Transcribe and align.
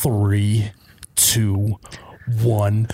Three, 0.00 0.70
two, 1.16 1.80
one. 2.40 2.86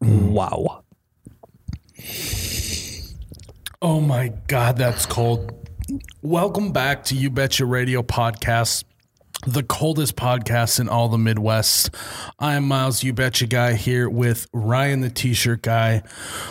Wow. 0.00 0.84
Oh 3.82 4.00
my 4.00 4.28
God, 4.46 4.76
that's 4.76 5.04
cold. 5.04 5.68
Welcome 6.22 6.70
back 6.70 7.02
to 7.04 7.16
You 7.16 7.30
Betcha 7.30 7.66
Radio 7.66 8.04
Podcast, 8.04 8.84
the 9.52 9.62
coldest 9.62 10.14
podcast 10.14 10.78
in 10.78 10.88
all 10.90 11.08
the 11.08 11.16
Midwest. 11.16 11.94
I'm 12.38 12.64
Miles, 12.64 13.02
You 13.02 13.14
Betcha 13.14 13.46
Guy, 13.46 13.74
here 13.74 14.08
with 14.08 14.46
Ryan, 14.52 15.00
the 15.00 15.08
T 15.08 15.32
shirt 15.32 15.62
guy. 15.62 16.02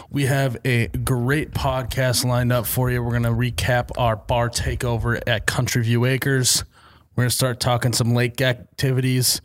We 0.09 0.25
have 0.25 0.57
a 0.66 0.88
great 0.88 1.52
podcast 1.52 2.25
lined 2.25 2.52
up 2.52 2.66
for 2.66 2.89
you. 2.89 3.04
We're 3.04 3.12
going 3.12 3.23
to 3.23 3.30
recap 3.30 3.91
our 3.98 4.16
bar 4.16 4.49
takeover 4.49 5.22
at 5.27 5.45
Country 5.45 5.84
View 5.84 6.05
Acres. 6.05 6.63
We're 7.16 7.23
going 7.23 7.30
to 7.30 7.36
start 7.36 7.59
talking 7.59 7.94
some 7.94 8.16
lake 8.16 8.41
activities. 8.41 9.41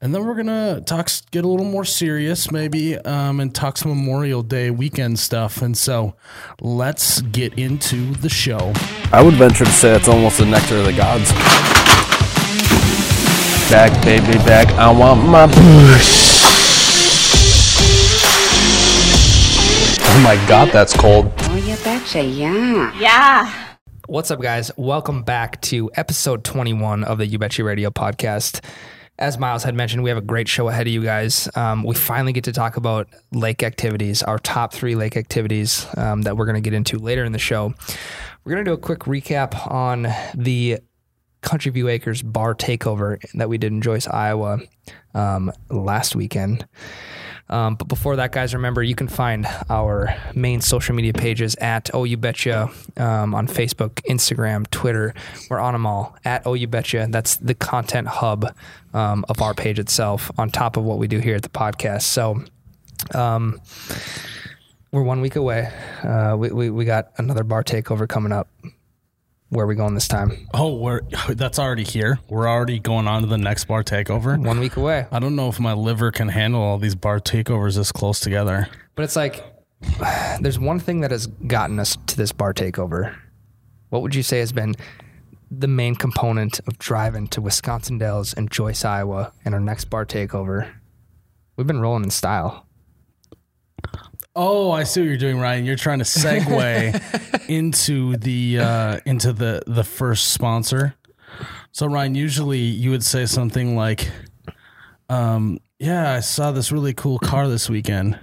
And 0.00 0.14
then 0.14 0.26
we're 0.26 0.34
gonna 0.34 0.82
talk, 0.82 1.10
get 1.30 1.46
a 1.46 1.48
little 1.48 1.64
more 1.64 1.86
serious, 1.86 2.52
maybe, 2.52 2.98
um, 2.98 3.40
and 3.40 3.52
talk 3.54 3.78
some 3.78 3.88
Memorial 3.88 4.42
Day 4.42 4.70
weekend 4.70 5.18
stuff. 5.18 5.62
And 5.62 5.76
so, 5.76 6.14
let's 6.60 7.22
get 7.22 7.58
into 7.58 8.12
the 8.16 8.28
show. 8.28 8.74
I 9.10 9.22
would 9.22 9.34
venture 9.34 9.64
to 9.64 9.72
say 9.72 9.96
it's 9.96 10.06
almost 10.06 10.36
the 10.36 10.44
nectar 10.44 10.76
of 10.76 10.84
the 10.84 10.92
gods. 10.92 11.85
Back, 13.68 14.04
baby, 14.04 14.38
back. 14.44 14.68
I 14.74 14.92
want 14.92 15.28
my 15.28 15.48
push. 15.48 16.36
Oh 20.08 20.20
my 20.22 20.36
god, 20.46 20.70
that's 20.70 20.96
cold. 20.96 21.32
Oh, 21.36 21.56
you 21.56 21.74
betcha, 21.82 22.22
yeah. 22.22 22.96
Yeah. 22.96 23.76
What's 24.06 24.30
up, 24.30 24.40
guys? 24.40 24.70
Welcome 24.76 25.24
back 25.24 25.60
to 25.62 25.90
episode 25.94 26.44
21 26.44 27.02
of 27.02 27.18
the 27.18 27.26
You 27.26 27.40
Bet 27.40 27.58
You 27.58 27.66
Radio 27.66 27.90
podcast. 27.90 28.64
As 29.18 29.36
Miles 29.36 29.64
had 29.64 29.74
mentioned, 29.74 30.04
we 30.04 30.10
have 30.10 30.18
a 30.18 30.22
great 30.22 30.46
show 30.46 30.68
ahead 30.68 30.86
of 30.86 30.92
you 30.92 31.02
guys. 31.02 31.48
Um, 31.56 31.82
we 31.82 31.96
finally 31.96 32.32
get 32.32 32.44
to 32.44 32.52
talk 32.52 32.76
about 32.76 33.08
lake 33.32 33.64
activities, 33.64 34.22
our 34.22 34.38
top 34.38 34.74
three 34.74 34.94
lake 34.94 35.16
activities 35.16 35.88
um, 35.96 36.22
that 36.22 36.36
we're 36.36 36.46
going 36.46 36.54
to 36.54 36.60
get 36.60 36.72
into 36.72 36.98
later 36.98 37.24
in 37.24 37.32
the 37.32 37.38
show. 37.40 37.74
We're 38.44 38.52
going 38.52 38.64
to 38.64 38.70
do 38.70 38.74
a 38.74 38.78
quick 38.78 39.00
recap 39.00 39.68
on 39.72 40.06
the 40.36 40.78
Country 41.46 41.70
View 41.70 41.88
Acres 41.88 42.22
bar 42.22 42.54
takeover 42.54 43.18
that 43.34 43.48
we 43.48 43.56
did 43.56 43.72
in 43.72 43.80
Joice, 43.80 44.08
Iowa 44.08 44.58
um, 45.14 45.52
last 45.70 46.16
weekend. 46.16 46.66
Um, 47.48 47.76
but 47.76 47.86
before 47.86 48.16
that, 48.16 48.32
guys, 48.32 48.52
remember 48.52 48.82
you 48.82 48.96
can 48.96 49.06
find 49.06 49.46
our 49.70 50.12
main 50.34 50.60
social 50.60 50.96
media 50.96 51.12
pages 51.12 51.54
at 51.60 51.88
Oh 51.94 52.02
You 52.02 52.16
Betcha 52.16 52.68
um, 52.96 53.32
on 53.32 53.46
Facebook, 53.46 54.02
Instagram, 54.10 54.68
Twitter. 54.70 55.14
We're 55.48 55.60
on 55.60 55.72
them 55.72 55.86
all 55.86 56.16
at 56.24 56.44
Oh 56.44 56.54
You 56.54 56.66
Betcha. 56.66 57.06
That's 57.08 57.36
the 57.36 57.54
content 57.54 58.08
hub 58.08 58.52
um, 58.92 59.24
of 59.28 59.40
our 59.40 59.54
page 59.54 59.78
itself, 59.78 60.32
on 60.36 60.50
top 60.50 60.76
of 60.76 60.82
what 60.82 60.98
we 60.98 61.06
do 61.06 61.20
here 61.20 61.36
at 61.36 61.42
the 61.42 61.48
podcast. 61.48 62.02
So, 62.02 62.42
um, 63.14 63.60
we're 64.90 65.04
one 65.04 65.20
week 65.20 65.36
away. 65.36 65.72
Uh, 66.02 66.34
we, 66.36 66.50
we 66.50 66.70
we 66.70 66.84
got 66.84 67.12
another 67.18 67.44
bar 67.44 67.62
takeover 67.62 68.08
coming 68.08 68.32
up. 68.32 68.48
Where 69.48 69.64
are 69.64 69.68
we 69.68 69.76
going 69.76 69.94
this 69.94 70.08
time? 70.08 70.48
Oh, 70.54 70.74
we're 70.74 71.02
that's 71.28 71.58
already 71.58 71.84
here. 71.84 72.18
We're 72.28 72.48
already 72.48 72.78
going 72.78 73.06
on 73.06 73.22
to 73.22 73.28
the 73.28 73.38
next 73.38 73.66
bar 73.66 73.84
takeover. 73.84 74.42
One 74.42 74.58
week 74.58 74.76
away. 74.76 75.06
I 75.12 75.18
don't 75.18 75.36
know 75.36 75.48
if 75.48 75.60
my 75.60 75.72
liver 75.72 76.10
can 76.10 76.28
handle 76.28 76.60
all 76.60 76.78
these 76.78 76.94
bar 76.96 77.20
takeovers 77.20 77.76
this 77.76 77.92
close 77.92 78.18
together. 78.20 78.68
But 78.96 79.04
it's 79.04 79.16
like 79.16 79.44
there's 80.40 80.58
one 80.58 80.80
thing 80.80 81.00
that 81.00 81.10
has 81.12 81.26
gotten 81.26 81.78
us 81.78 81.96
to 82.06 82.16
this 82.16 82.32
bar 82.32 82.52
takeover. 82.52 83.16
What 83.90 84.02
would 84.02 84.14
you 84.14 84.22
say 84.22 84.40
has 84.40 84.52
been 84.52 84.74
the 85.48 85.68
main 85.68 85.94
component 85.94 86.58
of 86.66 86.76
driving 86.78 87.28
to 87.28 87.40
Wisconsin 87.40 87.98
Dells 87.98 88.34
and 88.34 88.50
Joice, 88.50 88.84
Iowa, 88.84 89.32
and 89.44 89.54
our 89.54 89.60
next 89.60 89.84
bar 89.86 90.04
takeover? 90.04 90.68
We've 91.56 91.68
been 91.68 91.80
rolling 91.80 92.02
in 92.02 92.10
style. 92.10 92.65
Oh, 94.38 94.70
I 94.70 94.84
see 94.84 95.00
what 95.00 95.06
you're 95.06 95.16
doing, 95.16 95.38
Ryan. 95.38 95.64
You're 95.64 95.76
trying 95.76 96.00
to 96.00 96.04
segue 96.04 97.48
into 97.48 98.18
the 98.18 98.58
uh, 98.58 99.00
into 99.06 99.32
the 99.32 99.62
the 99.66 99.82
first 99.82 100.32
sponsor. 100.32 100.94
So, 101.72 101.86
Ryan, 101.86 102.14
usually 102.14 102.58
you 102.58 102.90
would 102.90 103.02
say 103.02 103.24
something 103.24 103.76
like, 103.76 104.10
um, 105.08 105.58
"Yeah, 105.78 106.12
I 106.12 106.20
saw 106.20 106.52
this 106.52 106.70
really 106.70 106.92
cool 106.92 107.18
car 107.18 107.48
this 107.48 107.70
weekend." 107.70 108.18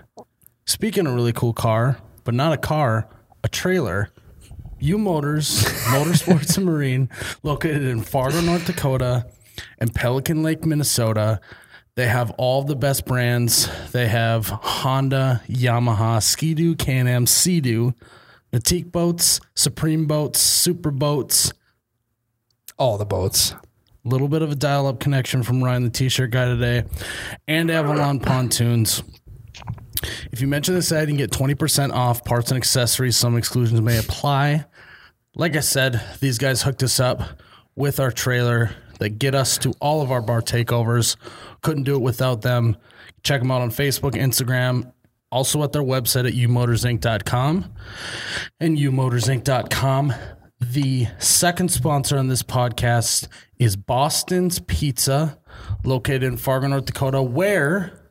Speaking 0.65 1.07
of 1.07 1.15
really 1.15 1.33
cool 1.33 1.51
car, 1.51 1.97
but 2.23 2.35
not 2.35 2.53
a 2.53 2.57
car, 2.57 3.09
a 3.43 3.49
trailer. 3.49 4.09
U 4.79 4.99
Motors, 4.99 5.63
Motorsports 5.85 6.57
and 6.57 6.65
Marine, 6.67 7.09
located 7.41 7.83
in 7.83 8.01
Fargo, 8.01 8.39
North 8.41 8.67
Dakota, 8.67 9.25
and 9.79 9.95
Pelican 9.95 10.43
Lake, 10.43 10.63
Minnesota. 10.63 11.39
They 11.95 12.07
have 12.07 12.31
all 12.31 12.63
the 12.63 12.75
best 12.75 13.05
brands. 13.05 13.69
They 13.91 14.07
have 14.07 14.47
Honda, 14.47 15.43
Yamaha, 15.47 16.23
Ski-Doo, 16.23 16.75
Can-Am, 16.75 17.27
Sea-Doo, 17.27 17.93
Nautique 18.51 18.91
boats, 18.91 19.39
Supreme 19.55 20.05
boats, 20.05 20.39
Supra 20.39 20.91
boats. 20.91 21.53
All 22.79 22.97
the 22.97 23.05
boats. 23.05 23.51
A 23.51 24.09
little 24.09 24.27
bit 24.27 24.41
of 24.41 24.51
a 24.51 24.55
dial-up 24.55 24.99
connection 24.99 25.43
from 25.43 25.63
Ryan, 25.63 25.83
the 25.83 25.89
T-shirt 25.89 26.31
guy 26.31 26.45
today, 26.45 26.83
and 27.47 27.69
Avalon 27.69 28.19
pontoons. 28.19 29.03
If 30.31 30.41
you 30.41 30.47
mention 30.47 30.73
this 30.73 30.91
ad, 30.91 31.07
you 31.07 31.15
can 31.15 31.17
get 31.17 31.31
20% 31.31 31.93
off 31.93 32.25
parts 32.25 32.49
and 32.51 32.57
accessories. 32.57 33.15
Some 33.15 33.37
exclusions 33.37 33.79
may 33.81 33.99
apply. 33.99 34.65
Like 35.35 35.55
I 35.55 35.61
said, 35.61 36.01
these 36.19 36.37
guys 36.37 36.63
hooked 36.63 36.83
us 36.83 36.99
up 36.99 37.21
with 37.75 37.99
our 37.99 38.11
trailer 38.11 38.71
that 39.03 39.19
get 39.19 39.35
us 39.35 39.57
to 39.57 39.73
all 39.81 40.01
of 40.01 40.11
our 40.11 40.21
bar 40.21 40.41
takeovers. 40.41 41.17
Couldn't 41.61 41.83
do 41.83 41.95
it 41.95 42.01
without 42.01 42.41
them. 42.41 42.77
Check 43.21 43.41
them 43.41 43.51
out 43.51 43.61
on 43.61 43.69
Facebook, 43.69 44.13
Instagram, 44.13 44.91
also 45.29 45.61
at 45.63 45.73
their 45.73 45.83
website 45.83 46.25
at 46.25 46.33
umotorsinc.com 46.33 47.73
and 48.61 48.77
umotorsinc.com. 48.77 50.13
The 50.61 51.07
second 51.19 51.69
sponsor 51.69 52.17
on 52.17 52.29
this 52.29 52.43
podcast 52.43 53.27
is 53.59 53.75
Boston's 53.75 54.59
Pizza, 54.59 55.37
located 55.83 56.23
in 56.23 56.37
Fargo, 56.37 56.67
North 56.67 56.85
Dakota, 56.85 57.21
where 57.21 58.09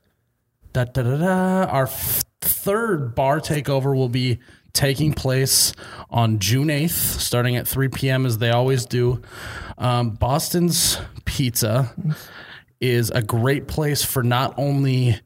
da, 0.74 0.84
da, 0.84 1.02
da, 1.02 1.16
da, 1.16 1.70
our 1.70 1.84
f- 1.84 2.22
third 2.42 3.14
bar 3.14 3.40
takeover 3.40 3.96
will 3.96 4.10
be 4.10 4.38
taking 4.72 5.12
place 5.12 5.72
on 6.10 6.38
June 6.38 6.68
8th, 6.68 6.90
starting 6.90 7.56
at 7.56 7.66
3 7.66 7.88
p.m., 7.88 8.26
as 8.26 8.38
they 8.38 8.50
always 8.50 8.86
do. 8.86 9.22
Um, 9.78 10.10
Boston's 10.10 10.98
Pizza 11.24 11.94
is 12.80 13.10
a 13.10 13.22
great 13.22 13.68
place 13.68 14.04
for 14.04 14.22
not 14.22 14.54
only 14.58 15.20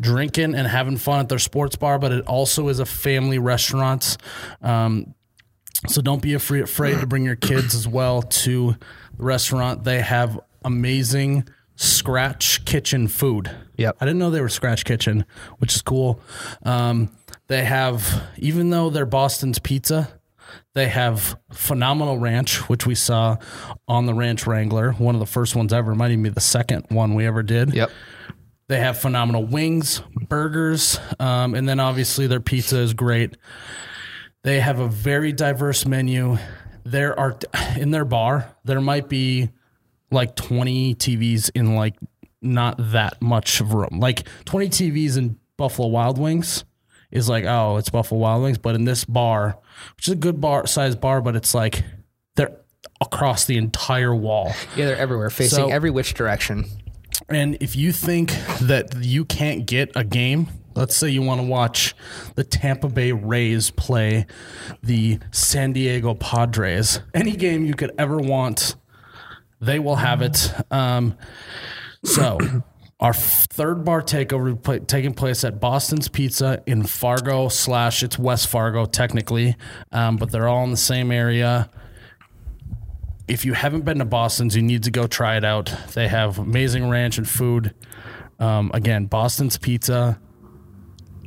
drinking 0.00 0.54
and 0.54 0.66
having 0.66 0.96
fun 0.96 1.20
at 1.20 1.28
their 1.28 1.38
sports 1.38 1.76
bar, 1.76 1.98
but 1.98 2.12
it 2.12 2.26
also 2.26 2.68
is 2.68 2.78
a 2.78 2.86
family 2.86 3.38
restaurant. 3.38 4.16
Um, 4.62 5.14
so 5.86 6.00
don't 6.00 6.22
be 6.22 6.34
afraid, 6.34 6.62
afraid 6.62 7.00
to 7.00 7.06
bring 7.06 7.24
your 7.24 7.36
kids 7.36 7.74
as 7.74 7.86
well 7.86 8.22
to 8.22 8.76
the 9.16 9.24
restaurant. 9.24 9.84
They 9.84 10.00
have 10.00 10.40
amazing 10.64 11.48
scratch 11.76 12.64
kitchen 12.64 13.06
food. 13.06 13.50
Yep. 13.76 13.96
I 14.00 14.04
didn't 14.04 14.18
know 14.18 14.30
they 14.30 14.40
were 14.40 14.48
scratch 14.48 14.84
kitchen, 14.84 15.24
which 15.58 15.74
is 15.76 15.82
cool. 15.82 16.20
Um, 16.64 17.10
they 17.48 17.64
have, 17.64 18.22
even 18.36 18.70
though 18.70 18.90
they're 18.90 19.06
Boston's 19.06 19.58
pizza, 19.58 20.08
they 20.74 20.88
have 20.88 21.36
phenomenal 21.52 22.18
ranch, 22.18 22.68
which 22.68 22.86
we 22.86 22.94
saw 22.94 23.36
on 23.86 24.06
the 24.06 24.14
Ranch 24.14 24.46
Wrangler, 24.46 24.92
one 24.92 25.14
of 25.14 25.18
the 25.18 25.26
first 25.26 25.56
ones 25.56 25.72
ever. 25.72 25.94
Might 25.94 26.10
even 26.10 26.22
be 26.22 26.28
the 26.28 26.40
second 26.40 26.86
one 26.88 27.14
we 27.14 27.26
ever 27.26 27.42
did. 27.42 27.74
Yep. 27.74 27.90
They 28.68 28.78
have 28.80 28.98
phenomenal 28.98 29.44
wings, 29.44 30.02
burgers, 30.28 31.00
um, 31.18 31.54
and 31.54 31.66
then 31.66 31.80
obviously 31.80 32.26
their 32.26 32.40
pizza 32.40 32.78
is 32.78 32.92
great. 32.92 33.36
They 34.44 34.60
have 34.60 34.78
a 34.78 34.88
very 34.88 35.32
diverse 35.32 35.86
menu. 35.86 36.36
There 36.84 37.18
are 37.18 37.38
in 37.76 37.90
their 37.90 38.04
bar, 38.04 38.54
there 38.64 38.80
might 38.80 39.08
be 39.08 39.50
like 40.10 40.36
20 40.36 40.94
TVs 40.94 41.50
in 41.54 41.74
like 41.74 41.96
not 42.40 42.76
that 42.92 43.20
much 43.20 43.60
of 43.60 43.72
room. 43.72 44.00
Like 44.00 44.26
20 44.44 44.68
TVs 44.68 45.16
in 45.16 45.38
Buffalo 45.56 45.88
Wild 45.88 46.18
Wings 46.18 46.64
is 47.10 47.28
like, 47.28 47.44
oh, 47.44 47.76
it's 47.76 47.90
Buffalo 47.90 48.20
Wild 48.20 48.42
Wings. 48.42 48.58
But 48.58 48.74
in 48.74 48.84
this 48.84 49.04
bar, 49.04 49.58
which 49.96 50.08
is 50.08 50.12
a 50.12 50.16
good 50.16 50.40
bar 50.40 50.66
size 50.66 50.96
bar, 50.96 51.20
but 51.20 51.36
it's 51.36 51.54
like 51.54 51.84
they're 52.36 52.56
across 53.00 53.44
the 53.44 53.56
entire 53.56 54.14
wall. 54.14 54.52
Yeah, 54.76 54.86
they're 54.86 54.96
everywhere, 54.96 55.30
facing 55.30 55.56
So- 55.56 55.68
every 55.70 55.90
which 55.90 56.14
direction. 56.14 56.64
And 57.28 57.56
if 57.60 57.74
you 57.74 57.92
think 57.92 58.30
that 58.60 58.94
you 59.02 59.24
can't 59.24 59.66
get 59.66 59.90
a 59.96 60.04
game, 60.04 60.48
let's 60.76 60.94
say 60.96 61.08
you 61.08 61.20
want 61.20 61.40
to 61.40 61.46
watch 61.46 61.94
the 62.36 62.44
Tampa 62.44 62.88
Bay 62.88 63.10
Rays 63.12 63.70
play 63.70 64.24
the 64.82 65.18
San 65.32 65.72
Diego 65.72 66.14
Padres, 66.14 67.00
any 67.14 67.32
game 67.32 67.64
you 67.64 67.74
could 67.74 67.92
ever 67.98 68.18
want, 68.18 68.76
they 69.60 69.78
will 69.80 69.96
have 69.96 70.22
it. 70.22 70.52
Um, 70.70 71.18
so 72.04 72.38
Our 73.00 73.14
third 73.14 73.84
bar 73.84 74.02
takeover 74.02 74.86
taking 74.88 75.14
place 75.14 75.44
at 75.44 75.60
Boston's 75.60 76.08
Pizza 76.08 76.62
in 76.66 76.82
Fargo 76.82 77.48
slash 77.48 78.02
it's 78.02 78.18
West 78.18 78.48
Fargo 78.48 78.86
technically, 78.86 79.54
um, 79.92 80.16
but 80.16 80.32
they're 80.32 80.48
all 80.48 80.64
in 80.64 80.72
the 80.72 80.76
same 80.76 81.12
area. 81.12 81.70
If 83.28 83.44
you 83.44 83.52
haven't 83.52 83.84
been 83.84 83.98
to 83.98 84.04
Boston's, 84.04 84.56
you 84.56 84.62
need 84.62 84.82
to 84.84 84.90
go 84.90 85.06
try 85.06 85.36
it 85.36 85.44
out. 85.44 85.72
They 85.94 86.08
have 86.08 86.38
amazing 86.38 86.88
ranch 86.88 87.18
and 87.18 87.28
food. 87.28 87.72
Um, 88.40 88.72
again, 88.74 89.06
Boston's 89.06 89.58
Pizza. 89.58 90.18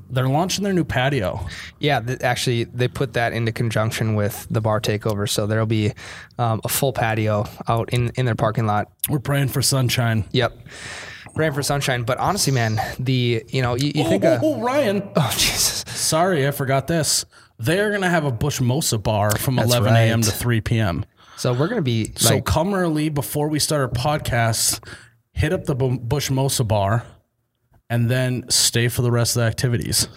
They're 0.09 0.27
launching 0.27 0.65
their 0.65 0.73
new 0.73 0.83
patio. 0.83 1.47
Yeah, 1.79 2.01
th- 2.01 2.19
actually, 2.21 2.65
they 2.65 2.89
put 2.89 3.13
that 3.13 3.31
into 3.31 3.53
conjunction 3.53 4.15
with 4.15 4.45
the 4.51 4.59
bar 4.59 4.81
takeover, 4.81 5.29
so 5.29 5.47
there'll 5.47 5.65
be 5.65 5.93
um, 6.37 6.59
a 6.65 6.67
full 6.67 6.91
patio 6.91 7.45
out 7.69 7.93
in 7.93 8.11
in 8.15 8.25
their 8.25 8.35
parking 8.35 8.65
lot. 8.65 8.91
We're 9.09 9.19
praying 9.19 9.49
for 9.49 9.61
sunshine. 9.61 10.25
Yep, 10.33 10.57
praying 11.33 11.53
for 11.53 11.63
sunshine. 11.63 12.03
But 12.03 12.17
honestly, 12.17 12.53
man, 12.53 12.79
the 12.99 13.43
you 13.49 13.61
know 13.61 13.75
you, 13.75 13.91
you 13.95 14.03
think 14.07 14.23
oh, 14.23 14.39
oh, 14.41 14.61
Ryan. 14.61 15.09
oh 15.15 15.29
Jesus, 15.33 15.83
Sorry, 15.87 16.47
I 16.47 16.51
forgot 16.51 16.87
this. 16.87 17.25
They're 17.57 17.89
going 17.89 18.01
to 18.01 18.09
have 18.09 18.25
a 18.25 18.31
Busch 18.31 18.59
Mosa 18.59 19.01
bar 19.01 19.35
from 19.37 19.55
That's 19.55 19.69
11 19.69 19.95
a.m. 19.95 20.21
to 20.23 20.31
3 20.31 20.61
p.m. 20.61 21.05
so 21.37 21.53
we're 21.53 21.67
gonna 21.67 21.83
be 21.83 22.11
So 22.15 22.35
like 22.35 22.45
come 22.45 22.73
early 22.73 23.09
before 23.09 23.49
we 23.49 23.59
start 23.59 23.81
our 23.81 23.89
podcast, 23.89 24.83
hit 25.33 25.53
up 25.53 25.65
the 25.65 25.75
Bu- 25.75 25.99
Busch 25.99 26.29
Mosa 26.31 26.67
bar, 26.67 27.05
and 27.89 28.09
then 28.09 28.45
stay 28.49 28.87
for 28.87 29.03
the 29.03 29.11
rest 29.11 29.35
of 29.35 29.41
the 29.41 29.47
activities. 29.47 30.07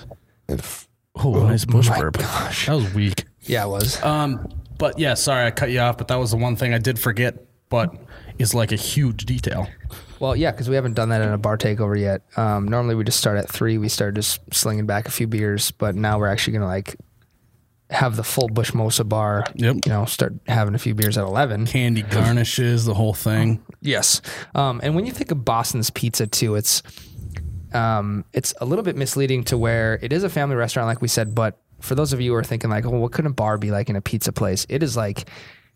Oh, 1.17 1.47
nice 1.47 1.65
bush 1.65 1.89
my 1.89 1.99
burp. 2.01 2.19
gosh. 2.19 2.67
That 2.67 2.75
was 2.75 2.93
weak. 2.95 3.25
yeah, 3.43 3.65
it 3.65 3.69
was 3.69 4.03
Um, 4.03 4.49
but 4.79 4.99
yeah, 4.99 5.15
sorry 5.15 5.47
I 5.47 5.51
cut 5.51 5.71
you 5.71 5.79
off, 5.81 5.97
but 5.97 6.09
that 6.09 6.17
was 6.17 6.33
the 6.33 6.37
one 6.37 6.57
thing 6.57 6.75
I 6.75 6.79
did 6.79 6.99
forget, 6.99 7.37
but 7.69 7.95
is 8.39 8.53
like 8.55 8.73
a 8.73 8.77
huge 8.77 9.25
detail. 9.27 9.69
Well, 10.21 10.37
yeah, 10.37 10.51
because 10.51 10.69
we 10.69 10.75
haven't 10.75 10.95
done 10.95 11.09
that 11.11 11.23
in 11.23 11.29
a 11.29 11.39
bar 11.39 11.59
takeover 11.59 11.99
yet. 11.99 12.23
Um, 12.37 12.69
normally 12.69 12.95
we 12.95 13.05
just 13.05 13.19
start 13.19 13.39
at 13.39 13.49
three. 13.49 13.79
We 13.79 13.89
start 13.89 14.15
just 14.15 14.41
slinging 14.53 14.87
back 14.87 15.09
a 15.09 15.11
few 15.11 15.27
beers, 15.27 15.71
but 15.71 15.95
now 15.95 16.19
we're 16.19 16.29
actually 16.29 16.55
gonna 16.55 16.67
like 16.67 16.97
have 17.91 18.17
the 18.17 18.25
full 18.25 18.49
Busch 18.49 18.73
Mosa 18.73 19.09
bar. 19.09 19.45
Yep. 19.55 19.77
You 19.85 19.93
know, 19.93 20.05
start 20.05 20.35
having 20.47 20.75
a 20.75 20.79
few 20.79 20.95
beers 20.95 21.19
at 21.19 21.25
eleven. 21.25 21.67
Candy 21.67 22.03
garnishes, 22.03 22.85
the 22.85 22.95
whole 22.95 23.15
thing. 23.15 23.65
Yes. 23.81 24.23
Um, 24.55 24.81
and 24.83 24.95
when 24.95 25.07
you 25.07 25.13
think 25.13 25.31
of 25.31 25.45
Boston's 25.45 25.91
Pizza 25.91 26.27
too, 26.27 26.55
it's 26.55 26.83
um, 27.73 28.25
it's 28.33 28.55
a 28.61 28.65
little 28.65 28.85
bit 28.85 28.97
misleading 28.97 29.45
to 29.45 29.59
where 29.59 29.99
it 30.01 30.13
is 30.13 30.25
a 30.25 30.29
family 30.29 30.57
restaurant, 30.57 30.87
like 30.87 31.03
we 31.03 31.09
said. 31.09 31.35
But 31.35 31.59
for 31.81 31.95
those 31.95 32.13
of 32.13 32.21
you 32.21 32.31
who 32.31 32.37
are 32.37 32.45
thinking 32.45 32.71
like, 32.71 32.87
oh, 32.87 32.91
what 32.91 33.13
could 33.13 33.27
a 33.27 33.31
bar 33.31 33.59
be 33.59 33.71
like 33.71 33.91
in 33.91 33.97
a 33.97 34.01
pizza 34.01 34.33
place? 34.33 34.65
It 34.69 34.83
is 34.83 34.97
like 34.97 35.29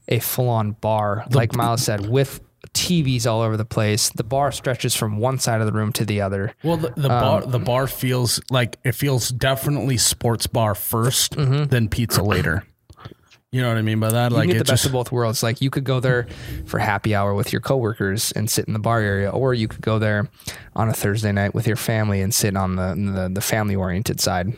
a 0.09 0.21
full-on 0.21 0.73
bar, 0.73 1.27
like 1.33 1.55
Miles 1.55 1.83
said, 1.83 2.09
with 2.09 2.41
TVs 2.73 3.27
all 3.27 3.41
over 3.41 3.57
the 3.57 3.65
place. 3.65 4.11
The 4.11 4.25
bar 4.25 4.53
stretches 4.53 4.95
from 4.95 5.19
one 5.19 5.39
side 5.39 5.61
of 5.61 5.67
the 5.67 5.73
room 5.73 5.93
to 5.95 6.05
the 6.05 6.21
other. 6.21 6.55
Well, 6.63 6.77
the, 6.77 6.91
the 6.91 7.09
bar 7.09 7.43
um, 7.43 7.51
the 7.51 7.59
bar 7.59 7.87
feels 7.87 8.41
like 8.51 8.79
it 8.85 8.93
feels 8.93 9.29
definitely 9.29 9.97
sports 9.97 10.47
bar 10.47 10.75
1st 10.75 11.37
mm-hmm. 11.37 11.65
then 11.65 11.89
pizza 11.89 12.23
later. 12.23 12.65
You 13.51 13.63
know 13.63 13.69
what 13.69 13.79
I 13.79 13.83
mean 13.83 13.99
by 13.99 14.11
that? 14.11 14.31
You 14.31 14.37
Like 14.37 14.49
get 14.51 14.59
the 14.59 14.65
best 14.65 14.85
of 14.85 14.93
both 14.93 15.11
worlds. 15.11 15.43
Like 15.43 15.63
you 15.63 15.71
could 15.71 15.85
go 15.85 16.01
there 16.01 16.27
for 16.67 16.79
happy 16.79 17.15
hour 17.15 17.33
with 17.33 17.51
your 17.51 17.63
coworkers 17.63 18.31
and 18.33 18.51
sit 18.51 18.67
in 18.67 18.75
the 18.75 18.79
bar 18.79 19.01
area, 19.01 19.31
or 19.31 19.55
you 19.55 19.69
could 19.69 19.81
go 19.81 19.99
there 19.99 20.29
on 20.77 20.91
a 20.91 20.93
Thursday 20.93 21.33
night 21.33 21.55
with 21.55 21.67
your 21.67 21.77
family 21.77 22.21
and 22.21 22.35
sit 22.35 22.57
on 22.57 22.77
the 22.77 22.95
the, 22.95 23.31
the 23.33 23.41
family 23.41 23.75
oriented 23.75 24.21
side. 24.21 24.53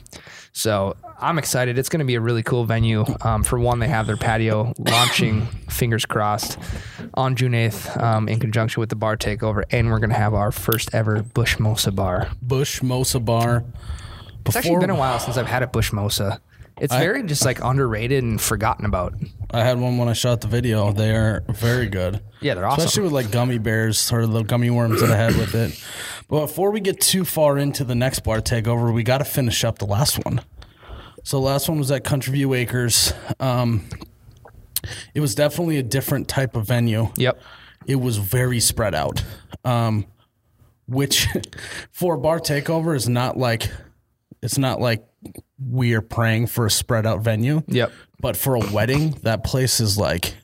So 0.52 0.96
I'm 1.20 1.38
excited. 1.38 1.78
It's 1.78 1.88
going 1.88 2.00
to 2.00 2.06
be 2.06 2.14
a 2.14 2.20
really 2.20 2.42
cool 2.42 2.64
venue. 2.64 3.04
Um, 3.20 3.42
for 3.42 3.58
one, 3.58 3.78
they 3.78 3.88
have 3.88 4.06
their 4.06 4.16
patio 4.16 4.72
launching, 4.78 5.46
fingers 5.68 6.06
crossed, 6.06 6.58
on 7.14 7.36
June 7.36 7.52
8th 7.52 8.02
um, 8.02 8.28
in 8.28 8.40
conjunction 8.40 8.80
with 8.80 8.88
the 8.88 8.96
bar 8.96 9.16
takeover, 9.16 9.64
and 9.70 9.90
we're 9.90 9.98
going 9.98 10.10
to 10.10 10.16
have 10.16 10.34
our 10.34 10.50
first 10.50 10.94
ever 10.94 11.22
Busch 11.22 11.56
Mosa 11.56 11.94
bar. 11.94 12.30
Busch 12.40 12.80
Mosa 12.80 13.22
bar. 13.22 13.64
It's 14.46 14.56
actually 14.56 14.78
been 14.78 14.90
a 14.90 14.96
while 14.96 15.18
since 15.18 15.36
I've 15.36 15.46
had 15.46 15.62
a 15.62 15.66
Busch 15.66 15.92
Mosa. 15.92 16.40
It's 16.80 16.94
very 16.94 17.22
just 17.24 17.44
like 17.44 17.62
underrated 17.62 18.24
and 18.24 18.40
forgotten 18.40 18.86
about. 18.86 19.12
I 19.50 19.62
had 19.62 19.78
one 19.78 19.98
when 19.98 20.08
I 20.08 20.14
shot 20.14 20.40
the 20.40 20.48
video. 20.48 20.92
They 20.92 21.14
are 21.14 21.44
very 21.50 21.88
good. 21.88 22.22
Yeah, 22.40 22.54
they're 22.54 22.66
awesome. 22.66 22.84
Especially 22.84 23.02
with 23.02 23.12
like 23.12 23.30
gummy 23.30 23.58
bears 23.58 24.10
or 24.10 24.26
the 24.26 24.42
gummy 24.42 24.70
worms 24.70 25.02
that 25.02 25.10
I 25.10 25.16
had 25.16 25.36
with 25.36 25.54
it. 25.54 25.78
But 26.28 26.46
before 26.46 26.70
we 26.70 26.80
get 26.80 26.98
too 27.00 27.26
far 27.26 27.58
into 27.58 27.84
the 27.84 27.94
next 27.94 28.20
bar 28.20 28.40
takeover, 28.40 28.94
we 28.94 29.02
got 29.02 29.18
to 29.18 29.24
finish 29.26 29.62
up 29.62 29.78
the 29.78 29.84
last 29.84 30.24
one. 30.24 30.40
So 31.22 31.38
the 31.38 31.46
last 31.46 31.68
one 31.68 31.78
was 31.78 31.90
at 31.90 32.04
Country 32.04 32.32
View 32.32 32.54
Acres. 32.54 33.12
Um, 33.38 33.84
it 35.14 35.20
was 35.20 35.34
definitely 35.34 35.78
a 35.78 35.82
different 35.82 36.28
type 36.28 36.56
of 36.56 36.66
venue. 36.66 37.08
Yep. 37.16 37.40
It 37.86 37.96
was 37.96 38.16
very 38.16 38.60
spread 38.60 38.94
out, 38.94 39.22
um, 39.64 40.06
which 40.86 41.28
for 41.90 42.14
a 42.14 42.18
bar 42.18 42.40
takeover 42.40 42.94
is 42.94 43.08
not 43.08 43.36
like 43.36 43.70
it's 44.42 44.58
not 44.58 44.80
like 44.80 45.06
we 45.58 45.94
are 45.94 46.00
praying 46.00 46.46
for 46.46 46.66
a 46.66 46.70
spread 46.70 47.06
out 47.06 47.20
venue. 47.20 47.62
Yep. 47.66 47.92
But 48.20 48.36
for 48.36 48.56
a 48.56 48.72
wedding, 48.72 49.12
that 49.22 49.44
place 49.44 49.80
is 49.80 49.98
like 49.98 50.34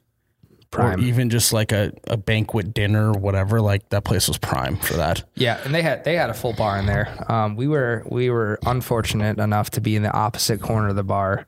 Prime. 0.76 1.00
or 1.00 1.02
even 1.02 1.30
just 1.30 1.52
like 1.52 1.72
a, 1.72 1.92
a 2.06 2.16
banquet 2.16 2.72
dinner 2.72 3.10
or 3.12 3.18
whatever, 3.18 3.60
like 3.60 3.88
that 3.88 4.04
place 4.04 4.28
was 4.28 4.38
prime 4.38 4.76
for 4.76 4.94
that. 4.94 5.24
Yeah, 5.34 5.60
and 5.64 5.74
they 5.74 5.82
had 5.82 6.04
they 6.04 6.14
had 6.14 6.30
a 6.30 6.34
full 6.34 6.52
bar 6.52 6.78
in 6.78 6.86
there. 6.86 7.08
Um, 7.28 7.56
we 7.56 7.66
were 7.66 8.04
we 8.08 8.30
were 8.30 8.58
unfortunate 8.64 9.38
enough 9.38 9.70
to 9.70 9.80
be 9.80 9.96
in 9.96 10.02
the 10.02 10.12
opposite 10.12 10.60
corner 10.60 10.88
of 10.88 10.96
the 10.96 11.02
bar, 11.02 11.46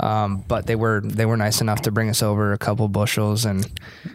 um, 0.00 0.44
but 0.48 0.66
they 0.66 0.76
were 0.76 1.00
they 1.04 1.26
were 1.26 1.36
nice 1.36 1.60
enough 1.60 1.82
to 1.82 1.92
bring 1.92 2.08
us 2.08 2.22
over 2.22 2.52
a 2.52 2.58
couple 2.58 2.88
bushels 2.88 3.44
and 3.44 3.64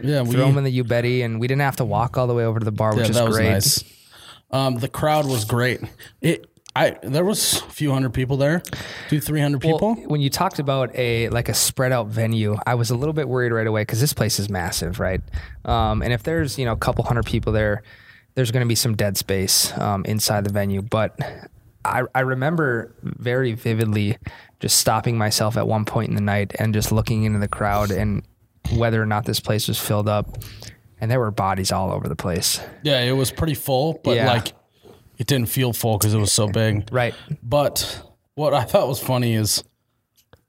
Yeah, 0.01 0.21
we, 0.23 0.31
throw 0.31 0.47
them 0.47 0.57
in 0.57 0.63
the 0.63 0.71
U 0.71 0.83
Betty, 0.83 1.21
and 1.21 1.39
we 1.39 1.47
didn't 1.47 1.61
have 1.61 1.77
to 1.77 1.85
walk 1.85 2.17
all 2.17 2.27
the 2.27 2.33
way 2.33 2.45
over 2.45 2.59
to 2.59 2.65
the 2.65 2.71
bar, 2.71 2.91
which 2.95 3.05
yeah, 3.05 3.09
is 3.09 3.15
that 3.15 3.25
was 3.27 3.37
great. 3.37 3.49
nice. 3.51 3.83
Um, 4.51 4.75
the 4.77 4.87
crowd 4.89 5.25
was 5.25 5.45
great. 5.45 5.81
It 6.21 6.49
I 6.77 6.97
there 7.01 7.25
was 7.25 7.61
a 7.61 7.69
few 7.69 7.91
hundred 7.91 8.13
people 8.13 8.37
there, 8.37 8.61
two 9.09 9.19
three 9.19 9.41
hundred 9.41 9.63
Well, 9.63 9.73
people. 9.73 9.95
when 10.09 10.21
you 10.21 10.29
talked 10.29 10.59
about 10.59 10.95
a 10.95 11.29
like 11.29 11.49
a 11.49 11.53
spread 11.53 11.91
out 11.91 12.07
venue, 12.07 12.55
I 12.65 12.75
was 12.75 12.89
a 12.91 12.95
little 12.95 13.13
bit 13.13 13.27
worried 13.27 13.51
right 13.51 13.67
away 13.67 13.81
because 13.81 13.99
this 13.99 14.13
place 14.13 14.39
is 14.39 14.49
massive, 14.49 14.99
right? 14.99 15.21
Um, 15.65 16.01
and 16.01 16.13
if 16.13 16.23
there's 16.23 16.57
you 16.59 16.65
know 16.65 16.73
a 16.73 16.77
couple 16.77 17.03
hundred 17.03 17.25
people 17.25 17.51
there, 17.53 17.83
there's 18.35 18.51
going 18.51 18.63
to 18.65 18.67
be 18.69 18.75
some 18.75 18.95
dead 18.95 19.17
space 19.17 19.75
um, 19.77 20.05
inside 20.05 20.43
the 20.43 20.53
venue. 20.53 20.81
But 20.81 21.19
I, 21.83 22.03
I 22.13 22.19
remember 22.21 22.93
very 23.01 23.53
vividly 23.53 24.17
just 24.59 24.77
stopping 24.77 25.17
myself 25.17 25.57
at 25.57 25.67
one 25.67 25.85
point 25.85 26.09
in 26.09 26.15
the 26.15 26.21
night 26.21 26.53
and 26.59 26.73
just 26.73 26.91
looking 26.91 27.23
into 27.23 27.39
the 27.39 27.47
crowd 27.47 27.91
and 27.91 28.23
whether 28.75 29.01
or 29.01 29.05
not 29.05 29.23
this 29.25 29.39
place 29.39 29.67
was 29.67 29.79
filled 29.79 30.09
up, 30.09 30.37
and 30.99 31.09
there 31.09 31.19
were 31.19 31.31
bodies 31.31 31.71
all 31.71 31.91
over 31.91 32.07
the 32.09 32.15
place. 32.15 32.59
Yeah, 32.83 32.99
it 33.01 33.13
was 33.13 33.31
pretty 33.31 33.53
full, 33.55 33.99
but 34.03 34.15
Yeah. 34.17 34.27
like 34.31 34.53
it 35.17 35.27
didn't 35.27 35.49
feel 35.49 35.73
full 35.73 35.97
because 35.97 36.13
it 36.13 36.19
was 36.19 36.31
so 36.31 36.47
big. 36.47 36.87
Right. 36.91 37.13
But 37.43 38.01
what 38.35 38.53
I 38.53 38.63
thought 38.63 38.87
was 38.87 38.99
funny 38.99 39.33
is 39.33 39.63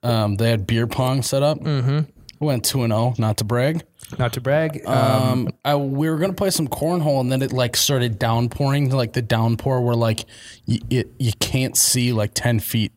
um, 0.03 0.37
they 0.37 0.51
had 0.51 0.67
beer 0.67 0.87
pong 0.87 1.23
set 1.23 1.43
up. 1.43 1.59
Mm-hmm. 1.61 2.01
Went 2.41 2.65
two 2.65 2.85
and 2.85 2.93
zero, 2.93 3.15
not 3.19 3.39
to 3.39 3.45
brag. 3.45 3.83
Not 4.17 4.33
to 4.35 4.41
brag. 4.41 4.87
Um, 4.87 4.95
Um, 4.97 5.49
I, 5.65 5.75
we 5.75 6.09
were 6.09 6.19
gonna 6.19 6.33
play 6.35 6.51
some 6.51 6.69
cornhole, 6.69 7.21
and 7.21 7.33
then 7.33 7.43
it 7.43 7.53
like 7.53 7.77
started 7.77 8.17
downpouring, 8.17 8.91
like 8.91 9.13
the 9.13 9.23
downpour 9.23 9.81
where 9.81 9.97
like 9.97 10.25
y- 10.67 10.79
it 10.89 11.11
you 11.19 11.33
can't 11.41 11.77
see 11.77 12.13
like 12.13 12.31
ten 12.35 12.61
feet 12.61 12.93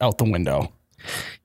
out 0.00 0.18
the 0.18 0.24
window. 0.30 0.72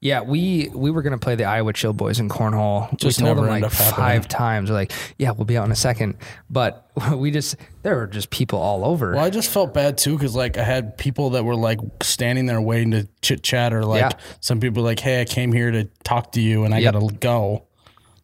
Yeah, 0.03 0.19
we 0.22 0.69
we 0.74 0.91
were 0.91 1.01
gonna 1.01 1.17
play 1.17 1.36
the 1.36 1.45
Iowa 1.45 1.72
Chill 1.72 1.93
Boys 1.93 2.19
in 2.19 2.27
cornhole. 2.27 2.89
Just 2.98 3.22
we 3.22 3.25
told 3.25 3.38
never 3.38 3.48
them 3.48 3.62
like 3.62 3.72
happening. 3.72 3.93
five 3.95 4.27
times. 4.27 4.69
We're 4.69 4.75
like, 4.75 4.91
yeah, 5.17 5.31
we'll 5.31 5.45
be 5.45 5.57
out 5.57 5.65
in 5.65 5.72
a 5.72 5.77
second. 5.77 6.15
But 6.50 6.91
we 7.15 7.31
just 7.31 7.55
there 7.83 7.95
were 7.95 8.07
just 8.07 8.29
people 8.29 8.60
all 8.60 8.83
over. 8.83 9.13
Well, 9.13 9.24
I 9.24 9.29
just 9.29 9.50
felt 9.50 9.74
bad 9.74 9.98
too 9.98 10.17
because 10.17 10.36
like 10.36 10.57
I 10.57 10.63
had 10.63 10.98
people 10.98 11.29
that 11.31 11.45
were 11.45 11.55
like 11.55 11.79
standing 12.01 12.48
there 12.48 12.60
waiting 12.60 12.91
to 12.91 13.07
chit 13.22 13.43
chat, 13.43 13.74
or 13.74 13.86
like 13.86 14.01
Yeah. 14.01 14.12
some 14.41 14.60
people 14.60 14.83
were 14.83 14.89
like, 14.89 15.00
"Hey, 15.00 15.22
I 15.22 15.25
came 15.25 15.53
here 15.53 15.72
to 15.72 15.86
talk 16.03 16.33
to 16.33 16.41
you, 16.41 16.65
and 16.65 16.75
I 16.75 16.79
Yep. 16.79 16.93
gotta 16.95 17.13
go." 17.15 17.63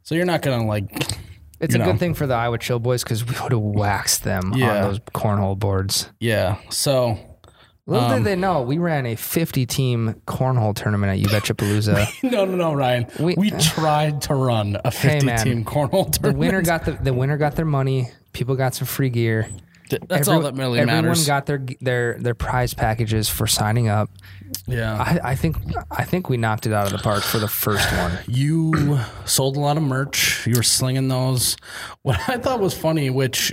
So 0.03 0.15
you're 0.15 0.25
not 0.25 0.41
gonna 0.41 0.65
like, 0.67 0.83
it's 1.62 1.75
a 1.75 1.77
know. 1.77 1.86
good 1.86 2.00
thing 2.00 2.13
for 2.13 2.27
the 2.27 2.33
Iowa 2.33 2.57
Chill 2.57 2.79
Boys 2.79 3.03
because 3.03 3.24
we 3.25 3.36
would 3.41 3.53
have 3.53 3.62
waxed 3.62 4.25
them 4.25 4.51
Yeah. 4.53 4.75
on 4.75 4.81
those 4.89 5.00
cornhole 5.15 5.57
boards. 5.57 6.09
yeah. 6.19 6.57
So 6.71 7.17
Little 7.89 8.08
Um, 8.10 8.17
did 8.17 8.24
they 8.25 8.36
know, 8.36 8.62
we 8.62 8.77
ran 8.77 9.05
a 9.05 9.15
50 9.15 9.65
team 9.65 10.22
cornhole 10.27 10.75
tournament 10.75 11.12
at 11.12 11.19
You 11.19 11.27
Betcha 11.27 11.53
Palooza. 11.55 12.08
no, 12.31 12.46
no, 12.46 12.55
no, 12.55 12.74
Ryan. 12.74 13.08
We, 13.19 13.36
We- 13.36 13.51
tried 13.51 14.22
to 14.24 14.36
run 14.36 14.77
a 14.86 14.91
50 14.91 15.25
man. 15.25 15.43
team 15.43 15.65
cornhole 15.65 16.12
tournament. 16.12 16.22
the 16.22 16.34
winner 16.34 16.62
got 16.62 16.86
the 16.86 16.91
the 16.93 17.13
winner 17.13 17.38
got 17.38 17.55
their 17.55 17.65
money. 17.65 18.10
People 18.34 18.55
got 18.55 18.75
some 18.75 18.86
free 18.88 19.10
gear. 19.10 19.48
That's 20.08 20.27
all 20.27 20.41
that 20.41 20.53
really 20.53 20.77
everyone 20.79 21.05
matters. 21.05 21.25
got 21.25 21.48
their 21.48 21.65
their 21.81 22.15
their 22.19 22.36
prize 22.36 22.75
packages 22.75 23.27
for 23.27 23.48
signing 23.48 23.88
up. 23.89 24.12
yeah. 24.67 24.96
I, 24.96 25.31
I 25.31 25.36
think 25.36 25.58
I 25.89 26.03
think 26.03 26.29
we 26.29 26.38
knocked 26.38 26.67
it 26.67 26.74
out 26.74 26.86
of 26.86 26.91
the 26.91 27.00
park 27.00 27.24
for 27.24 27.39
the 27.39 27.48
first 27.48 27.91
one. 27.93 28.12
you 28.27 29.00
sold 29.25 29.58
a 29.58 29.60
lot 29.60 29.77
of 29.77 29.84
merch. 29.84 30.46
You 30.46 30.53
were 30.58 30.62
slinging 30.63 31.08
those. 31.08 31.58
What 32.03 32.19
I 32.29 32.38
thought 32.38 32.60
was 32.60 32.75
funny, 32.77 33.10
which, 33.10 33.51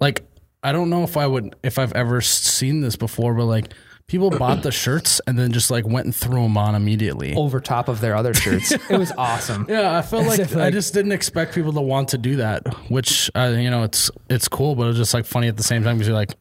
like, 0.00 0.24
I 0.62 0.72
don't 0.72 0.90
know 0.90 1.04
if 1.04 1.16
I 1.16 1.26
would, 1.26 1.54
if 1.62 1.78
I've 1.78 1.92
ever 1.92 2.20
seen 2.20 2.80
this 2.80 2.96
before, 2.96 3.34
but 3.34 3.44
like, 3.44 3.72
people 4.06 4.30
bought 4.38 4.62
the 4.62 4.72
shirts 4.72 5.20
and 5.26 5.38
then 5.38 5.52
just 5.52 5.70
like 5.70 5.86
went 5.86 6.06
and 6.06 6.14
threw 6.14 6.42
them 6.42 6.56
on 6.56 6.74
immediately. 6.74 7.34
over 7.34 7.60
top 7.60 7.88
of 7.88 8.00
their 8.00 8.16
other 8.16 8.34
shirts. 8.34 8.72
it 8.90 8.98
was 8.98 9.12
awesome. 9.18 9.66
Yeah, 9.68 9.96
I 9.96 10.02
felt 10.02 10.26
like, 10.26 10.40
if, 10.40 10.56
I 10.56 10.70
just 10.70 10.94
didn't 10.94 11.12
expect 11.12 11.54
people 11.54 11.72
to 11.72 11.80
want 11.80 12.08
to 12.10 12.18
do 12.18 12.36
that, 12.36 12.66
which 12.90 13.30
uh, 13.34 13.54
you 13.58 13.70
know 13.70 13.82
it's 13.84 14.10
it's 14.28 14.48
cool, 14.48 14.74
but 14.74 14.88
it's 14.88 14.98
just 14.98 15.14
like 15.14 15.26
funny 15.26 15.48
at 15.48 15.56
the 15.56 15.62
same 15.62 15.82
time 15.84 15.96
because 15.96 16.08
you're 16.08 16.16
like, 16.16 16.34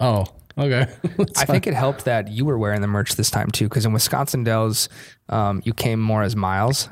Oh, 0.00 0.26
okay. 0.58 0.92
I 1.36 1.44
think 1.44 1.66
it 1.66 1.74
helped 1.74 2.04
that 2.04 2.28
you 2.28 2.44
were 2.44 2.58
wearing 2.58 2.80
the 2.80 2.88
merch 2.88 3.16
this 3.16 3.30
time 3.30 3.50
too, 3.50 3.68
because 3.68 3.86
in 3.86 3.92
Wisconsin 3.92 4.44
Dells, 4.44 4.88
um, 5.28 5.62
you 5.64 5.72
came 5.72 6.00
more 6.00 6.22
as 6.22 6.36
Miles, 6.36 6.88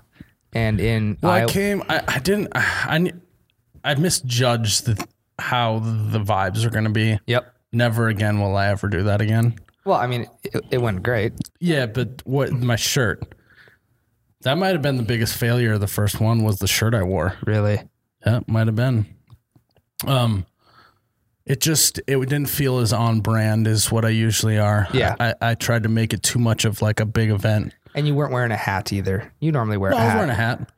and 0.52 0.80
in 0.80 1.18
well, 1.22 1.32
I 1.32 1.38
Iowa, 1.40 1.50
came. 1.50 1.82
I, 1.88 2.02
I 2.06 2.18
didn't. 2.20 2.48
I 2.54 3.12
I 3.84 3.94
misjudged 3.96 4.86
the, 4.86 5.06
how 5.42 5.78
the 5.80 6.20
vibes 6.20 6.64
are 6.64 6.70
going 6.70 6.84
to 6.84 6.90
be. 6.90 7.18
yep. 7.26 7.54
Never 7.74 8.08
again 8.08 8.38
will 8.40 8.54
I 8.56 8.68
ever 8.68 8.86
do 8.88 9.02
that 9.04 9.20
again. 9.22 9.54
Well, 9.84 9.98
I 9.98 10.06
mean, 10.06 10.26
it, 10.44 10.62
it 10.70 10.78
went 10.78 11.02
great. 11.02 11.32
Yeah, 11.58 11.86
but 11.86 12.20
what 12.24 12.52
my 12.52 12.76
shirt? 12.76 13.34
That 14.42 14.58
might 14.58 14.68
have 14.74 14.82
been 14.82 14.96
the 14.98 15.02
biggest 15.02 15.36
failure 15.36 15.72
of 15.74 15.80
the 15.80 15.86
first 15.86 16.20
one 16.20 16.42
was 16.44 16.58
the 16.58 16.66
shirt 16.66 16.94
I 16.94 17.02
wore. 17.02 17.36
Really, 17.46 17.80
Yeah, 18.26 18.40
might 18.46 18.66
have 18.66 18.76
been. 18.76 19.06
Um, 20.06 20.44
it 21.46 21.60
just 21.60 21.98
it 22.06 22.18
didn't 22.20 22.46
feel 22.48 22.78
as 22.78 22.92
on 22.92 23.20
brand 23.20 23.66
as 23.66 23.90
what 23.90 24.04
I 24.04 24.10
usually 24.10 24.58
are. 24.58 24.86
Yeah. 24.92 25.16
I, 25.18 25.34
I 25.40 25.54
tried 25.54 25.84
to 25.84 25.88
make 25.88 26.12
it 26.12 26.22
too 26.22 26.38
much 26.38 26.64
of 26.64 26.82
like 26.82 27.00
a 27.00 27.06
big 27.06 27.30
event. 27.30 27.74
and 27.94 28.06
you 28.06 28.14
weren't 28.14 28.32
wearing 28.32 28.52
a 28.52 28.56
hat 28.56 28.92
either. 28.92 29.32
You 29.40 29.50
normally 29.52 29.76
wear 29.78 29.92
No, 29.92 29.96
a 29.96 30.00
I 30.00 30.04
was 30.06 30.14
wearing 30.14 30.30
a 30.30 30.34
hat. 30.34 30.70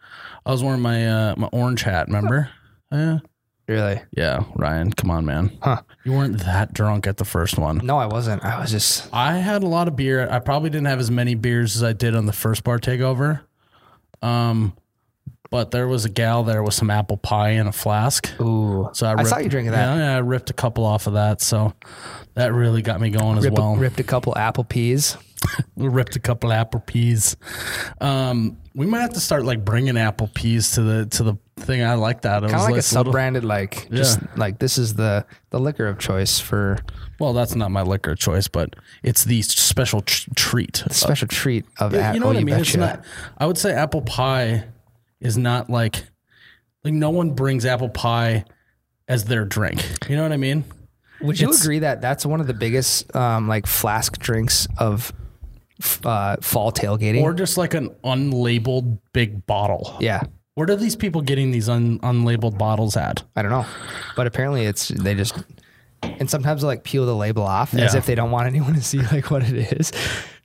I 0.47 0.51
was 0.53 0.63
wearing 0.63 0.81
my 0.81 1.07
uh, 1.09 1.35
my 1.37 1.49
orange 1.49 1.83
hat. 1.83 2.07
Remember? 2.07 2.51
Yeah. 2.93 3.19
Really? 3.67 4.01
Yeah, 4.17 4.45
Ryan, 4.57 4.93
come 4.93 5.11
on, 5.11 5.25
man. 5.25 5.57
Huh? 5.63 5.83
You 6.05 6.13
weren't 6.13 6.39
that 6.41 6.73
drunk 6.75 7.07
at 7.07 7.17
the 7.17 7.25
first 7.25 7.59
one. 7.59 7.79
No, 7.85 7.97
I 7.99 8.07
wasn't. 8.07 8.45
I 8.45 8.61
was 8.61 8.71
just 8.71 9.09
I 9.13 9.35
had 9.39 9.63
a 9.63 9.67
lot 9.67 9.89
of 9.89 9.97
beer. 9.97 10.29
I 10.31 10.39
probably 10.39 10.71
didn't 10.71 10.87
have 10.87 11.01
as 11.01 11.11
many 11.11 11.35
beers 11.35 11.77
as 11.77 11.83
I 11.83 11.93
did 11.93 12.15
on 12.15 12.27
the 12.27 12.33
first 12.33 12.65
bar 12.65 12.79
takeover. 12.79 13.41
Um, 14.23 14.75
but 15.51 15.71
there 15.71 15.87
was 15.87 16.05
a 16.05 16.09
gal 16.09 16.43
there 16.43 16.63
with 16.63 16.75
some 16.75 16.91
apple 16.91 17.17
pie 17.17 17.51
in 17.51 17.67
a 17.67 17.73
flask. 17.73 18.29
ooh. 18.41 18.89
So 18.93 19.07
I, 19.07 19.11
I 19.11 19.13
ripped, 19.15 19.29
saw 19.29 19.39
you 19.39 19.49
drinking 19.49 19.73
that. 19.73 19.97
Yeah, 19.97 20.05
yeah, 20.13 20.17
I 20.17 20.19
ripped 20.21 20.51
a 20.51 20.55
couple 20.55 20.85
off 20.85 21.07
of 21.07 21.13
that. 21.13 21.41
So 21.41 21.75
that 22.35 22.53
really 22.53 22.83
got 22.83 23.01
me 23.01 23.11
going 23.11 23.39
as 23.39 23.45
Rip 23.45 23.55
well. 23.55 23.77
ripped 23.77 24.01
a 24.01 24.05
couple 24.05 24.37
apple 24.37 24.65
peas. 24.65 25.17
We 25.77 25.89
ripped 25.89 26.15
a 26.17 26.21
couple 26.21 26.53
apple 26.53 26.81
peas. 26.81 27.37
Um, 28.01 28.59
we 28.75 28.87
might 28.87 29.01
have 29.01 29.13
to 29.15 29.21
start 29.21 29.45
like 29.45 29.65
bringing 29.65 29.97
apple 29.97 30.29
peas 30.33 30.73
to 30.73 30.83
the 30.83 31.07
to 31.07 31.23
the 31.25 31.35
thing. 31.57 31.83
I 31.83 31.95
like 31.95 32.23
that. 32.23 32.45
It 32.45 32.51
Kind 32.51 32.55
of 32.55 32.61
was 32.61 32.71
like 32.71 32.79
a 32.79 32.83
sub-branded, 32.83 33.45
like 33.45 33.89
just 33.91 34.21
like 34.37 34.59
this 34.59 34.79
is 34.79 34.95
the 34.95 35.27
the 35.51 35.59
liquor 35.59 35.87
of 35.87 35.99
choice 35.99 36.39
for 36.39 36.79
Well, 37.19 37.33
that's 37.33 37.55
not 37.57 37.71
my 37.71 37.83
liquor 37.83 38.15
choice, 38.15 38.47
but 38.49 38.77
it's 39.03 39.25
the 39.25 39.43
special 39.43 40.01
tr- 40.03 40.31
treat. 40.37 40.85
the 40.87 40.95
special 40.95 41.27
treat 41.29 41.65
of 41.79 41.93
Yeah, 41.93 42.11
at, 42.11 42.15
you 42.15 42.21
know 42.21 42.27
oh, 42.27 42.29
what 42.31 42.37
I 42.37 42.45
mean? 42.45 42.55
It's 42.55 42.77
not. 42.77 43.05
I 43.39 43.47
would 43.47 43.59
say 43.59 43.73
apple 43.73 44.03
pie 44.03 44.65
is 45.21 45.37
not 45.37 45.69
like 45.71 46.05
like 46.85 46.95
no 46.95 47.11
one 47.11 47.31
brings 47.31 47.67
apple 47.67 47.89
pie 47.89 48.45
as 49.09 49.25
their 49.25 49.45
drink. 49.45 49.85
You 50.09 50.17
know 50.17 50.23
what 50.23 50.33
I 50.33 50.37
mean? 50.37 50.65
Would 51.21 51.41
you 51.41 51.49
it's- 51.49 51.63
agree 51.63 51.81
that 51.81 52.01
that's 52.01 52.25
one 52.25 52.41
of 52.41 52.47
the 52.47 52.55
biggest 52.55 53.15
um, 53.15 53.49
like 53.49 53.67
flask 53.67 54.19
drinks 54.19 54.67
of 54.79 55.13
uh, 56.05 56.37
fall 56.41 56.73
tailgating? 56.73 57.23
Or 57.23 57.33
just 57.35 57.57
like 57.57 57.75
an 57.75 57.91
unlabeled 58.05 58.99
big 59.13 59.47
bottle. 59.47 59.97
yeah, 60.01 60.23
Where 60.55 60.71
are 60.71 60.77
these 60.77 60.97
people 60.97 61.21
getting 61.21 61.51
these 61.51 61.69
un- 61.69 61.99
unlabeled 62.01 62.59
bottles 62.59 62.97
at? 62.97 63.23
I 63.37 63.43
don't 63.43 63.51
know, 63.51 63.67
but 64.17 64.27
apparently 64.27 64.67
it's 64.67 64.89
they 64.89 65.15
just 65.15 65.35
and 66.03 66.29
sometimes 66.29 66.61
they 66.61 66.67
like 66.67 66.85
peel 66.85 67.07
the 67.07 67.17
label 67.17 67.43
off 67.45 67.73
as 67.75 67.95
Yeah. 67.95 67.99
if 67.99 68.05
they 68.07 68.15
don't 68.15 68.31
want 68.31 68.47
anyone 68.47 68.75
to 68.75 68.83
see 68.83 68.99
like 68.99 69.31
what 69.31 69.43
it 69.43 69.73
is. 69.81 69.91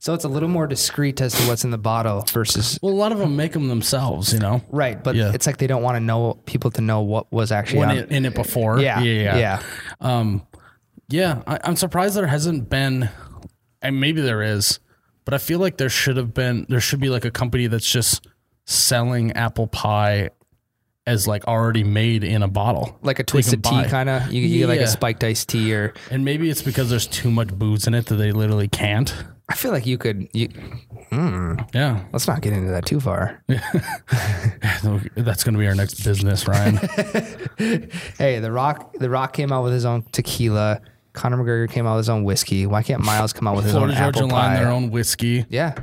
So 0.01 0.13
it's 0.13 0.23
a 0.23 0.29
little 0.29 0.47
more 0.47 0.65
discreet 0.65 1.19
as 1.19 1.33
to 1.33 1.43
what's 1.49 1.65
in 1.65 1.71
the 1.71 1.77
bottle 1.77 2.23
versus 2.31 2.79
Well, 2.81 2.93
a 2.93 2.95
lot 2.95 3.11
of 3.11 3.17
them 3.17 3.35
make 3.35 3.51
them 3.51 3.67
themselves. 3.67 4.31
You 4.33 4.39
know, 4.39 4.61
right, 4.69 5.03
but 5.03 5.15
Yeah. 5.15 5.33
it's 5.33 5.45
like 5.45 5.57
they 5.57 5.67
don't 5.67 5.83
want 5.83 5.97
to 5.97 5.99
know 5.99 6.35
people 6.45 6.71
to 6.71 6.81
know 6.81 7.01
what 7.01 7.29
was 7.33 7.51
actually 7.51 7.97
it, 7.97 8.09
in 8.09 8.25
it 8.25 8.33
before. 8.33 8.79
yeah, 8.79 9.01
yeah, 9.01 9.37
yeah, 9.37 9.61
Um, 9.99 10.47
yeah, 11.09 11.41
I, 11.45 11.59
I'm 11.65 11.75
surprised 11.75 12.15
there 12.15 12.25
hasn't 12.27 12.69
been, 12.69 13.09
and 13.81 13.99
maybe 13.99 14.21
there 14.21 14.41
is, 14.41 14.79
but 15.29 15.35
I 15.35 15.37
feel 15.37 15.59
like 15.59 15.77
there 15.77 15.89
should 15.89 16.17
have 16.17 16.33
been. 16.33 16.65
There 16.69 16.79
should 16.79 16.99
be 16.99 17.09
like 17.09 17.23
a 17.23 17.29
company 17.29 17.67
that's 17.67 17.87
just 17.87 18.25
selling 18.65 19.31
apple 19.33 19.67
pie 19.67 20.31
as 21.05 21.27
like 21.27 21.47
already 21.47 21.83
made 21.83 22.23
in 22.23 22.41
a 22.41 22.47
bottle, 22.47 22.97
like 23.03 23.19
a 23.19 23.23
twisted 23.23 23.63
tea 23.63 23.83
kind 23.83 24.09
of. 24.09 24.33
You, 24.33 24.41
you 24.41 24.57
get 24.57 24.69
like 24.69 24.79
a 24.79 24.87
spiked 24.87 25.23
iced 25.23 25.49
tea, 25.49 25.71
or 25.75 25.93
And 26.09 26.25
maybe 26.25 26.49
it's 26.49 26.63
because 26.63 26.89
there's 26.89 27.05
too 27.05 27.29
much 27.29 27.49
booze 27.49 27.85
in 27.85 27.93
it 27.93 28.07
that 28.07 28.15
they 28.15 28.31
literally 28.31 28.67
can't. 28.69 29.13
I 29.47 29.53
feel 29.53 29.71
like 29.71 29.85
you 29.85 29.99
could. 29.99 30.27
You, 30.33 30.47
hmm. 31.11 31.57
Yeah, 31.75 32.03
let's 32.11 32.27
not 32.27 32.41
get 32.41 32.53
into 32.53 32.71
that 32.71 32.87
too 32.87 32.99
far. 32.99 33.43
that's 33.47 35.43
going 35.43 35.53
to 35.53 35.59
be 35.59 35.67
our 35.67 35.75
next 35.75 36.03
business, 36.03 36.47
Ryan. 36.47 36.77
Hey, 38.17 38.39
the 38.39 38.51
Rock, 38.51 38.95
the 38.95 39.11
Rock 39.11 39.33
came 39.33 39.51
out 39.51 39.63
with 39.63 39.73
his 39.73 39.85
own 39.85 40.05
tequila. 40.11 40.81
Conor 41.13 41.37
McGregor 41.37 41.69
came 41.69 41.85
out 41.87 41.95
with 41.95 42.05
his 42.05 42.09
own 42.09 42.23
whiskey. 42.23 42.65
Why 42.65 42.83
can't 42.83 43.03
Miles 43.03 43.33
come 43.33 43.47
out 43.47 43.55
with 43.55 43.65
his 43.65 43.73
Florida 43.73 43.93
own 43.93 43.97
Georgia 43.97 44.19
apple 44.19 44.29
Line, 44.29 44.57
pie? 44.57 44.63
their 44.63 44.71
own 44.71 44.91
whiskey. 44.91 45.45
Yeah. 45.49 45.75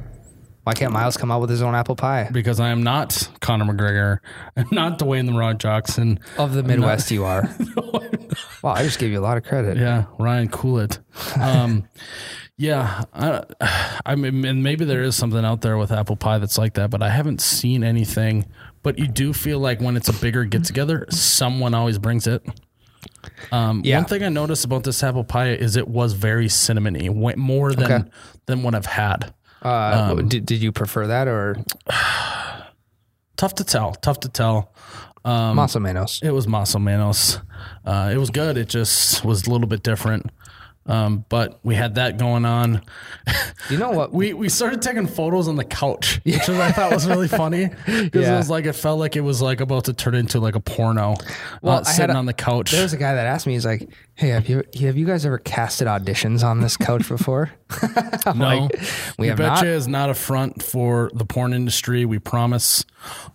Why 0.67 0.73
can't 0.73 0.93
Miles 0.93 1.17
come 1.17 1.31
out 1.31 1.41
with 1.41 1.49
his 1.49 1.63
own 1.63 1.77
apple 1.77 1.95
pie? 1.95 2.29
Because 2.33 2.59
I 2.59 2.71
am 2.71 2.83
not 2.83 3.29
Conor 3.41 3.73
McGregor, 3.73 4.19
I'm 4.57 4.67
not 4.73 4.99
Dwayne 4.99 5.27
the 5.27 5.33
Rock 5.33 5.59
Johnson. 5.59 6.19
Of 6.39 6.55
the 6.55 6.65
Midwest, 6.65 7.11
you 7.13 7.25
are. 7.25 7.49
wow, 8.63 8.73
I 8.73 8.83
just 8.83 8.99
gave 8.99 9.13
you 9.13 9.21
a 9.21 9.23
lot 9.23 9.37
of 9.37 9.45
credit. 9.45 9.77
Yeah, 9.77 10.07
Ryan, 10.19 10.49
cool 10.49 10.81
it. 10.81 10.99
Um, 11.41 11.89
yeah, 12.59 13.05
I, 13.13 13.45
I 14.05 14.17
mean, 14.17 14.45
and 14.45 14.65
maybe 14.65 14.85
there 14.85 15.05
is 15.05 15.15
something 15.15 15.45
out 15.45 15.61
there 15.61 15.79
with 15.79 15.93
apple 15.93 16.17
pie 16.17 16.39
that's 16.39 16.59
like 16.59 16.75
that, 16.75 16.91
but 16.91 17.01
I 17.01 17.11
haven't 17.11 17.41
seen 17.41 17.85
anything. 17.85 18.47
But 18.83 18.99
you 18.99 19.07
do 19.07 19.33
feel 19.33 19.61
like 19.61 19.81
when 19.81 19.97
it's 19.97 20.09
a 20.09 20.13
bigger 20.13 20.45
get 20.45 20.65
together, 20.65 21.07
someone 21.11 21.75
always 21.75 21.99
brings 21.99 22.27
it. 22.27 22.45
Um, 23.53 23.83
Yeah. 23.85 23.97
One 23.99 24.07
thing 24.07 24.23
I 24.23 24.29
noticed 24.29 24.65
about 24.65 24.85
this 24.85 25.03
apple 25.03 25.25
pie 25.25 25.51
is 25.51 25.77
it 25.77 25.89
was 25.89 26.13
very 26.15 26.47
cinnamony, 26.49 27.09
way 27.11 27.35
more 27.37 27.73
than 27.73 27.85
Okay. 27.93 28.11
than 28.47 28.63
what 28.63 28.75
I've 28.75 28.87
had. 28.87 29.33
Uh, 29.65 30.15
Um, 30.19 30.29
did, 30.29 30.47
did 30.47 30.63
you 30.63 30.73
prefer 30.73 31.07
that 31.07 31.27
or 31.29 31.57
Tough 33.37 33.55
to 33.57 33.65
tell. 33.65 33.95
Tough 33.97 34.21
to 34.21 34.29
tell. 34.29 34.73
Um, 35.25 35.57
Maso 35.57 35.79
Menos? 35.79 36.23
It 36.23 36.31
was 36.31 36.47
Maso 36.47 36.79
Manos. 36.79 37.39
Uh, 37.85 38.11
it 38.13 38.17
was 38.17 38.31
good. 38.31 38.57
It 38.57 38.69
just 38.69 39.25
was 39.25 39.47
a 39.47 39.51
little 39.51 39.67
bit 39.67 39.83
different. 39.83 40.31
Um, 40.89 41.25
but 41.29 41.59
we 41.65 41.75
had 41.75 41.97
that 41.97 42.17
going 42.17 42.45
on. 42.45 42.83
You 43.71 43.79
know 43.79 43.91
what? 43.91 44.13
We 44.17 44.33
we 44.35 44.49
started 44.49 44.83
taking 44.83 45.07
photos 45.09 45.49
on 45.49 45.57
the 45.57 45.65
couch, 45.65 46.21
which 46.25 46.49
I 46.49 46.71
thought 46.73 46.93
was 46.93 47.07
really 47.07 47.27
funny 47.29 47.67
because 47.87 48.11
Yeah. 48.27 48.35
it 48.35 48.39
was 48.39 48.49
like 48.49 48.67
it 48.67 48.73
felt 48.75 48.99
like 49.01 49.17
it 49.17 49.21
was 49.23 49.43
like 49.43 49.61
about 49.61 49.85
to 49.87 49.93
turn 49.93 50.15
into 50.15 50.39
like 50.41 50.55
a 50.55 50.61
porno. 50.61 51.17
Well, 51.61 51.79
uh, 51.79 51.83
I 51.85 51.89
had 51.89 51.97
sitting 51.97 52.17
a- 52.17 52.19
on 52.19 52.27
the 52.27 52.33
couch. 52.33 52.71
there 52.71 52.83
was 52.85 52.93
a 52.93 52.97
guy 52.97 53.15
that 53.15 53.27
asked 53.27 53.47
me, 53.47 53.55
he's 53.55 53.67
like, 53.67 53.89
"Hey, 54.15 54.29
have 54.29 54.49
you 54.49 54.63
have 54.81 54.97
you 54.97 55.07
guys 55.07 55.27
ever 55.27 55.39
casted 55.39 55.89
auditions 55.89 56.45
on 56.45 56.61
this 56.61 56.77
couch 56.77 57.09
before?" 57.09 57.51
No, 58.35 58.69
like, 58.69 58.81
we 59.19 59.27
have 59.29 59.39
betcha 59.39 59.65
not. 59.65 59.67
is 59.67 59.89
not 59.89 60.11
a 60.11 60.15
front 60.15 60.63
for 60.63 61.11
the 61.15 61.25
porn 61.25 61.53
industry. 61.53 62.05
We 62.05 62.19
promise 62.21 62.85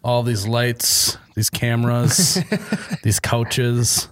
all 0.04 0.24
these 0.24 0.48
lights, 0.48 1.18
these 1.36 1.50
cameras, 1.50 2.40
these 3.04 3.20
couches. 3.20 4.08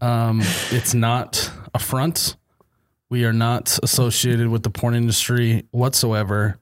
Um, 0.00 0.40
it's 0.70 0.94
not 0.94 1.50
a 1.74 1.78
front. 1.78 2.36
We 3.10 3.24
are 3.24 3.32
not 3.32 3.78
associated 3.82 4.48
with 4.48 4.62
the 4.62 4.70
porn 4.70 4.94
industry 4.94 5.64
whatsoever. 5.72 6.58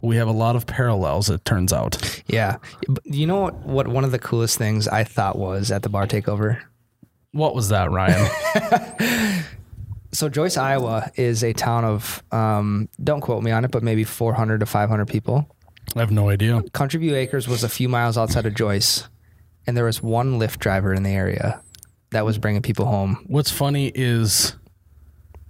We 0.00 0.16
have 0.16 0.28
a 0.28 0.32
lot 0.32 0.56
of 0.56 0.66
parallels. 0.66 1.28
It 1.28 1.44
turns 1.44 1.72
out. 1.72 2.22
Yeah. 2.28 2.56
You 3.04 3.26
know 3.26 3.40
what, 3.40 3.54
what? 3.58 3.88
One 3.88 4.04
of 4.04 4.12
the 4.12 4.18
coolest 4.18 4.56
things 4.56 4.88
I 4.88 5.04
thought 5.04 5.38
was 5.38 5.70
at 5.70 5.82
the 5.82 5.88
bar 5.88 6.06
takeover. 6.06 6.62
What 7.32 7.54
was 7.54 7.68
that, 7.68 7.90
Ryan? 7.90 9.42
So 10.16 10.30
Joice, 10.30 10.56
Iowa, 10.56 11.10
is 11.16 11.44
a 11.44 11.52
town 11.52 11.84
of 11.84 12.22
um, 12.32 12.88
don't 13.04 13.20
quote 13.20 13.42
me 13.42 13.50
on 13.50 13.66
it, 13.66 13.70
but 13.70 13.82
maybe 13.82 14.02
400 14.02 14.60
to 14.60 14.66
500 14.66 15.06
people. 15.06 15.54
I 15.94 16.00
have 16.00 16.10
no 16.10 16.30
idea. 16.30 16.62
Country 16.72 17.00
View 17.00 17.14
Acres 17.14 17.46
was 17.46 17.62
a 17.62 17.68
few 17.68 17.86
miles 17.86 18.16
outside 18.16 18.46
of 18.46 18.54
Joice, 18.54 19.08
and 19.66 19.76
there 19.76 19.84
was 19.84 20.02
one 20.02 20.38
Lyft 20.38 20.58
driver 20.58 20.94
in 20.94 21.02
the 21.02 21.10
area 21.10 21.60
that 22.12 22.24
was 22.24 22.38
bringing 22.38 22.62
people 22.62 22.86
home. 22.86 23.26
What's 23.26 23.50
funny 23.50 23.92
is 23.94 24.56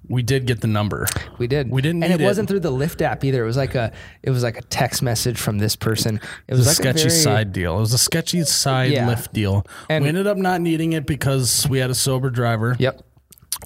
we 0.09 0.23
did 0.23 0.47
get 0.47 0.61
the 0.61 0.67
number. 0.69 1.07
We 1.39 1.47
did. 1.47 1.71
We 1.71 1.83
didn't 1.83 2.03
and 2.05 2.13
it 2.13 2.21
it. 2.21 2.25
wasn't 2.25 2.49
through 2.49 2.61
the 2.61 2.71
Lyft 2.71 3.03
app 3.03 3.25
either. 3.25 3.43
It 3.43 3.47
was 3.47 3.57
like 3.57 3.75
a, 3.75 3.93
it 4.23 4.31
was 4.31 4.43
like 4.43 4.57
a 4.59 4.63
text 4.63 5.03
message 5.03 5.39
from 5.39 5.59
this 5.59 5.75
person. 5.77 6.17
It 6.17 6.23
It 6.49 6.53
was 6.55 6.59
was 6.61 6.67
a 6.67 6.71
like 6.71 6.77
sketchy 6.77 7.09
very- 7.09 7.21
side 7.21 7.53
deal. 7.53 7.77
It 7.77 7.81
was 7.81 7.93
a 7.93 7.99
sketchy 7.99 8.43
side 8.45 8.93
Yeah. 8.93 9.09
Lyft 9.13 9.33
deal. 9.33 9.67
And- 9.89 10.03
we 10.03 10.09
ended 10.09 10.27
up 10.27 10.37
not 10.37 10.61
needing 10.61 10.93
it 10.93 11.07
because 11.07 11.67
we 11.69 11.79
had 11.79 11.91
a 11.91 11.95
sober 11.95 12.31
driver. 12.31 12.77
Yep. 12.79 13.03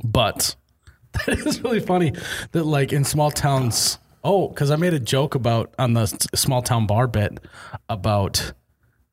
But 0.05 0.57
that 1.27 1.39
is 1.47 1.61
really 1.63 1.81
funny 1.81 2.13
that 2.53 2.65
like 2.65 2.93
in 2.93 3.05
small 3.05 3.31
towns. 3.31 3.99
Oh, 4.23 4.49
because 4.49 4.71
I 4.71 4.77
made 4.77 4.93
a 4.95 5.01
joke 5.01 5.35
about 5.35 5.75
on 5.79 5.95
the 5.95 6.07
small 6.35 6.63
town 6.63 6.87
bar 6.87 7.07
bit 7.07 7.39
about 7.89 8.53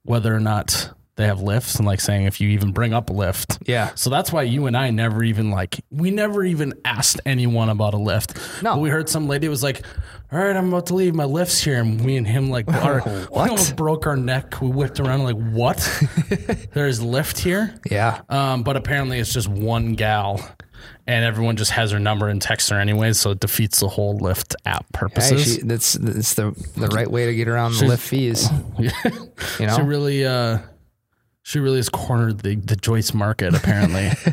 whether 0.04 0.36
or 0.36 0.40
not 0.40 0.92
they 1.18 1.26
have 1.26 1.40
Lyfts 1.40 1.78
and 1.78 1.86
like 1.86 2.00
saying 2.00 2.26
if 2.26 2.40
you 2.40 2.50
even 2.50 2.72
bring 2.72 2.94
up 2.94 3.10
a 3.10 3.14
Lyft. 3.14 3.58
Yeah. 3.68 3.92
So 3.96 4.10
that's 4.10 4.32
why 4.32 4.44
you 4.44 4.66
and 4.68 4.78
I 4.78 4.92
never 4.92 5.24
even 5.24 5.52
like 5.52 5.82
we 5.92 6.10
never 6.12 6.44
even 6.46 6.74
asked 6.86 7.20
anyone 7.26 7.70
about 7.70 7.94
a 7.94 7.98
Lyft. 7.98 8.62
No. 8.64 8.76
But 8.76 8.82
we 8.82 8.90
heard 8.90 9.10
some 9.10 9.28
lady 9.28 9.50
was 9.50 9.62
like, 9.64 9.86
"All 10.32 10.40
right, 10.40 10.56
I'm 10.56 10.70
about 10.70 10.86
to 10.88 10.96
leave. 10.96 11.14
My 11.16 11.26
Lyft's 11.26 11.60
here," 11.62 11.82
and 11.82 12.04
we 12.06 12.16
and 12.18 12.28
him 12.28 12.50
like, 12.50 12.68
our, 12.74 13.02
we 13.06 13.26
almost 13.38 13.76
broke 13.76 14.08
our 14.08 14.16
neck. 14.16 14.62
We 14.62 14.70
whipped 14.70 15.00
around 15.00 15.24
like, 15.24 15.36
"What? 15.38 15.78
There's 16.74 17.00
Lyft 17.02 17.40
here?" 17.40 17.76
Yeah. 17.90 18.22
Um, 18.30 18.64
but 18.64 18.78
apparently 18.78 19.20
it's 19.20 19.34
just 19.34 19.48
one 19.48 19.94
gal. 19.94 20.40
and 21.08 21.26
everyone 21.26 21.56
just 21.58 21.72
has 21.72 21.90
her 21.92 22.00
number 22.00 22.28
and 22.28 22.40
texts 22.42 22.70
her 22.70 22.80
anyway, 22.80 23.12
so 23.14 23.32
it 23.32 23.40
defeats 23.40 23.80
the 23.80 23.88
whole 23.88 24.20
Lyft 24.20 24.54
app 24.66 24.86
Hey, 24.94 25.00
purposes. 25.00 25.56
she, 25.56 25.62
that's 25.64 25.94
that's 25.94 26.36
the 26.36 26.52
the 26.76 26.88
right 26.90 27.10
way 27.10 27.26
to 27.26 27.34
get 27.34 27.48
around 27.48 27.72
the 27.74 27.78
She's- 27.80 27.92
Lyft 27.92 28.08
fees. 28.08 28.50
You 28.80 28.90
She 29.58 29.66
know, 29.66 29.80
really, 29.80 30.26
uh, 30.26 30.60
she 31.48 31.60
really 31.60 31.78
has 31.78 31.88
cornered 31.88 32.40
the, 32.40 32.56
the 32.56 32.76
Joice 32.76 33.14
market. 33.14 33.56
Apparently, 33.56 34.02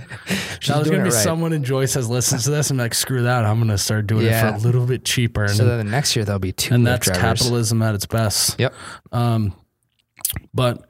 now 0.68 0.74
there's 0.74 0.90
gonna 0.90 1.04
be 1.04 1.10
right. 1.10 1.12
someone 1.12 1.52
in 1.52 1.62
Joice 1.62 1.94
has 1.94 2.10
listened 2.10 2.40
to 2.40 2.50
this 2.50 2.70
and 2.70 2.78
like, 2.80 2.92
screw 2.92 3.22
that. 3.22 3.44
I'm 3.44 3.60
gonna 3.60 3.78
start 3.78 4.08
doing 4.08 4.26
it 4.26 4.40
for 4.40 4.48
a 4.48 4.58
little 4.58 4.84
bit 4.84 5.04
cheaper, 5.04 5.44
and, 5.44 5.52
so 5.52 5.64
then 5.64 5.78
the 5.78 5.84
next 5.84 6.16
year 6.16 6.24
there'll 6.24 6.40
be 6.40 6.50
two 6.50 6.74
and 6.74 6.84
that's 6.84 7.06
drivers. 7.06 7.22
capitalism 7.22 7.82
at 7.82 7.94
its 7.94 8.06
best. 8.06 8.58
Yep. 8.58 8.74
Um, 9.12 9.54
but 10.52 10.88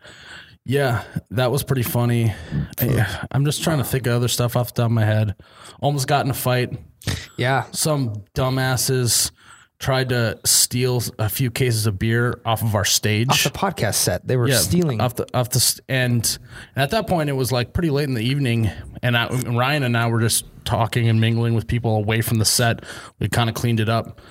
yeah, 0.64 1.04
that 1.32 1.52
was 1.52 1.62
pretty 1.62 1.82
funny. 1.82 2.32
I, 2.80 3.26
I'm 3.30 3.44
just 3.44 3.62
trying 3.62 3.78
to 3.78 3.84
think 3.84 4.06
of 4.06 4.14
other 4.14 4.28
stuff 4.28 4.56
off 4.56 4.72
the 4.72 4.80
top 4.80 4.86
of 4.86 4.92
my 4.92 5.04
head. 5.04 5.34
Almost 5.82 6.08
got 6.08 6.24
in 6.24 6.30
a 6.30 6.34
fight. 6.34 6.72
Yeah. 7.36 7.64
Some 7.72 8.24
dumbasses 8.34 9.30
tried 9.84 10.08
to 10.08 10.38
steal 10.46 11.02
a 11.18 11.28
few 11.28 11.50
cases 11.50 11.86
of 11.86 11.98
beer 11.98 12.40
off 12.46 12.62
of 12.62 12.74
our 12.74 12.86
stage. 12.86 13.28
Off 13.28 13.42
the 13.42 13.50
podcast 13.50 13.96
set, 13.96 14.26
they 14.26 14.34
were 14.34 14.50
stealing. 14.50 14.98
off 15.02 15.14
the 15.14 15.26
off 15.36 15.50
the 15.50 15.80
and, 15.90 16.38
and 16.74 16.82
at 16.82 16.90
that 16.92 17.06
point 17.06 17.28
it 17.28 17.34
was 17.34 17.52
like 17.52 17.74
pretty 17.74 17.90
late 17.90 18.08
in 18.08 18.14
the 18.14 18.24
evening 18.24 18.70
and 19.02 19.14
I, 19.14 19.28
Ryan 19.28 19.82
and 19.82 19.94
I 19.94 20.08
were 20.08 20.22
just 20.22 20.46
talking 20.64 21.06
and 21.10 21.20
mingling 21.20 21.52
with 21.52 21.66
people 21.66 21.96
away 21.96 22.22
from 22.22 22.38
the 22.38 22.46
set 22.46 22.82
we 23.18 23.28
kind 23.28 23.50
of 23.50 23.54
cleaned 23.54 23.78
it 23.78 23.90
up 23.90 24.22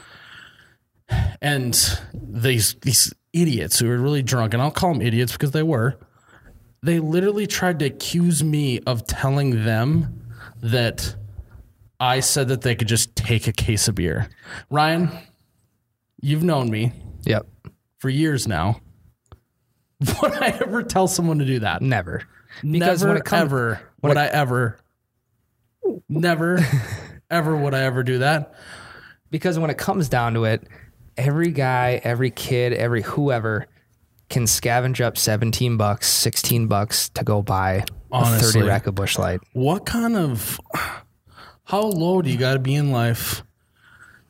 and 1.39 1.79
these 2.15 2.74
these 2.81 3.13
idiots 3.31 3.77
who 3.77 3.88
were 3.88 4.00
really 4.00 4.24
drunk 4.24 4.55
and 4.55 4.63
I'll 4.63 4.72
call 4.72 4.93
them 4.93 5.03
idiots 5.03 5.33
because 5.33 5.51
they 5.51 5.62
were 5.62 6.00
they 6.81 6.98
literally 6.98 7.45
tried 7.45 7.77
to 7.77 7.86
accuse 7.86 8.43
me 8.43 8.79
of 8.88 9.05
telling 9.05 9.65
them 9.65 10.31
that 10.63 11.15
I 12.00 12.22
said 12.22 12.48
that 12.48 12.62
they 12.62 12.74
could 12.74 12.88
just 12.88 13.15
take 13.15 13.48
a 13.48 13.53
case 13.53 13.88
of 13.88 13.93
beer 13.93 14.29
Ryan 14.72 15.12
you've 16.24 16.44
known 16.44 16.72
me 16.72 16.92
Yep. 17.25 17.46
for 18.00 18.10
years 18.10 18.48
now. 18.48 18.80
Would 20.22 20.34
I 20.34 20.58
ever 20.62 20.82
tell 20.84 21.08
someone 21.08 21.39
to 21.39 21.46
do 21.46 21.60
that? 21.60 21.82
Never. 21.82 22.24
never, 22.63 23.20
come- 23.22 23.39
ever 23.39 23.82
when 24.01 24.10
would 24.12 24.18
it- 24.18 24.22
I 24.22 24.27
ever, 24.27 24.80
never, 26.10 26.60
ever 27.30 27.56
would 27.56 27.74
I 27.74 27.84
ever 27.84 28.03
do 28.03 28.20
that. 28.20 28.53
Because 29.30 29.58
when 29.60 29.70
it 29.70 29.77
comes 29.77 30.10
down 30.10 30.34
to 30.36 30.46
it, 30.46 30.68
every 31.18 31.51
guy, 31.51 32.00
every 32.03 32.32
kid, 32.32 32.74
every 32.74 33.01
whoever 33.01 33.68
can 34.30 34.44
scavenge 34.44 35.01
up 35.01 35.18
17 35.18 35.77
bucks, 35.77 36.08
16 36.10 36.68
bucks 36.68 37.10
to 37.10 37.24
go 37.24 37.42
buy 37.42 37.84
Honestly. 38.12 38.50
a 38.50 38.63
30 38.63 38.68
rack 38.68 38.88
of 38.88 38.96
Busch 38.96 39.18
Light. 39.18 39.39
What 39.53 39.86
kind 39.86 40.15
of, 40.15 40.60
how 41.65 41.82
low 41.82 42.22
do 42.22 42.30
you 42.30 42.38
got 42.38 42.53
to 42.53 42.60
be 42.60 42.75
in 42.75 42.92
life 42.92 43.44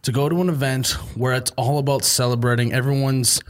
to 0.03 0.11
go 0.11 0.29
to 0.29 0.41
an 0.41 0.49
event 0.49 0.91
where 1.15 1.33
it's 1.33 1.51
all 1.51 1.79
about 1.79 2.03
celebrating? 2.03 2.73
Everyone's 2.73 3.41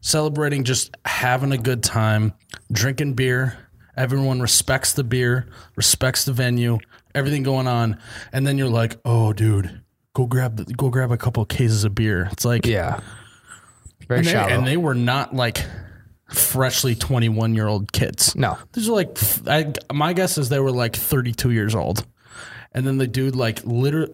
celebrating 0.00 0.64
just 0.64 0.96
having 1.04 1.52
a 1.52 1.58
good 1.58 1.82
time, 1.82 2.32
drinking 2.72 3.14
beer. 3.14 3.56
Everyone 3.96 4.40
respects 4.40 4.92
the 4.94 5.04
beer, 5.04 5.46
respects 5.76 6.24
the 6.24 6.32
venue, 6.32 6.78
everything 7.14 7.42
going 7.42 7.66
on, 7.66 7.98
and 8.32 8.46
then 8.46 8.56
you're 8.56 8.68
like, 8.68 8.96
"Oh, 9.04 9.32
dude, 9.32 9.82
go 10.14 10.26
grab 10.26 10.56
the, 10.56 10.64
go 10.72 10.88
grab 10.88 11.10
a 11.12 11.18
couple 11.18 11.42
of 11.42 11.48
cases 11.48 11.84
of 11.84 11.94
beer." 11.94 12.28
It's 12.32 12.44
like, 12.44 12.64
Yeah. 12.66 13.00
Very 14.08 14.20
and 14.20 14.26
they, 14.26 14.32
shallow. 14.32 14.48
and 14.52 14.66
they 14.66 14.76
were 14.76 14.94
not 14.94 15.34
like 15.34 15.64
freshly 16.32 16.94
21 16.94 17.54
year 17.54 17.66
old 17.66 17.92
kids. 17.92 18.34
no. 18.36 18.56
These 18.72 18.88
are 18.88 18.92
like, 18.92 19.18
I, 19.46 19.72
my 19.92 20.12
guess 20.12 20.38
is 20.38 20.48
they 20.48 20.60
were 20.60 20.70
like 20.72 20.96
32 20.96 21.50
years 21.50 21.74
old. 21.74 22.06
And 22.72 22.86
then 22.86 22.98
the 22.98 23.06
dude 23.06 23.34
like 23.36 23.64
literally, 23.64 24.12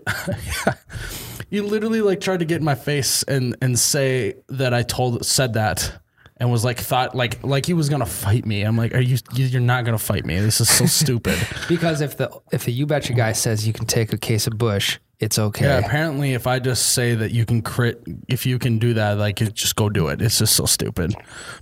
he 1.51 1.61
literally 1.61 2.01
like 2.01 2.21
tried 2.21 2.41
to 2.41 2.45
get 2.45 2.59
in 2.59 2.65
my 2.65 2.75
face 2.75 3.23
and, 3.25 3.57
and 3.61 3.79
say 3.79 4.35
that 4.49 4.73
I 4.75 4.83
told, 4.83 5.25
said 5.27 5.55
that 5.55 5.93
and 6.39 6.51
was 6.51 6.65
like, 6.65 6.79
thought 6.79 7.15
like, 7.15 7.43
like 7.45 7.67
he 7.67 7.75
was 7.75 7.89
going 7.89 8.01
to 8.01 8.07
fight 8.07 8.45
me. 8.47 8.63
I'm 8.63 8.77
like, 8.77 8.95
are 8.95 9.01
you, 9.01 9.19
you- 9.35 9.47
you're 9.47 9.61
not 9.61 9.85
going 9.85 9.97
to 9.97 10.03
fight 10.03 10.25
me. 10.25 10.39
This 10.39 10.61
is 10.61 10.69
so 10.69 10.87
stupid. 10.87 11.39
Because 11.69 12.01
if 12.01 12.17
the 12.17 12.31
if 12.53 12.65
the 12.65 12.73
you 12.73 12.87
betcha 12.87 13.13
guy 13.13 13.33
says 13.33 13.67
you 13.67 13.73
can 13.73 13.87
take 13.87 14.13
a 14.13 14.19
case 14.19 14.47
of 14.47 14.57
Busch, 14.59 14.99
it's 15.19 15.39
okay. 15.39 15.65
Yeah, 15.65 15.79
apparently, 15.79 16.35
if 16.35 16.47
I 16.47 16.59
just 16.59 16.93
say 16.93 17.15
that 17.15 17.31
you 17.31 17.47
can 17.47 17.63
crit, 17.63 18.03
if 18.29 18.45
you 18.45 18.59
can 18.59 18.79
do 18.79 18.93
that, 18.95 19.17
like 19.17 19.37
just 19.55 19.75
go 19.77 19.89
do 19.89 20.09
it. 20.09 20.21
It's 20.21 20.39
just 20.39 20.55
so 20.55 20.67
stupid. 20.67 21.15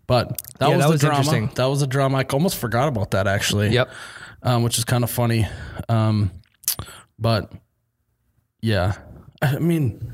But 0.08 0.40
that 0.58 0.70
Yeah, 0.70 0.76
was 0.76 0.82
that 0.82 0.86
the 0.86 0.92
was 0.92 1.00
drama. 1.02 1.18
interesting. 1.18 1.50
That 1.54 1.66
was 1.66 1.78
the 1.80 1.86
drama. 1.86 2.18
I 2.18 2.22
almost 2.32 2.56
forgot 2.56 2.88
about 2.88 3.12
that 3.12 3.28
actually. 3.28 3.68
Yep. 3.70 3.90
Um, 4.42 4.62
which 4.64 4.76
is 4.78 4.84
kind 4.84 5.04
of 5.04 5.10
funny. 5.10 5.46
Um, 5.88 6.32
but 7.18 7.52
yeah, 8.62 8.94
I 9.42 9.58
mean, 9.58 10.12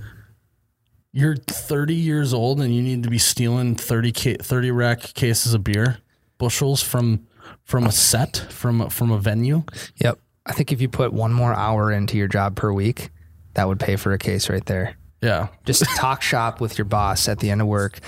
you're 1.13 1.37
30 1.37 1.95
years 1.95 2.33
old 2.35 2.61
and 2.61 2.75
you 2.75 2.83
need 2.83 3.03
to 3.05 3.11
be 3.11 3.19
stealing 3.19 3.75
30 3.75 4.13
ca- 4.13 4.37
30 4.43 4.71
rack 4.71 5.01
cases 5.15 5.55
of 5.55 5.65
beer, 5.65 5.99
bushels 6.39 6.83
from 6.83 7.27
from 7.65 7.85
a 7.87 7.93
set 7.93 8.37
from 8.51 8.81
a- 8.83 8.91
from 8.91 9.11
a 9.11 9.19
venue. 9.19 9.63
Yep. 9.97 10.19
I 10.47 10.53
think 10.53 10.73
if 10.73 10.81
you 10.81 10.89
put 10.89 11.13
one 11.13 11.33
more 11.33 11.53
hour 11.55 11.93
into 11.93 12.17
your 12.17 12.29
job 12.29 12.57
per 12.57 12.73
week, 12.73 13.11
that 13.55 13.67
would 13.69 13.79
pay 13.81 13.97
for 13.97 14.13
a 14.13 14.19
case 14.19 14.49
right 14.49 14.65
there. 14.67 14.97
Yeah, 15.23 15.49
Just 15.67 15.85
talk 15.97 16.23
shop 16.23 16.61
with 16.61 16.79
your 16.79 16.87
boss 16.87 17.29
at 17.29 17.39
the 17.41 17.51
end 17.51 17.61
of 17.61 17.67
work. 17.67 17.99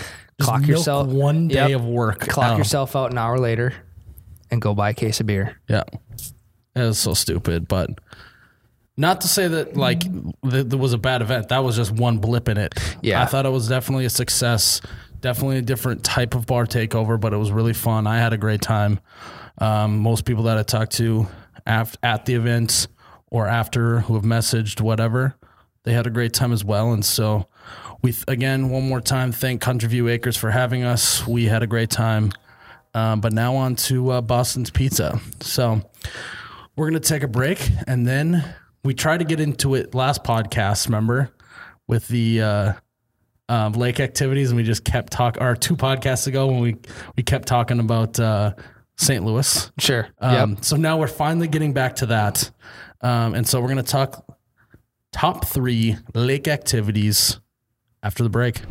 Clock 0.40 0.66
yourself 0.66 1.09
one 1.09 1.48
day 1.48 1.68
Yep. 1.70 1.81
of 1.81 1.85
work. 1.87 2.20
Clock 2.20 2.52
out. 2.52 2.59
yourself 2.59 2.96
out 2.96 3.11
an 3.12 3.18
hour 3.18 3.38
later 3.38 3.74
and 4.50 4.62
go 4.62 4.74
buy 4.74 4.90
a 4.90 4.94
case 4.94 5.20
of 5.20 5.26
beer. 5.26 5.61
Yeah. 5.68 5.85
It 6.74 6.81
was 6.81 6.98
so 6.98 7.12
stupid, 7.14 7.68
but 7.68 7.90
not 9.03 9.21
to 9.23 9.29
say 9.29 9.49
that 9.49 9.77
like 9.77 10.01
th- 10.01 10.67
there 10.67 10.79
was 10.79 10.93
a 10.93 10.99
bad 10.99 11.23
event. 11.23 11.49
That 11.49 11.59
was 11.65 11.77
just 11.77 11.91
one 11.91 12.19
blip 12.19 12.49
in 12.49 12.57
it. 12.57 12.73
Yeah. 13.03 13.21
I 13.21 13.27
thought 13.27 13.45
it 13.45 13.51
was 13.51 13.69
definitely 13.69 14.05
a 14.05 14.11
success. 14.11 14.81
Definitely 15.21 15.59
a 15.59 15.62
different 15.62 16.05
type 16.05 16.35
of 16.37 16.47
bar 16.47 16.67
takeover, 16.67 17.21
but 17.21 17.33
it 17.33 17.37
was 17.37 17.51
really 17.51 17.73
fun. 17.73 18.07
I 18.07 18.19
had 18.19 18.33
a 18.33 18.38
great 18.38 18.62
time. 18.62 19.01
Um, 19.59 19.99
most 19.99 20.25
people 20.25 20.45
that 20.45 20.57
I 20.57 20.62
talked 20.62 20.93
to 20.93 21.27
af- 21.67 21.97
at 22.03 22.27
the 22.27 22.35
event 22.35 22.87
or 23.29 23.49
after 23.49 24.01
who 24.01 24.15
have 24.15 24.23
messaged, 24.23 24.81
whatever, 24.81 25.35
they 25.83 25.93
had 25.93 26.07
a 26.07 26.11
great 26.11 26.33
time 26.33 26.53
as 26.53 26.65
well. 26.65 26.93
And 26.93 27.05
so 27.05 27.49
we, 28.03 28.12
th- 28.12 28.25
again, 28.29 28.71
one 28.71 28.88
more 28.88 29.01
time, 29.01 29.33
thank 29.33 29.61
Country 29.61 29.88
View 29.88 30.09
Acres 30.09 30.37
for 30.37 30.51
having 30.51 30.85
us. 30.85 31.27
We 31.27 31.47
had 31.47 31.65
a 31.65 31.67
great 31.67 31.91
time. 31.91 32.33
Um, 32.95 33.21
but 33.21 33.33
now 33.33 33.57
on 33.57 33.75
to 33.77 34.11
uh, 34.11 34.21
Boston's 34.21 34.71
Pizza. 34.71 35.21
So 35.41 35.83
we're 36.77 36.88
going 36.91 37.01
to 37.01 37.09
take 37.09 37.23
a 37.25 37.29
break 37.29 37.69
and 37.88 38.07
then 38.07 38.55
we 38.85 38.95
tried 38.95 39.18
to 39.18 39.25
get 39.25 39.40
into 39.40 39.75
it 39.75 39.95
last 39.95 40.25
podcast, 40.25 40.87
remember, 40.87 41.31
with 41.87 42.09
the 42.09 42.42
uh, 42.42 42.73
uh, 43.49 43.68
lake 43.75 44.01
activities, 44.01 44.51
and 44.51 44.57
we 44.57 44.62
just 44.62 44.85
kept 44.85 45.12
talking. 45.12 45.42
Our 45.42 45.55
two 45.55 45.77
podcasts 45.77 46.27
ago, 46.27 46.47
when 46.47 46.61
we 46.61 46.77
we 47.16 47.23
kept 47.23 47.47
talking 47.47 47.79
about 47.81 48.18
uh, 48.18 48.55
St. 48.97 49.25
Louis. 49.25 49.71
Sure. 49.79 50.09
Um, 50.21 50.59
So 50.62 50.77
now 50.77 50.99
we're 50.99 51.07
finally 51.07 51.49
getting 51.49 51.73
back 51.73 51.97
to 51.97 52.07
that, 52.07 52.51
um, 53.01 53.35
and 53.35 53.47
so 53.47 53.61
we're 53.61 53.68
going 53.68 53.77
to 53.77 53.83
talk 53.83 54.25
top 55.12 55.47
three 55.47 55.97
lake 56.14 56.49
activities 56.49 57.38
after 58.03 58.23
the 58.23 58.31
break. 58.31 58.62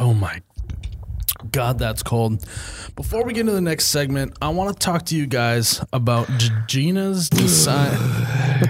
Oh 0.00 0.14
my 0.14 0.40
God, 1.52 1.78
that's 1.78 2.02
cold. 2.02 2.44
Before 2.96 3.24
we 3.24 3.32
get 3.32 3.40
into 3.40 3.52
the 3.52 3.60
next 3.60 3.86
segment, 3.86 4.36
I 4.42 4.48
want 4.50 4.72
to 4.74 4.78
talk 4.84 5.04
to 5.06 5.16
you 5.16 5.26
guys 5.26 5.82
about 5.92 6.28
Gina's 6.66 7.28
design. 7.28 7.98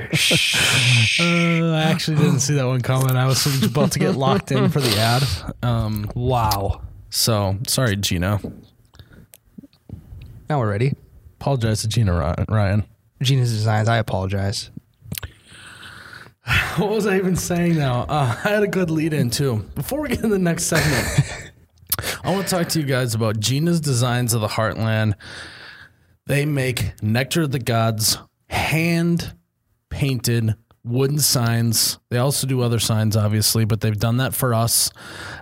Uh, 1.21 1.73
I 1.75 1.83
actually 1.91 2.17
didn't 2.19 2.41
see 2.41 2.55
that 2.55 2.67
one 2.67 2.81
coming. 2.81 3.17
I 3.17 3.27
was 3.27 3.45
about 3.65 3.93
to 3.93 3.99
get 3.99 4.15
locked 4.17 4.53
in 4.53 4.69
for 4.69 4.81
the 4.81 4.97
ad. 4.99 5.23
Um, 5.63 6.11
Wow. 6.15 6.83
so 7.11 7.59
sorry, 7.67 7.97
Gina. 7.97 8.41
Now 10.49 10.59
we're 10.61 10.71
ready. 10.71 10.95
Apologize 11.41 11.81
to 11.83 11.89
Gina 11.89 12.45
Ryan. 12.49 12.85
Gina's 13.23 13.51
Designs, 13.53 13.89
I 13.89 13.97
apologize. 13.99 14.71
What 16.77 16.91
was 16.91 17.07
I 17.07 17.17
even 17.17 17.37
saying 17.37 17.77
now? 17.77 18.03
Uh, 18.03 18.35
I 18.45 18.49
had 18.49 18.63
a 18.63 18.69
good 18.69 18.91
lead 18.91 19.13
in 19.13 19.31
too. 19.31 19.65
Before 19.75 20.01
we 20.01 20.09
get 20.11 20.21
to 20.21 20.29
the 20.29 20.39
next 20.39 20.65
segment, 20.65 21.07
I 22.25 22.31
want 22.33 22.47
to 22.47 22.55
talk 22.55 22.69
to 22.71 22.81
you 22.81 22.87
guys 22.87 23.15
about 23.15 23.41
Gina's 23.41 23.81
Designs 23.81 24.35
of 24.35 24.41
the 24.41 24.49
Heartland. 24.49 25.15
They 26.27 26.45
make 26.45 26.93
Nectar 27.03 27.43
of 27.43 27.53
the 27.53 27.59
Gods 27.59 28.19
hand 28.49 29.35
painted 29.91 30.55
wooden 30.85 31.19
signs. 31.19 31.99
They 32.11 32.19
also 32.19 32.47
do 32.47 32.63
other 32.63 32.79
signs, 32.79 33.17
obviously, 33.17 33.65
but 33.65 33.81
they've 33.81 33.99
done 33.99 34.19
that 34.19 34.35
for 34.35 34.55
us. 34.55 34.91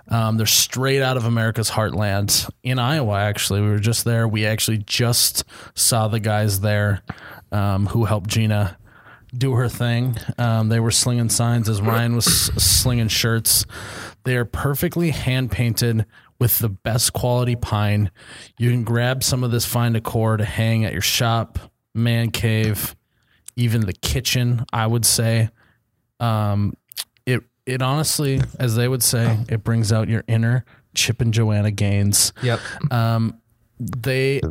Um, 0.07 0.37
they're 0.37 0.45
straight 0.45 1.01
out 1.01 1.17
of 1.17 1.25
America's 1.25 1.71
heartland 1.71 2.49
in 2.63 2.79
Iowa, 2.79 3.19
actually. 3.19 3.61
We 3.61 3.69
were 3.69 3.79
just 3.79 4.03
there. 4.03 4.27
We 4.27 4.45
actually 4.45 4.79
just 4.79 5.43
saw 5.75 6.07
the 6.07 6.19
guys 6.19 6.59
there 6.61 7.01
um, 7.51 7.87
who 7.87 8.05
helped 8.05 8.29
Gina 8.29 8.77
do 9.35 9.53
her 9.53 9.69
thing. 9.69 10.17
Um, 10.37 10.69
they 10.69 10.79
were 10.79 10.91
slinging 10.91 11.29
signs 11.29 11.69
as 11.69 11.81
Ryan 11.81 12.15
was 12.15 12.25
slinging 12.25 13.09
shirts. 13.09 13.65
They 14.23 14.35
are 14.37 14.45
perfectly 14.45 15.11
hand 15.11 15.51
painted 15.51 16.05
with 16.39 16.59
the 16.59 16.69
best 16.69 17.13
quality 17.13 17.55
pine. 17.55 18.11
You 18.57 18.71
can 18.71 18.83
grab 18.83 19.23
some 19.23 19.43
of 19.43 19.51
this 19.51 19.65
fine 19.65 19.93
decor 19.93 20.37
to 20.37 20.45
hang 20.45 20.85
at 20.85 20.93
your 20.93 21.01
shop, 21.01 21.59
man 21.93 22.31
cave, 22.31 22.95
even 23.55 23.81
the 23.81 23.93
kitchen. 23.93 24.65
I 24.71 24.87
would 24.87 25.05
say, 25.05 25.49
um, 26.19 26.73
it 27.25 27.43
it 27.65 27.81
honestly, 27.81 28.41
as 28.59 28.75
they 28.75 28.87
would 28.87 29.03
say, 29.03 29.37
it 29.49 29.63
brings 29.63 29.91
out 29.91 30.07
your 30.07 30.23
inner 30.27 30.65
Chip 30.95 31.21
and 31.21 31.33
Joanna 31.33 31.71
Gaines. 31.71 32.33
Yep. 32.41 32.59
Um, 32.91 33.41
they 33.79 34.41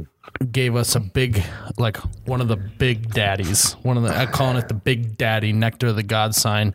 gave 0.51 0.77
us 0.77 0.94
a 0.94 1.01
big, 1.01 1.42
like 1.79 1.96
one 2.27 2.40
of 2.40 2.49
the 2.49 2.57
big 2.57 3.12
daddies. 3.12 3.72
One 3.83 3.96
of 3.96 4.03
the 4.03 4.14
I'm 4.14 4.29
calling 4.29 4.57
it 4.57 4.68
the 4.68 4.75
big 4.75 5.16
daddy 5.16 5.53
nectar 5.53 5.88
of 5.88 5.96
the 5.96 6.03
God 6.03 6.35
sign. 6.35 6.75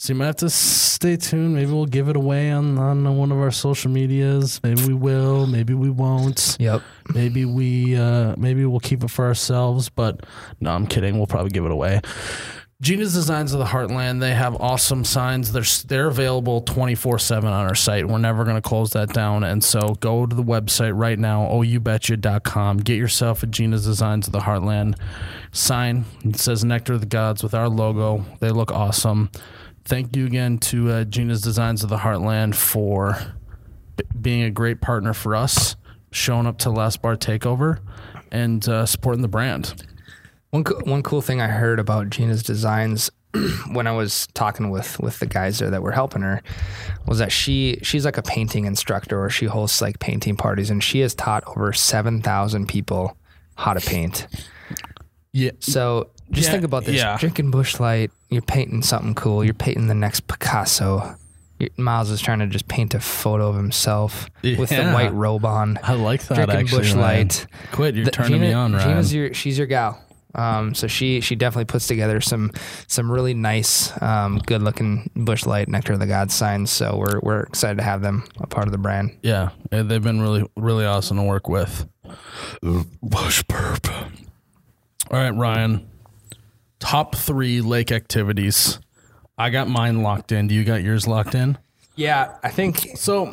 So 0.00 0.14
you 0.14 0.18
might 0.18 0.26
have 0.28 0.36
to 0.36 0.48
stay 0.48 1.18
tuned. 1.18 1.54
Maybe 1.54 1.70
we'll 1.70 1.84
give 1.84 2.08
it 2.08 2.16
away 2.16 2.50
on 2.50 2.78
on 2.78 3.18
one 3.18 3.30
of 3.30 3.38
our 3.38 3.50
social 3.50 3.90
medias. 3.90 4.58
Maybe 4.62 4.86
we 4.86 4.94
will. 4.94 5.46
Maybe 5.46 5.74
we 5.74 5.90
won't. 5.90 6.56
Yep. 6.58 6.80
Maybe 7.12 7.44
we 7.44 7.96
uh, 7.96 8.34
maybe 8.38 8.64
we'll 8.64 8.80
keep 8.80 9.04
it 9.04 9.10
for 9.10 9.26
ourselves. 9.26 9.90
But 9.90 10.24
no, 10.58 10.70
I'm 10.70 10.86
kidding. 10.86 11.18
We'll 11.18 11.26
probably 11.26 11.50
give 11.50 11.66
it 11.66 11.70
away. 11.70 12.00
Gina's 12.80 13.12
Designs 13.12 13.52
of 13.52 13.58
the 13.58 13.66
Heartland. 13.66 14.20
They 14.20 14.32
have 14.32 14.58
awesome 14.58 15.04
signs. 15.04 15.52
They're 15.52 15.64
they're 15.86 16.06
available 16.06 16.62
24 16.62 17.18
seven 17.18 17.52
on 17.52 17.66
our 17.66 17.74
site. 17.74 18.08
We're 18.08 18.16
never 18.16 18.44
going 18.44 18.56
to 18.56 18.62
close 18.62 18.92
that 18.92 19.12
down. 19.12 19.44
And 19.44 19.62
so 19.62 19.96
go 20.00 20.24
to 20.24 20.34
the 20.34 20.42
website 20.42 20.98
right 20.98 21.18
now, 21.18 21.42
oubetcha.com. 21.42 22.78
Get 22.78 22.96
yourself 22.96 23.42
a 23.42 23.46
Gina's 23.46 23.84
Designs 23.84 24.28
of 24.28 24.32
the 24.32 24.40
Heartland 24.40 24.98
sign. 25.52 26.06
It 26.24 26.36
says 26.36 26.64
Nectar 26.64 26.94
of 26.94 27.00
the 27.00 27.06
Gods 27.06 27.42
with 27.42 27.52
our 27.52 27.68
logo. 27.68 28.24
They 28.38 28.48
look 28.48 28.72
awesome. 28.72 29.28
Thank 29.84 30.16
you 30.16 30.26
again 30.26 30.58
to 30.58 30.90
uh, 30.90 31.04
Gina's 31.04 31.40
Designs 31.40 31.82
of 31.82 31.90
the 31.90 31.96
Heartland 31.96 32.54
for 32.54 33.18
b- 33.96 34.04
being 34.20 34.42
a 34.42 34.50
great 34.50 34.80
partner 34.80 35.12
for 35.12 35.34
us, 35.34 35.76
showing 36.12 36.46
up 36.46 36.58
to 36.58 36.70
Last 36.70 37.02
Bar 37.02 37.16
Takeover, 37.16 37.80
and 38.30 38.66
uh, 38.68 38.86
supporting 38.86 39.22
the 39.22 39.28
brand. 39.28 39.84
One 40.50 40.64
co- 40.64 40.80
one 40.84 41.02
cool 41.02 41.22
thing 41.22 41.40
I 41.40 41.48
heard 41.48 41.78
about 41.78 42.10
Gina's 42.10 42.42
designs 42.42 43.10
when 43.72 43.86
I 43.86 43.92
was 43.92 44.26
talking 44.34 44.70
with 44.70 44.98
with 45.00 45.18
the 45.18 45.26
guys 45.26 45.58
there 45.60 45.70
that 45.70 45.82
were 45.82 45.92
helping 45.92 46.22
her 46.22 46.42
was 47.06 47.18
that 47.18 47.30
she 47.32 47.78
she's 47.82 48.04
like 48.04 48.18
a 48.18 48.22
painting 48.22 48.64
instructor 48.64 49.22
or 49.22 49.30
she 49.30 49.46
hosts 49.46 49.80
like 49.80 49.98
painting 50.00 50.36
parties 50.36 50.70
and 50.70 50.82
she 50.82 51.00
has 51.00 51.14
taught 51.14 51.44
over 51.46 51.72
7,000 51.72 52.66
people 52.66 53.16
how 53.56 53.72
to 53.74 53.80
paint. 53.80 54.26
Yeah. 55.32 55.52
So 55.60 56.10
just 56.30 56.46
Yeah, 56.48 56.52
think 56.52 56.64
about 56.64 56.84
this. 56.84 56.96
yeah. 56.96 57.16
Drinking 57.18 57.50
Busch 57.50 57.80
Light, 57.80 58.10
you're 58.30 58.42
painting 58.42 58.82
something 58.82 59.14
cool. 59.14 59.44
You're 59.44 59.54
painting 59.54 59.86
the 59.88 59.94
next 59.94 60.26
Picasso. 60.26 61.16
You- 61.58 61.68
Miles 61.76 62.08
is 62.10 62.20
trying 62.20 62.38
to 62.38 62.46
just 62.46 62.68
paint 62.68 62.94
a 62.94 63.00
photo 63.00 63.48
of 63.48 63.56
himself 63.56 64.28
with 64.42 64.70
the 64.70 64.90
white 64.92 65.12
robe 65.12 65.44
on. 65.44 65.78
I 65.82 65.94
like 65.94 66.22
that 66.28 66.34
Drinking 66.36 66.56
actually. 66.60 66.78
Bush 66.78 66.94
man. 66.94 67.02
Light. 67.02 67.46
Quit, 67.72 67.94
you're 67.96 68.04
The- 68.06 68.10
turning 68.10 68.40
me 68.40 68.46
Gina- 68.48 68.58
on, 68.58 68.72
Ryan. 68.72 68.88
Gina's 68.88 69.12
your 69.14 69.34
she's 69.34 69.58
your 69.58 69.66
gal. 69.66 70.02
Um, 70.32 70.76
so 70.76 70.86
she 70.86 71.20
she 71.20 71.34
definitely 71.34 71.64
puts 71.64 71.88
together 71.88 72.20
some 72.20 72.52
some 72.86 73.10
really 73.10 73.34
nice, 73.34 73.90
um, 74.00 74.38
good 74.46 74.62
looking 74.62 75.10
Busch 75.16 75.44
light 75.44 75.68
nectar 75.68 75.94
of 75.94 75.98
the 75.98 76.06
gods 76.06 76.32
signs. 76.32 76.70
So 76.70 76.96
we're 76.96 77.18
we're 77.20 77.40
excited 77.40 77.78
to 77.78 77.82
have 77.82 78.00
them 78.00 78.22
a 78.38 78.46
part 78.46 78.68
of 78.68 78.72
the 78.72 78.78
brand. 78.78 79.18
yeah, 79.24 79.48
eh, 79.72 79.82
they've 79.82 80.00
been 80.02 80.20
really 80.20 80.48
really 80.56 80.86
awesome 80.86 81.16
to 81.16 81.24
work 81.24 81.48
with. 81.48 81.84
Bush 83.02 83.42
burp. 83.48 83.88
All 85.10 85.18
right, 85.18 85.30
Ryan. 85.34 85.89
Top 86.80 87.14
three 87.14 87.60
lake 87.60 87.92
activities. 87.92 88.80
I 89.38 89.50
got 89.50 89.68
mine 89.68 90.02
locked 90.02 90.32
in. 90.32 90.48
Do 90.48 90.54
you 90.54 90.64
got 90.64 90.82
yours 90.82 91.06
locked 91.06 91.34
in? 91.34 91.56
Yeah, 91.94 92.36
I 92.42 92.48
think 92.50 92.96
So 92.96 93.32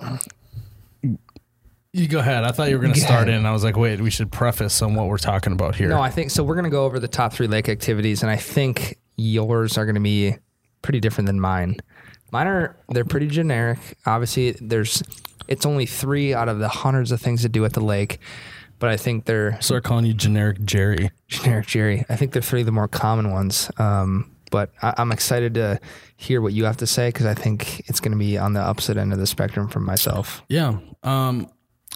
you 1.94 2.08
go 2.08 2.20
ahead. 2.20 2.44
I 2.44 2.52
thought 2.52 2.70
you 2.70 2.76
were 2.76 2.82
going 2.82 2.94
to 2.94 3.00
start 3.00 3.28
in. 3.30 3.46
I 3.46 3.52
was 3.52 3.64
like, 3.64 3.76
wait, 3.78 4.00
we 4.00 4.10
should 4.10 4.32
preface 4.32 4.82
on 4.82 4.94
what 4.96 5.08
we're 5.08 5.18
talking 5.18 5.54
about 5.54 5.76
here. 5.76 5.90
no, 5.90 6.00
I 6.00 6.10
think 6.12 6.30
so. 6.32 6.44
We're 6.44 6.56
gonna 6.56 6.70
go 6.70 6.86
over 6.86 7.00
the 7.00 7.08
top 7.08 7.34
three 7.34 7.48
lake 7.48 7.70
activities, 7.70 8.22
and 8.22 8.30
I 8.32 8.36
think 8.36 8.98
yours 9.16 9.78
are 9.78 9.86
gonna 9.86 10.00
be 10.00 10.36
pretty 10.82 11.00
different 11.00 11.26
than 11.28 11.40
mine. 11.40 11.78
Mine 12.32 12.48
are 12.48 12.78
they're 12.90 13.06
pretty 13.06 13.28
generic. 13.28 13.80
Obviously, 14.06 14.52
there's 14.52 15.02
it's 15.48 15.66
only 15.66 15.86
three 15.86 16.34
out 16.34 16.50
of 16.50 16.60
the 16.60 16.68
hundreds 16.68 17.12
of 17.12 17.22
things 17.22 17.42
to 17.44 17.50
do 17.50 17.64
at 17.66 17.74
the 17.74 17.80
lake, 17.80 18.20
but 18.80 18.90
I 18.90 18.98
think 18.98 19.26
they're 19.26 19.60
Start 19.62 19.84
calling 19.84 20.06
you 20.06 20.14
generic 20.14 20.64
Jerry. 20.64 21.12
generic 21.28 21.68
Jerry. 21.68 22.06
I 22.10 22.16
think 22.16 22.32
they're 22.32 22.42
three 22.42 22.62
of 22.62 22.66
the 22.66 22.72
more 22.72 22.88
common 22.88 23.32
ones. 23.32 23.70
Um, 23.78 24.32
but 24.52 24.72
I, 24.82 24.94
I'm 24.98 25.12
excited 25.12 25.56
to 25.56 25.80
hear 26.16 26.42
what 26.42 26.54
you 26.54 26.66
have 26.66 26.78
to 26.78 26.88
say 26.88 27.10
because 27.10 27.26
I 27.26 27.34
think 27.34 27.82
it's 27.90 28.00
going 28.00 28.12
to 28.14 28.18
be 28.18 28.38
on 28.38 28.54
the 28.54 28.62
opposite 28.62 28.98
end 28.98 29.12
of 29.14 29.20
the 29.20 29.28
spectrum 29.28 29.68
from 29.68 29.84
myself. 29.86 30.42
Yeah. 30.48 30.78
Um, 31.04 31.50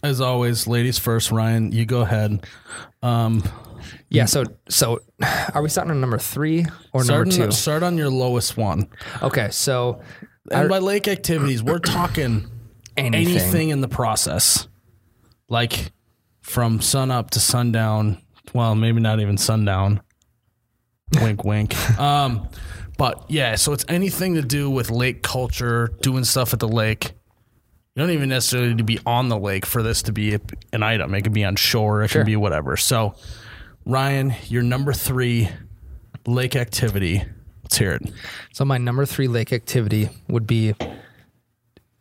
as 0.04 0.20
always, 0.22 0.68
ladies 0.68 0.98
first. 1.00 1.32
Ryan, 1.32 1.72
you 1.72 1.86
go 1.86 2.02
ahead. 2.02 2.46
Um, 3.04 3.44
Yeah. 4.10 4.26
So 4.26 4.44
so 4.70 5.00
are 5.54 5.62
we 5.62 5.70
starting 5.70 5.92
on 5.92 6.02
number 6.02 6.18
three 6.18 6.66
or 6.94 7.04
number 7.04 7.24
on- 7.24 7.30
two? 7.30 7.52
start 7.52 7.84
on 7.84 7.98
your 7.98 8.10
lowest 8.10 8.58
one. 8.58 8.90
Okay. 9.22 9.50
So 9.52 10.02
And 10.52 10.68
by 10.70 10.80
lake 10.80 11.08
activities, 11.08 11.64
we're 11.64 11.80
talking 11.80 12.48
anything. 12.98 13.38
anything 13.38 13.70
in 13.70 13.82
the 13.82 13.88
process, 13.88 14.68
like 15.50 15.92
from 16.52 16.82
sun 16.82 17.12
up 17.12 17.32
to 17.32 17.40
sundown. 17.40 18.18
Well, 18.54 18.76
maybe 18.76 19.00
not 19.00 19.22
even 19.22 19.38
sundown. 19.38 20.02
wink, 21.22 21.44
wink. 21.46 21.74
Um, 22.00 22.48
but 22.98 23.24
yeah, 23.30 23.56
so 23.56 23.72
it's 23.74 23.86
anything 23.88 24.36
to 24.36 24.42
do 24.42 24.70
with 24.70 24.92
lake 24.92 25.24
culture, 25.24 25.90
doing 26.02 26.24
stuff 26.26 26.54
at 26.54 26.60
the 26.60 26.68
lake. 26.68 27.14
You 27.96 28.04
don't 28.04 28.12
even 28.12 28.30
necessarily 28.30 28.70
need 28.70 28.78
to 28.80 28.84
be 28.84 29.00
on 29.06 29.30
the 29.30 29.38
lake 29.38 29.66
for 29.66 29.82
this 29.82 30.04
to 30.04 30.12
be 30.12 30.38
an 30.74 30.84
item. 30.84 31.14
It 31.16 31.22
could 31.24 31.34
be 31.34 31.44
on 31.46 31.56
shore. 31.56 32.04
It 32.04 32.10
Sure. 32.10 32.22
can 32.22 32.26
be 32.28 32.36
whatever. 32.36 32.76
So, 32.78 33.16
Ryan, 33.86 34.34
your 34.48 34.62
number 34.62 34.94
three 34.94 35.50
lake 36.28 36.56
activity. 36.56 37.24
Let's 37.64 37.78
hear 37.78 37.94
it. 37.94 38.12
So 38.54 38.66
my 38.66 38.78
number 38.78 39.06
three 39.06 39.28
lake 39.28 39.52
activity 39.54 40.10
would 40.28 40.46
be 40.46 40.76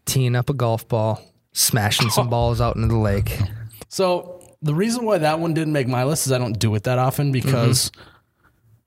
teeing 0.06 0.34
up 0.36 0.50
a 0.50 0.54
golf 0.54 0.86
ball, 0.88 1.22
smashing 1.52 2.10
some 2.10 2.28
balls 2.28 2.60
out 2.60 2.76
into 2.76 2.88
the 2.88 2.96
lake. 2.96 3.38
So 3.88 4.39
the 4.62 4.74
reason 4.74 5.04
why 5.04 5.18
that 5.18 5.38
one 5.40 5.54
didn't 5.54 5.72
make 5.72 5.88
my 5.88 6.04
list 6.04 6.26
is 6.26 6.32
I 6.32 6.38
don't 6.38 6.58
do 6.58 6.74
it 6.74 6.84
that 6.84 6.98
often 6.98 7.32
because 7.32 7.90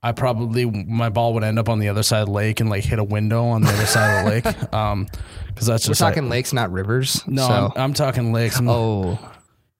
I 0.01 0.12
probably 0.12 0.65
my 0.65 1.09
ball 1.09 1.33
would 1.36 1.43
end 1.43 1.57
up 1.59 1.69
on 1.69 1.79
the 1.79 1.89
other 1.89 2.03
side 2.03 2.19
of 2.21 2.25
the 2.27 2.33
lake 2.33 2.59
and 2.59 2.69
like 2.69 2.83
hit 2.83 2.99
a 2.99 3.03
window 3.03 3.45
on 3.45 3.62
the 3.62 3.69
other 3.69 3.86
side 3.86 4.19
of 4.19 4.25
the 4.25 4.29
lake. 4.31 4.73
Um, 4.73 5.07
because 5.47 5.67
that's 5.67 5.88
We're 5.88 5.91
just 5.91 6.01
talking 6.01 6.29
lakes, 6.29 6.51
not 6.51 6.71
rivers. 6.71 7.21
no, 7.27 7.47
So, 7.47 7.53
I'm, 7.75 7.81
I'm 7.81 7.93
talking 7.93 8.33
lakes. 8.33 8.55
I'm- 8.55 8.67
oh, 8.69 9.19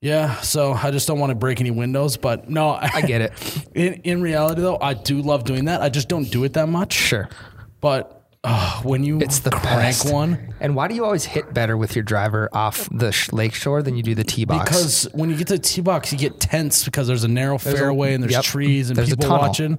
yeah. 0.00 0.36
So 0.40 0.72
I 0.72 0.90
just 0.92 1.08
don't 1.08 1.18
want 1.18 1.30
to 1.30 1.34
break 1.34 1.60
any 1.60 1.70
windows. 1.72 2.16
But 2.16 2.48
no, 2.48 2.70
I 2.80 3.00
get 3.02 3.20
it. 3.22 3.32
In 3.74 3.94
in 4.04 4.22
reality 4.22 4.60
though, 4.62 4.78
I 4.80 4.94
do 4.94 5.20
love 5.20 5.44
doing 5.44 5.64
that. 5.64 5.82
I 5.82 5.88
just 5.88 6.08
don't 6.08 6.30
do 6.30 6.44
it 6.44 6.52
that 6.52 6.68
much. 6.68 6.92
Sure. 6.92 7.28
But 7.80 8.23
uh, 8.44 8.82
when 8.82 9.02
you 9.02 9.18
It's 9.20 9.40
the 9.40 9.50
crank 9.50 10.02
best. 10.02 10.12
one, 10.12 10.54
And 10.60 10.76
why 10.76 10.86
do 10.88 10.94
you 10.94 11.04
always 11.04 11.24
hit 11.24 11.52
better 11.54 11.76
with 11.76 11.96
your 11.96 12.02
driver 12.04 12.48
off 12.52 12.88
the 12.92 13.10
sh- 13.10 13.32
lake 13.32 13.54
shore 13.54 13.82
than 13.82 13.96
you 13.96 14.02
do 14.02 14.14
the 14.14 14.22
tee 14.24 14.44
box? 14.44 14.68
Because 14.68 15.04
when 15.14 15.30
you 15.30 15.36
get 15.36 15.48
to 15.48 15.54
the 15.54 15.62
tee 15.62 15.80
box, 15.80 16.12
you 16.12 16.18
get 16.18 16.38
tense 16.40 16.84
because 16.84 17.06
there's 17.08 17.24
a 17.24 17.28
narrow 17.28 17.56
a- 17.56 17.58
fairway 17.58 18.14
and 18.14 18.22
there's 18.22 18.32
yep. 18.34 18.44
trees 18.44 18.90
and 18.90 18.96
There's 18.96 19.12
a 19.12 19.16
people 19.16 19.30
watching. 19.36 19.78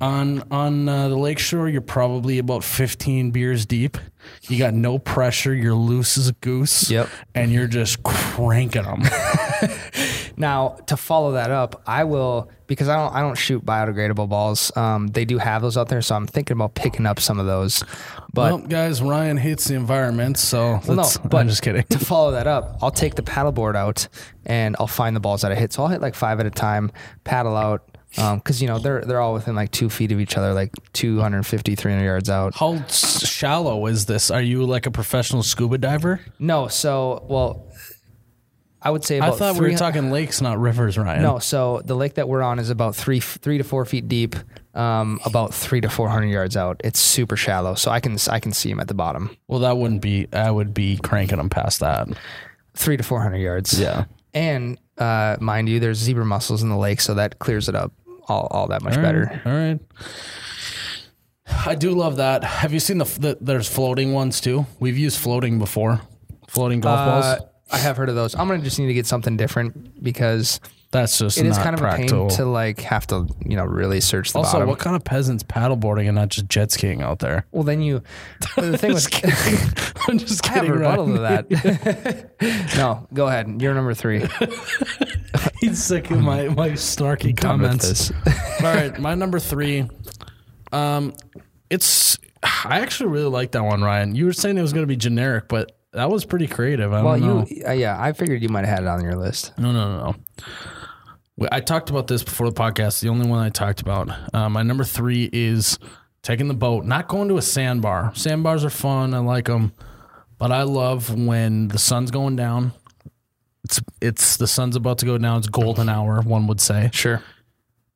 On 0.00 0.44
on 0.52 0.88
uh, 0.88 1.08
the 1.08 1.16
lakeshore, 1.16 1.68
you're 1.68 1.80
probably 1.80 2.38
about 2.38 2.62
15 2.62 3.32
beers 3.32 3.66
deep. 3.66 3.98
You 4.42 4.56
got 4.56 4.72
no 4.72 5.00
pressure. 5.00 5.52
You're 5.52 5.74
loose 5.74 6.16
as 6.16 6.28
a 6.28 6.34
goose. 6.34 6.88
Yep. 6.88 7.08
And 7.34 7.50
you're 7.52 7.66
just 7.66 8.02
cranking 8.04 8.82
them. 8.84 9.02
Now, 10.36 10.78
to 10.86 10.96
follow 10.96 11.32
that 11.32 11.50
up, 11.50 11.82
I 11.84 12.04
will 12.04 12.48
because 12.68 12.88
I 12.88 12.94
don't 12.94 13.12
I 13.12 13.20
don't 13.20 13.36
shoot 13.36 13.64
biodegradable 13.66 14.28
balls. 14.28 14.70
Um, 14.76 15.08
they 15.08 15.24
do 15.24 15.38
have 15.38 15.62
those 15.62 15.76
out 15.76 15.88
there, 15.88 16.00
so 16.02 16.14
I'm 16.14 16.26
thinking 16.28 16.56
about 16.56 16.74
picking 16.74 17.06
up 17.06 17.18
some 17.18 17.40
of 17.40 17.46
those. 17.46 17.82
But 18.32 18.52
well, 18.52 18.58
guys, 18.58 19.02
Ryan 19.02 19.36
hates 19.36 19.64
the 19.64 19.74
environment, 19.74 20.38
so 20.38 20.80
well, 20.86 20.96
no, 20.98 21.08
but 21.24 21.38
I'm 21.38 21.48
just 21.48 21.62
kidding. 21.62 21.82
To 21.88 21.98
follow 21.98 22.30
that 22.32 22.46
up, 22.46 22.78
I'll 22.80 22.92
take 22.92 23.16
the 23.16 23.22
paddleboard 23.22 23.74
out 23.74 24.06
and 24.46 24.76
I'll 24.78 24.86
find 24.86 25.16
the 25.16 25.20
balls 25.20 25.42
that 25.42 25.50
I 25.50 25.56
hit. 25.56 25.72
So 25.72 25.82
I'll 25.82 25.88
hit 25.88 26.00
like 26.00 26.14
five 26.14 26.38
at 26.38 26.46
a 26.46 26.50
time, 26.50 26.92
paddle 27.24 27.56
out. 27.56 27.82
Because 28.16 28.62
you 28.62 28.68
know 28.68 28.78
they're 28.78 29.02
they're 29.02 29.20
all 29.20 29.34
within 29.34 29.54
like 29.54 29.70
two 29.70 29.90
feet 29.90 30.12
of 30.12 30.18
each 30.18 30.38
other, 30.38 30.54
like 30.54 30.72
250, 30.94 31.74
300 31.74 32.02
yards 32.02 32.30
out. 32.30 32.54
How 32.56 32.82
shallow 32.86 33.84
is 33.84 34.06
this? 34.06 34.30
Are 34.30 34.40
you 34.40 34.64
like 34.64 34.86
a 34.86 34.90
professional 34.90 35.42
scuba 35.42 35.76
diver? 35.76 36.20
No, 36.38 36.68
so 36.68 37.26
well, 37.28 37.66
I 38.80 38.90
would 38.90 39.04
say 39.04 39.18
I 39.20 39.30
thought 39.32 39.56
we 39.56 39.70
were 39.70 39.76
talking 39.76 40.10
lakes, 40.12 40.40
not 40.40 40.58
rivers, 40.60 40.96
Ryan. 40.96 41.22
No, 41.22 41.38
so 41.40 41.82
the 41.84 41.96
lake 41.96 42.14
that 42.14 42.28
we're 42.28 42.42
on 42.42 42.58
is 42.60 42.70
about 42.70 42.94
three 42.94 43.18
three 43.20 43.58
to 43.58 43.64
four 43.64 43.84
feet 43.84 44.06
deep, 44.08 44.36
um, 44.74 45.18
about 45.24 45.52
three 45.52 45.80
to 45.80 45.88
four 45.88 46.08
hundred 46.08 46.28
yards 46.28 46.56
out. 46.56 46.80
It's 46.84 47.00
super 47.00 47.36
shallow, 47.36 47.74
so 47.74 47.90
I 47.90 47.98
can 48.00 48.16
I 48.30 48.38
can 48.38 48.52
see 48.52 48.70
him 48.70 48.78
at 48.78 48.86
the 48.88 48.94
bottom, 48.94 49.36
Well, 49.48 49.60
that 49.60 49.76
wouldn't 49.78 50.00
be. 50.00 50.28
I 50.32 50.50
would 50.50 50.72
be 50.74 50.96
cranking 50.98 51.38
them 51.38 51.50
past 51.50 51.80
that. 51.80 52.08
three 52.74 52.96
to 52.96 53.02
four 53.02 53.20
hundred 53.20 53.38
yards. 53.38 53.78
Yeah. 53.80 54.04
and 54.32 54.78
uh, 54.96 55.36
mind 55.40 55.68
you, 55.68 55.80
there's 55.80 55.98
zebra 55.98 56.24
mussels 56.24 56.62
in 56.62 56.68
the 56.68 56.76
lake, 56.76 57.00
so 57.00 57.14
that 57.14 57.38
clears 57.40 57.68
it 57.68 57.74
up 57.74 57.92
all, 58.28 58.46
all 58.50 58.68
that 58.68 58.82
much 58.82 58.96
All 58.96 59.02
better. 59.02 59.42
All 59.44 59.52
right. 59.52 59.80
I 61.66 61.74
do 61.74 61.92
love 61.92 62.16
that. 62.16 62.44
Have 62.44 62.72
you 62.72 62.80
seen 62.80 62.98
the, 62.98 63.04
the 63.04 63.38
there's 63.40 63.68
floating 63.68 64.12
ones 64.12 64.40
too? 64.40 64.66
We've 64.80 64.98
used 64.98 65.18
floating 65.18 65.58
before. 65.58 66.00
Floating 66.46 66.80
golf 66.80 66.98
Uh, 66.98 67.04
balls. 67.38 67.48
I 67.70 67.78
have 67.78 67.96
heard 67.96 68.08
of 68.08 68.14
those. 68.14 68.34
I'm 68.34 68.48
gonna 68.48 68.62
just 68.62 68.78
need 68.78 68.86
to 68.88 68.94
get 68.94 69.06
something 69.06 69.36
different 69.36 70.02
because 70.02 70.60
That's 70.90 71.18
just 71.18 71.36
it 71.38 71.44
is 71.46 71.58
kind 71.58 71.74
of 71.74 71.80
practical. 71.80 72.26
a 72.26 72.28
pain 72.28 72.36
to 72.38 72.44
like 72.46 72.80
have 72.80 73.06
to 73.08 73.26
you 73.44 73.56
know 73.56 73.64
really 73.64 74.00
search 74.00 74.32
the 74.32 74.38
also, 74.38 74.52
bottom. 74.54 74.68
what 74.68 74.78
kind 74.78 74.96
of 74.96 75.04
peasants 75.04 75.42
paddleboarding 75.44 76.06
and 76.06 76.14
not 76.14 76.28
just 76.30 76.48
jet 76.48 76.70
skiing 76.72 77.02
out 77.02 77.18
there? 77.18 77.46
well, 77.52 77.62
then 77.64 77.82
you. 77.82 78.02
The 78.56 78.78
thing 78.78 78.94
with 78.94 79.06
I'm 80.08 80.18
just 80.18 80.42
kidding. 80.42 80.60
I 80.60 80.64
have 80.64 80.68
a 80.68 80.78
rebuttal 80.78 81.06
Ryan. 81.08 81.48
to 81.48 81.50
that. 81.50 82.76
no, 82.76 83.06
go 83.12 83.26
ahead. 83.26 83.60
You're 83.60 83.74
number 83.74 83.92
three. 83.94 84.26
He's 85.60 85.82
sick 85.82 86.10
of 86.10 86.20
my 86.20 86.48
my 86.48 86.70
snarky 86.70 87.36
comments. 87.36 88.10
All 88.60 88.64
right, 88.74 88.98
my 88.98 89.14
number 89.14 89.38
three. 89.38 89.88
Um, 90.72 91.14
it's 91.70 92.18
I 92.42 92.80
actually 92.80 93.10
really 93.10 93.28
like 93.28 93.52
that 93.52 93.62
one, 93.64 93.82
Ryan. 93.82 94.14
You 94.14 94.26
were 94.26 94.32
saying 94.32 94.56
it 94.56 94.62
was 94.62 94.72
going 94.72 94.84
to 94.84 94.88
be 94.88 94.96
generic, 94.96 95.48
but 95.48 95.77
that 95.92 96.10
was 96.10 96.24
pretty 96.24 96.46
creative. 96.46 96.92
I 96.92 97.02
Well, 97.02 97.18
don't 97.18 97.26
know. 97.28 97.46
you, 97.48 97.64
uh, 97.66 97.72
yeah, 97.72 98.00
I 98.00 98.12
figured 98.12 98.42
you 98.42 98.48
might 98.48 98.64
have 98.64 98.78
had 98.78 98.82
it 98.84 98.88
on 98.88 99.02
your 99.02 99.16
list. 99.16 99.52
No, 99.58 99.72
no, 99.72 99.96
no, 99.98 100.10
no. 100.10 101.48
I 101.52 101.60
talked 101.60 101.88
about 101.90 102.08
this 102.08 102.22
before 102.24 102.50
the 102.50 102.54
podcast. 102.54 103.00
The 103.00 103.08
only 103.08 103.28
one 103.28 103.38
I 103.38 103.48
talked 103.50 103.80
about. 103.80 104.10
Uh, 104.34 104.48
my 104.48 104.62
number 104.62 104.82
three 104.84 105.30
is 105.32 105.78
taking 106.22 106.48
the 106.48 106.54
boat, 106.54 106.84
not 106.84 107.06
going 107.08 107.28
to 107.28 107.36
a 107.38 107.42
sandbar. 107.42 108.12
Sandbars 108.14 108.64
are 108.64 108.70
fun. 108.70 109.14
I 109.14 109.18
like 109.18 109.44
them, 109.46 109.72
but 110.38 110.50
I 110.50 110.62
love 110.64 111.14
when 111.14 111.68
the 111.68 111.78
sun's 111.78 112.10
going 112.10 112.34
down. 112.36 112.72
It's 113.64 113.80
it's 114.00 114.36
the 114.36 114.46
sun's 114.48 114.74
about 114.76 114.98
to 114.98 115.06
go 115.06 115.16
down. 115.18 115.38
It's 115.38 115.48
golden 115.48 115.88
hour, 115.88 116.20
one 116.22 116.46
would 116.48 116.60
say 116.60 116.90
Sure. 116.92 117.22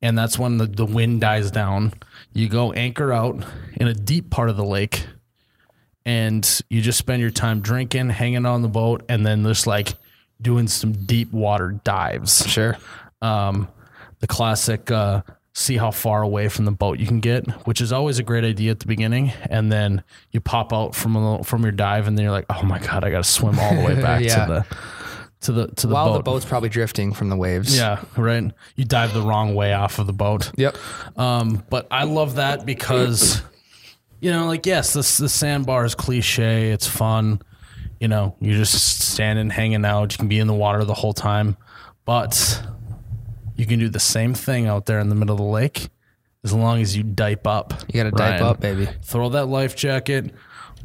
and 0.01 0.17
that's 0.17 0.37
when 0.39 0.57
the, 0.57 0.67
the 0.67 0.85
wind 0.85 1.19
dies 1.21 1.51
down. 1.51 1.93
You 2.33 2.47
go 2.47 2.71
anchor 2.73 3.11
out 3.11 3.43
in 3.75 3.87
a 3.87 3.93
deep 3.93 4.29
part 4.29 4.49
of 4.49 4.55
the 4.57 4.63
lake, 4.65 5.05
and 6.05 6.61
you 6.69 6.81
just 6.81 6.97
spend 6.97 7.21
your 7.21 7.31
time 7.31 7.61
drinking, 7.61 8.09
hanging 8.09 8.45
on 8.45 8.61
the 8.61 8.67
boat, 8.67 9.03
and 9.09 9.25
then 9.25 9.43
just 9.43 9.67
like 9.67 9.93
doing 10.41 10.67
some 10.67 10.91
deep 10.91 11.31
water 11.31 11.71
dives. 11.83 12.45
Sure. 12.47 12.77
Um, 13.21 13.67
the 14.19 14.27
classic 14.27 14.91
uh, 14.91 15.21
see 15.53 15.77
how 15.77 15.91
far 15.91 16.21
away 16.23 16.49
from 16.49 16.65
the 16.65 16.71
boat 16.71 16.99
you 16.99 17.05
can 17.07 17.19
get, 17.19 17.45
which 17.67 17.79
is 17.79 17.91
always 17.93 18.19
a 18.19 18.23
great 18.23 18.43
idea 18.43 18.71
at 18.71 18.79
the 18.79 18.87
beginning, 18.87 19.31
and 19.49 19.71
then 19.71 20.03
you 20.31 20.41
pop 20.41 20.73
out 20.73 20.95
from 20.95 21.15
a 21.15 21.21
little, 21.31 21.43
from 21.43 21.61
your 21.63 21.71
dive, 21.71 22.07
and 22.07 22.17
then 22.17 22.23
you're 22.23 22.31
like, 22.31 22.45
oh 22.49 22.63
my 22.63 22.79
god, 22.79 23.03
I 23.03 23.11
got 23.11 23.23
to 23.23 23.29
swim 23.29 23.57
all 23.59 23.75
the 23.75 23.81
way 23.83 24.01
back 24.01 24.21
Yeah. 24.25 24.45
to 24.45 24.51
the 24.53 24.65
to 25.41 25.51
the 25.51 25.67
to 25.67 25.87
the 25.87 25.93
boat. 25.93 25.93
While 25.93 26.05
boat. 26.07 26.17
the 26.17 26.23
boat's 26.23 26.45
probably 26.45 26.69
drifting 26.69 27.13
from 27.13 27.29
the 27.29 27.35
waves. 27.35 27.75
yeah, 27.77 28.01
right. 28.17 28.49
You 28.75 28.85
dive 28.85 29.13
the 29.13 29.21
wrong 29.21 29.55
way 29.55 29.73
off 29.73 29.99
of 29.99 30.07
the 30.07 30.13
boat. 30.13 30.51
Yep. 30.57 30.75
Um, 31.17 31.63
but 31.69 31.87
I 31.91 32.05
love 32.05 32.35
that 32.35 32.65
because, 32.65 33.41
you 34.23 34.31
know, 34.31 34.45
like 34.47 34.65
yes, 34.65 34.93
this 34.93 35.17
the 35.17 35.27
sandbar 35.27 35.83
is 35.83 35.95
cliche. 35.95 36.71
It's 36.71 36.87
fun. 36.87 37.41
You 37.99 38.07
know, 38.07 38.37
you're 38.39 38.57
just 38.57 39.01
standing, 39.11 39.49
hanging 39.49 39.83
out. 39.83 40.13
You 40.13 40.17
can 40.17 40.29
be 40.29 40.39
in 40.39 40.47
the 40.47 40.53
water 40.53 40.85
the 40.85 40.93
whole 40.93 41.11
time, 41.11 41.57
but 42.05 42.63
you 43.57 43.65
can 43.65 43.79
do 43.79 43.89
the 43.89 43.99
same 43.99 44.33
thing 44.33 44.65
out 44.65 44.85
there 44.85 44.99
in 44.99 45.09
the 45.09 45.15
middle 45.15 45.35
of 45.35 45.39
the 45.39 45.43
lake, 45.43 45.89
as 46.45 46.53
long 46.53 46.81
as 46.81 46.95
you 46.95 47.03
dipe 47.03 47.45
up. 47.45 47.73
You 47.89 48.01
got 48.01 48.09
to 48.09 48.11
dive 48.11 48.39
Ryan. 48.39 48.43
up, 48.43 48.61
baby. 48.61 48.87
Throw 49.03 49.27
that 49.27 49.47
life 49.47 49.75
jacket 49.75 50.33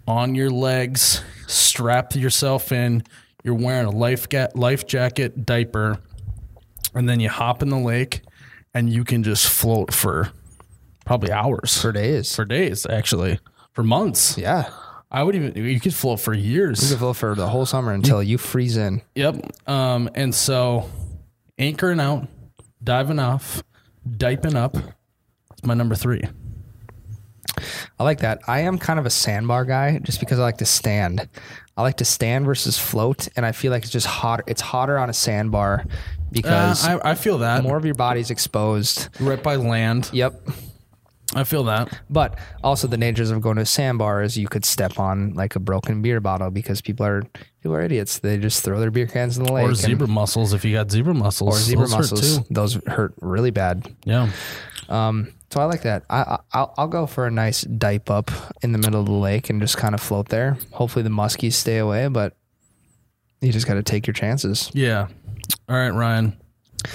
on 0.08 0.34
your 0.34 0.50
legs. 0.50 1.22
Strap 1.46 2.16
yourself 2.16 2.72
in. 2.72 3.04
You're 3.44 3.54
wearing 3.54 3.86
a 3.86 3.90
life 3.90 4.28
ga- 4.28 4.48
life 4.56 4.84
jacket 4.84 5.46
diaper, 5.46 6.00
and 6.92 7.08
then 7.08 7.20
you 7.20 7.28
hop 7.28 7.62
in 7.62 7.68
the 7.68 7.78
lake, 7.78 8.22
and 8.74 8.92
you 8.92 9.04
can 9.04 9.22
just 9.22 9.48
float 9.48 9.94
for 9.94 10.32
probably 11.08 11.32
hours 11.32 11.76
For 11.80 11.90
days. 11.90 12.34
for 12.36 12.44
days, 12.44 12.86
actually, 12.86 13.40
for 13.72 13.82
months. 13.82 14.38
yeah. 14.38 14.70
I 15.10 15.22
would 15.22 15.34
even 15.34 15.56
you 15.56 15.80
could 15.80 15.94
float 15.94 16.20
for 16.20 16.34
years. 16.34 16.82
You 16.82 16.88
can 16.90 16.98
float 16.98 17.16
for 17.16 17.34
the 17.34 17.48
whole 17.48 17.64
summer 17.64 17.92
until 17.92 18.22
you 18.22 18.36
freeze 18.36 18.76
in. 18.76 19.00
Yep. 19.14 19.36
Um, 19.66 20.10
and 20.14 20.34
so 20.34 20.88
anchoring 21.56 21.98
out, 21.98 22.28
diving 22.84 23.18
off, 23.18 23.62
diping 24.06 24.54
up. 24.54 24.76
It's 24.76 25.64
my 25.64 25.72
number 25.74 25.94
three. 25.94 26.22
I 27.98 28.04
like 28.04 28.20
that. 28.20 28.40
I 28.46 28.60
am 28.60 28.78
kind 28.78 28.98
of 29.00 29.06
a 29.06 29.10
sandbar 29.10 29.64
guy 29.64 29.98
just 29.98 30.20
because 30.20 30.38
I 30.38 30.42
like 30.42 30.58
to 30.58 30.66
stand. 30.66 31.26
I 31.76 31.82
like 31.82 31.96
to 31.96 32.04
stand 32.04 32.44
versus 32.44 32.78
float, 32.78 33.28
and 33.34 33.46
I 33.46 33.52
feel 33.52 33.72
like 33.72 33.82
it's 33.84 33.90
just 33.92 34.06
hotter. 34.06 34.44
It's 34.46 34.60
hotter 34.60 34.98
on 34.98 35.08
a 35.08 35.14
sandbar 35.14 35.84
Uh, 35.88 35.94
because 36.30 36.84
I, 36.86 37.12
I 37.12 37.14
feel 37.14 37.38
that 37.38 37.62
more 37.62 37.76
of 37.78 37.84
your 37.86 37.94
body's 37.94 38.30
exposed. 38.30 39.08
right 39.20 39.42
by 39.42 39.56
land. 39.56 40.10
Yep. 40.12 40.34
I 41.34 41.44
feel 41.44 41.64
that. 41.64 41.92
But 42.08 42.38
also 42.64 42.86
the 42.86 42.96
dangers 42.96 43.30
of 43.30 43.40
going 43.42 43.56
to 43.56 43.62
a 43.62 43.66
sandbar 43.66 44.22
is 44.22 44.38
you 44.38 44.48
could 44.48 44.64
step 44.64 44.98
on 44.98 45.34
like 45.34 45.56
a 45.56 45.60
broken 45.60 46.00
beer 46.00 46.20
bottle 46.20 46.50
because 46.50 46.80
people 46.80 47.04
are 47.04 47.22
people 47.62 47.74
are 47.74 47.82
idiots. 47.82 48.18
They 48.20 48.38
just 48.38 48.64
throw 48.64 48.80
their 48.80 48.90
beer 48.90 49.06
cans 49.06 49.36
in 49.36 49.44
the 49.44 49.52
lake. 49.52 49.64
Or 49.66 49.68
and- 49.68 49.76
zebra 49.76 50.08
mussels 50.08 50.52
if 50.54 50.64
you 50.64 50.72
got 50.74 50.90
zebra 50.90 51.12
mussels. 51.14 51.54
or 51.56 51.60
zebra 51.60 51.84
Those 51.86 51.92
hurt 51.92 51.98
mussels. 52.12 52.38
too. 52.38 52.44
Those 52.50 52.74
hurt 52.86 53.14
really 53.20 53.50
bad. 53.50 53.94
Yeah. 54.04 54.30
Um, 54.88 55.34
so 55.52 55.60
I 55.60 55.64
like 55.64 55.82
that. 55.82 56.04
I, 56.08 56.20
I 56.22 56.38
I'll, 56.52 56.74
I'll 56.78 56.88
go 56.88 57.06
for 57.06 57.26
a 57.26 57.30
nice 57.30 57.60
dipe 57.62 58.10
up 58.10 58.30
in 58.62 58.72
the 58.72 58.78
middle 58.78 59.00
of 59.00 59.06
the 59.06 59.12
lake 59.12 59.50
and 59.50 59.60
just 59.60 59.76
kind 59.76 59.94
of 59.94 60.00
float 60.00 60.28
there. 60.30 60.56
Hopefully 60.72 61.02
the 61.02 61.10
muskies 61.10 61.52
stay 61.54 61.76
away, 61.78 62.08
but 62.08 62.36
you 63.42 63.52
just 63.52 63.66
got 63.66 63.74
to 63.74 63.82
take 63.82 64.06
your 64.06 64.14
chances. 64.14 64.70
Yeah. 64.72 65.08
All 65.68 65.76
right, 65.76 65.90
Ryan. 65.90 66.36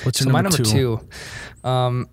What's 0.03 0.19
your 0.21 0.25
So 0.25 0.31
my 0.31 0.41
number, 0.41 0.57
number 0.57 0.69
two? 0.71 1.01
two, 1.63 1.67
um, 1.69 2.09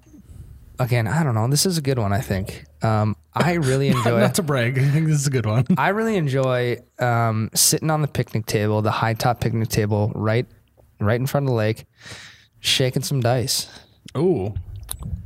again, 0.81 1.07
I 1.07 1.23
don't 1.23 1.35
know. 1.35 1.47
This 1.49 1.67
is 1.67 1.79
a 1.79 1.83
good 1.83 1.99
one. 1.99 2.13
I 2.13 2.21
think. 2.21 2.65
Um, 2.83 3.15
I 3.35 3.53
really 3.55 3.89
enjoy. 3.89 4.19
Not 4.19 4.35
to 4.37 4.43
brag. 4.43 4.79
I 4.79 4.89
think 4.89 5.07
this 5.07 5.21
is 5.21 5.27
a 5.27 5.31
good 5.31 5.47
one. 5.47 5.67
I 5.79 5.91
really 5.91 6.17
enjoy 6.17 6.79
um, 6.99 7.51
sitting 7.55 7.91
on 7.91 8.03
the 8.03 8.09
picnic 8.09 8.47
table, 8.47 8.83
the 8.83 8.91
high 8.91 9.15
top 9.15 9.41
picnic 9.41 9.69
table, 9.69 10.11
right, 10.15 10.47
right 10.99 11.21
in 11.21 11.27
front 11.27 11.45
of 11.47 11.51
the 11.51 11.57
lake, 11.57 11.85
shaking 12.59 13.03
some 13.03 13.21
dice. 13.21 13.69
Ooh. 14.17 14.55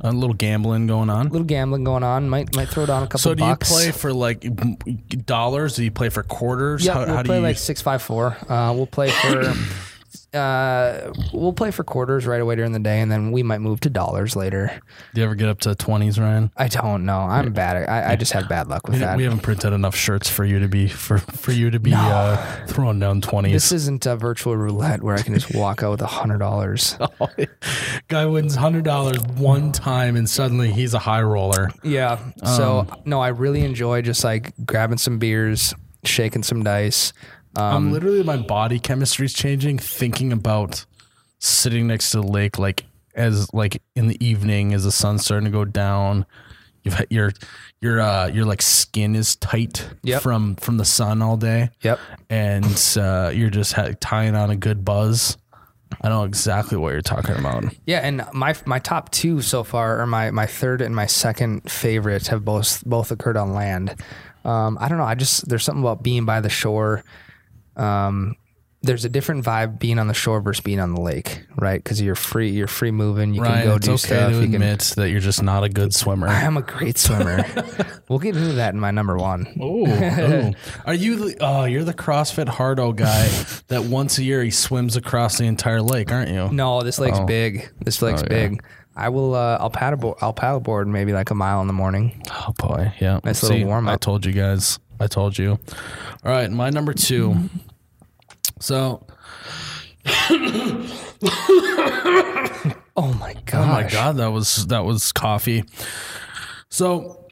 A 0.01 0.11
little 0.11 0.35
gambling 0.35 0.87
going 0.87 1.09
on. 1.09 1.27
A 1.27 1.29
little 1.29 1.45
gambling 1.45 1.83
going 1.83 2.03
on. 2.03 2.29
Might 2.29 2.55
might 2.55 2.69
throw 2.69 2.85
down 2.85 3.03
a 3.03 3.07
couple. 3.07 3.17
Bucks. 3.17 3.23
So 3.23 3.33
do 3.33 3.39
bucks. 3.41 3.69
you 3.69 3.75
play 3.75 3.91
for 3.91 4.13
like 4.13 5.25
dollars? 5.25 5.75
Do 5.75 5.83
you 5.83 5.91
play 5.91 6.09
for 6.09 6.23
quarters? 6.23 6.85
Yeah, 6.85 6.93
how, 6.93 7.05
we'll 7.05 7.15
how 7.15 7.23
play 7.23 7.37
you 7.37 7.41
like 7.41 7.57
six 7.57 7.81
five 7.81 8.01
four. 8.01 8.37
Uh, 8.47 8.71
we'll 8.73 8.87
play 8.87 9.09
for. 9.09 9.53
Uh, 10.35 11.13
we'll 11.33 11.53
play 11.53 11.71
for 11.71 11.83
quarters 11.83 12.25
right 12.27 12.41
away 12.41 12.55
during 12.55 12.71
the 12.73 12.79
day, 12.79 12.99
and 13.01 13.11
then 13.11 13.31
we 13.31 13.41
might 13.43 13.59
move 13.61 13.79
to 13.81 13.89
dollars 13.89 14.35
later. 14.35 14.79
do 15.13 15.21
you 15.21 15.25
ever 15.25 15.35
get 15.35 15.47
up 15.49 15.59
to 15.61 15.75
twenties, 15.75 16.19
Ryan? 16.19 16.51
I 16.57 16.67
don't 16.67 17.05
know. 17.05 17.19
I'm 17.19 17.53
bad. 17.53 17.77
At, 17.77 17.89
I, 17.89 18.11
I 18.11 18.15
just 18.15 18.31
have 18.33 18.47
bad 18.49 18.67
luck 18.67 18.85
with 18.87 18.95
We, 18.95 18.99
that. 18.99 19.17
we 19.17 19.23
haven't 19.23 19.39
printed 19.43 19.73
enough 19.73 19.95
shirts 19.95 20.29
for 20.29 20.43
you 20.45 20.59
to 20.59 20.67
be 20.67 20.87
for 20.87 21.17
for 21.17 21.51
you 21.51 21.71
to 21.71 21.79
be 21.79 21.93
uh, 21.93 22.65
throwing 22.67 22.99
down 22.99 23.21
twenties. 23.21 23.53
this 23.53 23.71
isn't 23.71 24.05
a 24.05 24.15
virtual 24.15 24.55
roulette 24.57 25.01
where 25.01 25.15
I 25.15 25.21
can 25.21 25.33
just 25.33 25.53
walk 25.55 25.81
out 25.83 25.91
with 25.91 26.01
a 26.01 26.07
hundred 26.07 26.39
dollars. 26.39 26.97
Guy 28.07 28.25
wins 28.25 28.55
hundred 28.55 28.83
dollars 28.83 29.19
one 29.37 29.71
time 29.71 30.15
and 30.15 30.29
suddenly 30.29 30.71
he's 30.71 30.93
a 30.93 30.99
high 30.99 31.21
roller. 31.21 31.69
Yeah. 31.83 32.19
So 32.45 32.79
Um, 32.89 33.01
no, 33.05 33.19
I 33.21 33.29
really 33.29 33.63
enjoy 33.63 34.01
just 34.01 34.23
like 34.23 34.53
grabbing 34.65 34.97
some 34.97 35.17
beers, 35.19 35.73
shaking 36.03 36.43
some 36.43 36.63
dice. 36.63 37.13
Um, 37.57 37.75
I'm 37.75 37.91
literally 37.91 38.23
my 38.23 38.37
body 38.37 38.79
chemistry's 38.79 39.33
changing 39.33 39.79
thinking 39.79 40.31
about 40.33 40.85
sitting 41.39 41.87
next 41.87 42.11
to 42.11 42.21
the 42.21 42.27
lake 42.27 42.57
like 42.57 42.85
as 43.13 43.53
like 43.53 43.81
in 43.95 44.07
the 44.07 44.25
evening 44.25 44.73
as 44.73 44.83
the 44.83 44.91
sun's 44.91 45.23
starting 45.23 45.45
to 45.45 45.51
go 45.51 45.65
down. 45.65 46.25
You've 46.83 46.93
had 46.95 47.07
your 47.09 47.31
your 47.81 47.99
uh 48.01 48.27
your 48.27 48.45
like 48.45 48.61
skin 48.61 49.15
is 49.15 49.35
tight 49.37 49.87
Yep. 50.03 50.21
from 50.21 50.55
from 50.57 50.77
the 50.77 50.85
sun 50.85 51.21
all 51.21 51.37
day. 51.37 51.69
Yep. 51.81 51.99
And 52.29 52.95
uh, 52.99 53.31
you're 53.33 53.49
just 53.49 53.73
ha- 53.73 53.91
tying 53.99 54.35
on 54.35 54.49
a 54.51 54.55
good 54.55 54.85
buzz. 54.85 55.37
I 56.01 56.09
know 56.09 56.23
exactly 56.25 56.77
what 56.77 56.91
you're 56.93 57.01
talking 57.01 57.35
about. 57.37 57.63
Yeah, 57.85 57.99
and 57.99 58.23
my 58.33 58.53
my 58.65 58.79
top 58.79 59.11
two 59.11 59.41
so 59.41 59.63
far, 59.63 59.99
or 60.01 60.05
my 60.05 60.29
my 60.31 60.45
third 60.45 60.81
and 60.81 60.95
my 60.95 61.05
second 61.05 61.71
favorite, 61.71 62.27
have 62.27 62.43
both 62.43 62.83
both 62.85 63.11
occurred 63.11 63.37
on 63.37 63.53
land. 63.53 63.95
Um, 64.43 64.77
I 64.81 64.87
don't 64.89 64.97
know. 64.97 65.05
I 65.05 65.15
just 65.15 65.47
there's 65.47 65.63
something 65.63 65.83
about 65.83 66.03
being 66.03 66.25
by 66.25 66.41
the 66.41 66.49
shore. 66.49 67.03
Um, 67.75 68.35
there's 68.81 69.03
a 69.03 69.09
different 69.09 69.43
vibe 69.43 69.79
being 69.79 69.97
on 69.97 70.07
the 70.07 70.13
shore 70.13 70.41
versus 70.41 70.61
being 70.61 70.79
on 70.79 70.93
the 70.93 71.01
lake, 71.01 71.41
right? 71.55 71.83
Because 71.83 71.99
you're 71.99 72.13
free, 72.13 72.51
you're 72.51 72.67
free 72.67 72.91
moving. 72.91 73.33
You 73.33 73.41
can 73.41 73.65
go 73.65 73.79
do 73.79 73.93
okay 73.93 73.97
stuff. 73.97 74.31
to 74.31 74.35
you 74.37 74.43
can. 74.45 74.53
admit 74.53 74.79
that 74.95 75.09
you're 75.09 75.19
just 75.21 75.41
not 75.41 75.63
a 75.63 75.69
good 75.69 75.91
swimmer. 75.91 76.27
I 76.27 76.41
am 76.41 76.55
a 76.55 76.61
great 76.61 76.99
swimmer. 76.99 77.43
we'll 78.09 78.19
get 78.19 78.35
into 78.37 78.53
that 78.53 78.75
in 78.75 78.79
my 78.79 78.91
number 78.91 79.17
one. 79.17 79.47
Oh, 79.59 80.53
are 80.85 80.93
you 80.93 81.15
the? 81.15 81.37
Oh, 81.41 81.63
you're 81.63 81.83
the 81.83 81.95
CrossFit 81.95 82.47
hardo 82.47 82.91
guy 82.93 83.27
that 83.69 83.85
once 83.85 84.19
a 84.19 84.23
year 84.23 84.43
he 84.43 84.51
swims 84.51 84.95
across 84.95 85.39
the 85.39 85.45
entire 85.45 85.81
lake, 85.81 86.11
aren't 86.11 86.29
you? 86.29 86.49
No, 86.51 86.83
this 86.83 86.99
lake's 86.99 87.17
Oh. 87.19 87.25
big. 87.25 87.67
This 87.83 88.03
lake's 88.03 88.21
Oh, 88.21 88.27
yeah. 88.29 88.49
big. 88.49 88.63
I 88.95 89.09
will. 89.09 89.33
Uh, 89.33 89.57
I'll 89.59 89.71
paddleboard. 89.71 90.17
I'll 90.21 90.33
paddleboard 90.33 90.85
maybe 90.85 91.11
like 91.11 91.31
a 91.31 91.35
mile 91.35 91.59
in 91.61 91.67
the 91.67 91.73
morning. 91.73 92.21
Oh 92.31 92.53
boy, 92.59 92.93
yeah. 93.01 93.19
Nice 93.23 93.41
little 93.41 93.65
warm 93.65 93.89
I 93.89 93.97
told 93.97 94.25
you 94.27 94.31
guys. 94.31 94.79
I 94.99 95.07
told 95.07 95.37
you. 95.37 95.51
All 96.23 96.31
right, 96.31 96.49
my 96.51 96.69
number 96.69 96.93
two. 96.93 97.49
So, 98.59 99.05
Oh 102.97 103.13
my 103.19 103.35
god! 103.45 103.53
oh 103.55 103.65
my 103.65 103.89
god, 103.89 104.17
that 104.17 104.27
was 104.31 104.67
that 104.67 104.85
was 104.85 105.11
coffee. 105.11 105.65
So, 106.69 107.27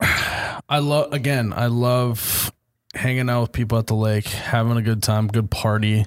I 0.00 0.78
love 0.78 1.12
again. 1.12 1.52
I 1.54 1.66
love 1.66 2.50
hanging 2.94 3.28
out 3.28 3.42
with 3.42 3.52
people 3.52 3.78
at 3.78 3.86
the 3.86 3.94
lake, 3.94 4.26
having 4.26 4.76
a 4.76 4.82
good 4.82 5.02
time, 5.02 5.26
good 5.28 5.50
party. 5.50 6.06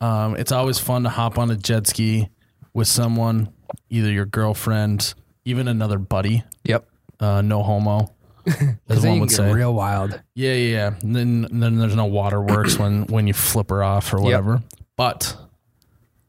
Um, 0.00 0.36
it's 0.36 0.52
always 0.52 0.78
fun 0.78 1.02
to 1.04 1.08
hop 1.08 1.38
on 1.38 1.50
a 1.50 1.56
jet 1.56 1.86
ski 1.88 2.28
with 2.72 2.86
someone, 2.86 3.52
either 3.90 4.12
your 4.12 4.26
girlfriend, 4.26 5.14
even 5.44 5.66
another 5.66 5.98
buddy. 5.98 6.44
Yep. 6.64 6.86
Uh, 7.18 7.40
no 7.42 7.62
homo, 7.62 8.14
as 8.88 9.04
one 9.04 9.20
would 9.20 9.30
say. 9.30 9.52
real 9.52 9.74
wild. 9.74 10.20
Yeah, 10.34 10.52
yeah, 10.54 10.72
yeah. 10.72 10.94
And 11.02 11.14
then 11.16 11.46
then 11.50 11.78
there's 11.78 11.96
no 11.96 12.04
waterworks 12.06 12.78
when 12.78 13.04
when 13.06 13.26
you 13.26 13.32
flip 13.34 13.70
her 13.70 13.82
off 13.82 14.12
or 14.14 14.20
whatever. 14.20 14.62
But 14.96 15.36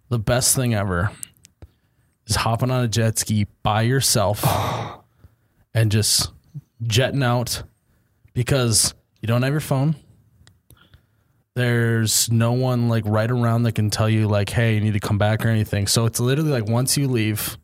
the 0.09 0.19
best 0.19 0.55
thing 0.55 0.73
ever 0.73 1.11
is 2.25 2.35
hopping 2.35 2.71
on 2.71 2.83
a 2.83 2.87
jet 2.87 3.17
ski 3.19 3.47
by 3.63 3.83
yourself 3.83 4.43
and 5.73 5.91
just 5.91 6.31
jetting 6.83 7.23
out 7.23 7.63
because 8.33 8.93
you 9.21 9.27
don't 9.27 9.41
have 9.43 9.53
your 9.53 9.59
phone. 9.59 9.95
There's 11.55 12.31
no 12.31 12.51
one 12.51 12.87
like 12.87 13.03
right 13.07 13.29
around 13.29 13.63
that 13.63 13.71
can 13.73 13.89
tell 13.89 14.07
you 14.07 14.27
like, 14.27 14.49
hey, 14.49 14.75
you 14.75 14.81
need 14.81 14.93
to 14.93 14.99
come 14.99 15.17
back 15.17 15.43
or 15.43 15.49
anything. 15.49 15.87
So 15.87 16.05
it's 16.05 16.19
literally 16.19 16.51
like 16.51 16.67
once 16.69 16.97
you 16.97 17.07
leave, 17.07 17.57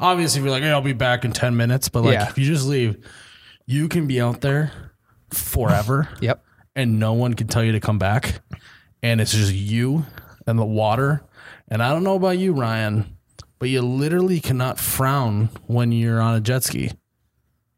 obviously 0.00 0.40
if 0.40 0.44
you're 0.44 0.50
like, 0.52 0.64
hey, 0.64 0.70
I'll 0.70 0.80
be 0.80 0.92
back 0.94 1.24
in 1.24 1.30
ten 1.32 1.56
minutes, 1.56 1.88
but 1.88 2.02
like 2.02 2.14
Yeah. 2.14 2.28
if 2.28 2.38
you 2.38 2.44
just 2.44 2.66
leave, 2.66 2.96
you 3.66 3.88
can 3.88 4.06
be 4.06 4.20
out 4.20 4.40
there 4.40 4.72
forever 5.30 6.08
Yep. 6.20 6.42
and 6.74 6.98
no 6.98 7.12
one 7.14 7.34
can 7.34 7.46
tell 7.48 7.64
you 7.64 7.72
to 7.72 7.80
come 7.80 7.98
back. 7.98 8.40
And 9.02 9.20
it's 9.20 9.32
just 9.32 9.52
you 9.52 10.04
and 10.46 10.58
the 10.58 10.64
water. 10.64 11.22
And 11.68 11.82
I 11.82 11.90
don't 11.90 12.04
know 12.04 12.14
about 12.14 12.38
you, 12.38 12.52
Ryan, 12.52 13.16
but 13.58 13.68
you 13.68 13.82
literally 13.82 14.40
cannot 14.40 14.78
frown 14.78 15.50
when 15.66 15.92
you're 15.92 16.20
on 16.20 16.34
a 16.34 16.40
jet 16.40 16.62
ski. 16.64 16.92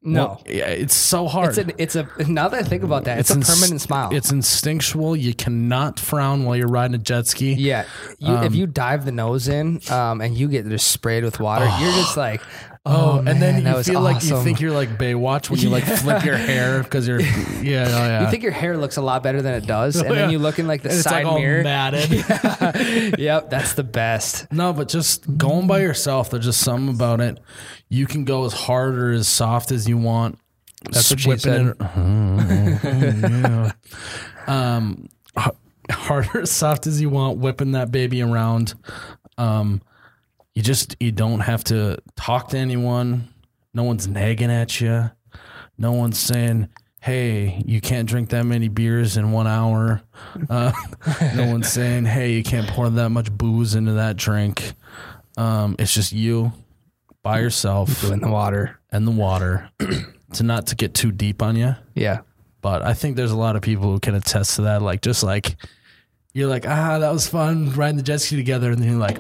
No. 0.01 0.41
Yeah, 0.47 0.67
it's 0.69 0.95
so 0.95 1.27
hard. 1.27 1.59
It's 1.59 1.69
a, 1.69 1.83
it's 1.83 1.97
a, 1.97 2.31
now 2.31 2.49
that 2.49 2.65
I 2.65 2.67
think 2.69 2.83
about 2.85 3.05
that, 3.05 3.19
it's, 3.19 3.31
a 3.31 3.35
inst- 3.35 3.51
permanent 3.61 3.81
smile. 3.81 4.11
It's 4.15 4.31
instinctual. 4.31 5.17
You 5.17 5.35
cannot 5.35 5.99
frown 5.99 6.45
while 6.45 6.57
you're 6.57 6.69
riding 6.69 6.95
a 6.95 6.99
jet 6.99 7.27
ski. 7.27 7.55
yeah. 7.55 7.85
You, 8.19 8.35
Um, 8.35 8.45
if 8.45 8.55
you 8.55 8.67
dive 8.67 9.05
the 9.05 9.13
nose 9.13 9.49
in 9.49 9.81
um, 9.91 10.21
and 10.21 10.37
you 10.37 10.49
get 10.49 10.67
just 10.69 10.91
sprayed 10.91 11.25
with 11.25 11.41
water, 11.41 11.65
you're 11.81 11.93
just 11.93 12.17
like, 12.17 12.41
Oh, 12.87 13.15
oh, 13.15 13.17
and 13.19 13.25
man, 13.27 13.41
then 13.63 13.77
you 13.77 13.83
feel 13.83 14.01
like 14.01 14.23
you 14.25 14.41
think 14.43 14.61
you're 14.61 14.73
like 14.73 14.91
Baywatch 14.97 15.51
when 15.51 15.61
you 15.61 15.69
like 15.69 15.85
flip 15.99 16.25
your 16.25 16.37
hair 16.37 16.83
because 16.83 17.07
you're 17.07 17.21
yeah, 17.21 17.27
oh, 17.55 17.63
yeah. 17.63 18.25
You 18.25 18.31
think 18.31 18.43
your 18.43 18.53
hair 18.53 18.77
looks 18.79 18.97
a 18.97 19.03
lot 19.03 19.23
better 19.23 19.43
than 19.43 19.55
it 19.55 19.67
does, 19.67 19.97
and 20.01 20.09
Yeah. 20.09 20.15
then 20.15 20.31
you 20.31 20.39
look 20.39 20.59
in 20.59 20.67
like 20.67 20.83
the 20.83 20.89
And 20.91 20.97
it's 20.99 21.05
side 21.05 21.25
like 21.25 21.33
all 21.33 21.39
mirror. 21.39 21.63
matted. 21.63 23.19
yep, 23.19 23.51
that's 23.51 23.75
the 23.75 23.85
best. 23.85 24.51
No, 24.53 24.73
but 24.73 24.89
just 24.89 25.37
going 25.37 25.67
by 25.67 25.81
yourself, 25.81 26.31
there's 26.31 26.45
just 26.47 26.61
something 26.61 26.95
about 26.95 27.21
it. 27.21 27.39
You 27.91 28.07
can 28.07 28.25
go 28.25 28.45
as 28.47 28.53
hard 28.55 28.97
or 28.99 29.11
as 29.13 29.29
soft 29.29 29.71
as 29.73 29.89
you 29.89 29.99
want. 29.99 30.39
That's 30.91 31.11
what 31.11 31.21
she 31.21 31.29
Whipping 31.29 31.75
said. 31.75 31.77
it- 32.85 33.31
yeah. 33.31 33.73
Um, 34.47 35.09
h- 35.39 35.49
hard 35.91 36.29
or 36.35 36.47
soft 36.47 36.87
as 36.87 37.01
you 37.01 37.11
want, 37.11 37.39
whipping 37.39 37.73
that 37.73 37.91
baby 37.91 38.23
around. 38.23 38.75
Um, 39.37 39.83
you 40.59 40.65
just 40.65 40.97
you 40.99 41.13
don't 41.13 41.39
have 41.39 41.63
to 41.65 41.99
talk 42.17 42.49
to 42.49 42.59
anyone. 42.59 43.29
No 43.73 43.85
one's 43.85 44.09
nagging 44.09 44.51
at 44.51 44.81
you. 44.81 45.09
No 45.79 45.93
one's 45.93 46.19
saying, 46.19 46.69
"Hey, 47.01 47.63
you 47.65 47.81
can't 47.81 48.09
drink 48.09 48.31
that 48.31 48.43
many 48.45 48.67
beers 48.67 49.17
in 49.17 49.31
one 49.31 49.47
hour." 49.47 50.03
Uh, 50.51 50.73
no 51.37 51.47
one's 51.47 51.69
saying, 51.69 52.07
"Hey, 52.07 52.33
you 52.33 52.43
can't 52.43 52.67
pour 52.67 52.91
that 52.91 53.11
much 53.11 53.31
booze 53.31 53.77
into 53.77 53.93
that 53.93 54.17
drink." 54.17 54.73
Um, 55.37 55.77
it's 55.79 55.95
just 55.95 56.11
you 56.11 56.51
by 57.23 57.39
yourself 57.39 58.03
in 58.11 58.19
the 58.19 58.29
water. 58.29 58.81
and 58.91 59.07
the 59.07 59.13
water. 59.13 59.71
to 60.33 60.43
not 60.43 60.67
to 60.67 60.75
get 60.75 60.93
too 60.93 61.13
deep 61.13 61.41
on 61.41 61.55
you, 61.55 61.77
Yeah. 61.95 62.23
but 62.63 62.83
I 62.83 62.95
think 62.95 63.15
there's 63.15 63.31
a 63.31 63.37
lot 63.37 63.55
of 63.55 63.63
people 63.63 63.93
who 63.93 64.01
can 64.01 64.17
attest 64.17 64.57
to 64.57 64.63
that. 64.63 64.83
Like, 64.83 65.03
just 65.03 65.23
like 65.23 65.55
you're 66.35 66.49
like, 66.49 66.67
ah, 66.67 66.99
that 66.99 67.13
was 67.13 67.29
fun 67.29 67.71
riding 67.75 67.97
the 67.97 68.03
jet 68.03 68.21
ski 68.21 68.35
together, 68.35 68.73
and 68.73 68.83
then 68.83 68.91
you're 68.91 68.99
like, 68.99 69.19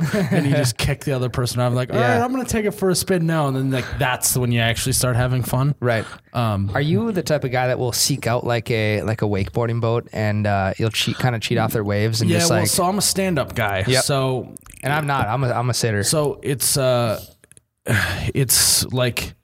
and 0.14 0.46
you 0.46 0.52
just 0.52 0.76
kick 0.78 1.04
the 1.04 1.12
other 1.12 1.28
person 1.28 1.60
off. 1.60 1.72
Like, 1.72 1.90
all 1.92 1.98
Yeah. 1.98 2.14
right, 2.18 2.24
I'm 2.24 2.30
gonna 2.32 2.44
take 2.44 2.64
it 2.64 2.72
for 2.72 2.90
a 2.90 2.94
spin 2.94 3.26
now, 3.26 3.46
and 3.48 3.56
then 3.56 3.70
like 3.70 3.84
that's 3.98 4.36
when 4.36 4.52
you 4.52 4.60
actually 4.60 4.92
start 4.92 5.16
having 5.16 5.42
fun. 5.42 5.74
Right. 5.80 6.04
Um, 6.32 6.70
Are 6.74 6.80
you 6.80 7.12
the 7.12 7.22
type 7.22 7.44
of 7.44 7.50
guy 7.50 7.66
that 7.68 7.78
will 7.78 7.92
seek 7.92 8.26
out 8.26 8.44
like 8.44 8.70
a 8.70 9.02
like 9.02 9.22
a 9.22 9.26
wakeboarding 9.26 9.80
boat 9.80 10.08
and 10.12 10.46
uh, 10.46 10.74
you'll 10.78 10.90
cheat 10.90 11.16
kind 11.16 11.34
of 11.34 11.40
cheat 11.42 11.58
off 11.58 11.72
their 11.72 11.84
waves 11.84 12.20
and 12.20 12.30
yeah, 12.30 12.38
just 12.38 12.50
well, 12.50 12.60
like 12.60 12.68
so 12.68 12.84
I'm 12.84 12.98
a 12.98 13.02
stand-up 13.02 13.54
guy, 13.54 13.84
Yep. 13.86 14.04
so 14.04 14.54
and 14.82 14.92
I'm 14.92 15.06
not. 15.06 15.26
I'm 15.28 15.44
a 15.44 15.50
I'm 15.52 15.70
a 15.70 15.74
sitter. 15.74 16.02
So 16.02 16.38
it's 16.42 16.76
uh 16.76 17.20
it's 18.34 18.84
like 18.86 19.34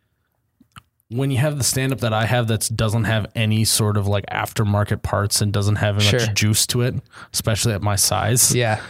when 1.08 1.30
you 1.30 1.38
have 1.38 1.56
the 1.56 1.62
stand 1.64 1.92
up 1.92 2.00
that 2.00 2.12
I 2.12 2.26
have 2.26 2.48
that 2.48 2.68
doesn't 2.74 3.04
have 3.04 3.26
any 3.36 3.64
sort 3.64 3.96
of 3.96 4.08
like 4.08 4.26
aftermarket 4.26 5.02
parts 5.02 5.40
and 5.40 5.52
doesn't 5.52 5.76
have 5.76 6.02
Sure. 6.02 6.18
much 6.20 6.34
juice 6.34 6.66
to 6.68 6.82
it, 6.82 6.96
especially 7.32 7.72
at 7.74 7.82
my 7.82 7.94
size. 7.96 8.54
yeah. 8.54 8.80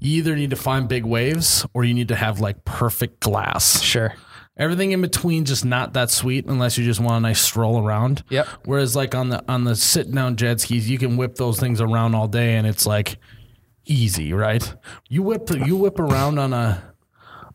You 0.00 0.16
either 0.18 0.34
need 0.34 0.50
to 0.50 0.56
find 0.56 0.88
big 0.88 1.04
waves 1.04 1.64
or 1.74 1.84
you 1.84 1.94
need 1.94 2.08
to 2.08 2.16
have 2.16 2.40
like 2.40 2.64
perfect 2.64 3.20
glass. 3.20 3.80
Sure. 3.82 4.14
Everything 4.56 4.92
in 4.92 5.00
between 5.00 5.44
just 5.44 5.64
not 5.64 5.92
that 5.94 6.10
sweet 6.10 6.46
unless 6.46 6.76
you 6.76 6.84
just 6.84 7.00
want 7.00 7.16
a 7.18 7.20
nice 7.20 7.40
stroll 7.40 7.82
around. 7.86 8.24
Yep. 8.30 8.46
Whereas 8.64 8.96
like 8.96 9.14
on 9.14 9.28
the 9.30 9.42
on 9.48 9.64
the 9.64 9.76
sit 9.76 10.10
down 10.12 10.36
jet 10.36 10.60
skis, 10.60 10.88
you 10.90 10.98
can 10.98 11.16
whip 11.16 11.36
those 11.36 11.58
things 11.60 11.80
around 11.80 12.14
all 12.14 12.28
day 12.28 12.56
and 12.56 12.66
it's 12.66 12.84
like 12.86 13.18
easy, 13.86 14.32
right? 14.32 14.74
You 15.08 15.22
whip 15.22 15.48
you 15.50 15.76
whip 15.76 15.98
around 15.98 16.38
on 16.38 16.52
a 16.52 16.82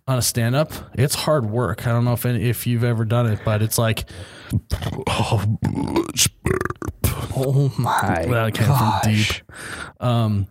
on 0.08 0.18
a 0.20 0.22
stand 0.22 0.56
up, 0.56 0.72
it's 0.94 1.16
hard 1.16 1.48
work. 1.50 1.86
I 1.88 1.92
don't 1.92 2.06
know 2.06 2.14
if 2.14 2.26
any, 2.28 2.48
if 2.48 2.66
you've 2.68 2.84
ever 2.84 3.06
done 3.06 3.26
it, 3.28 3.40
but 3.44 3.62
it's 3.64 3.78
like 3.78 4.06
Oh 7.38 7.72
my. 7.78 8.26
that 8.30 8.54
came 8.54 8.68
gosh. 8.68 9.02
from 9.04 9.12
deep. 9.14 9.52
Um, 10.00 10.48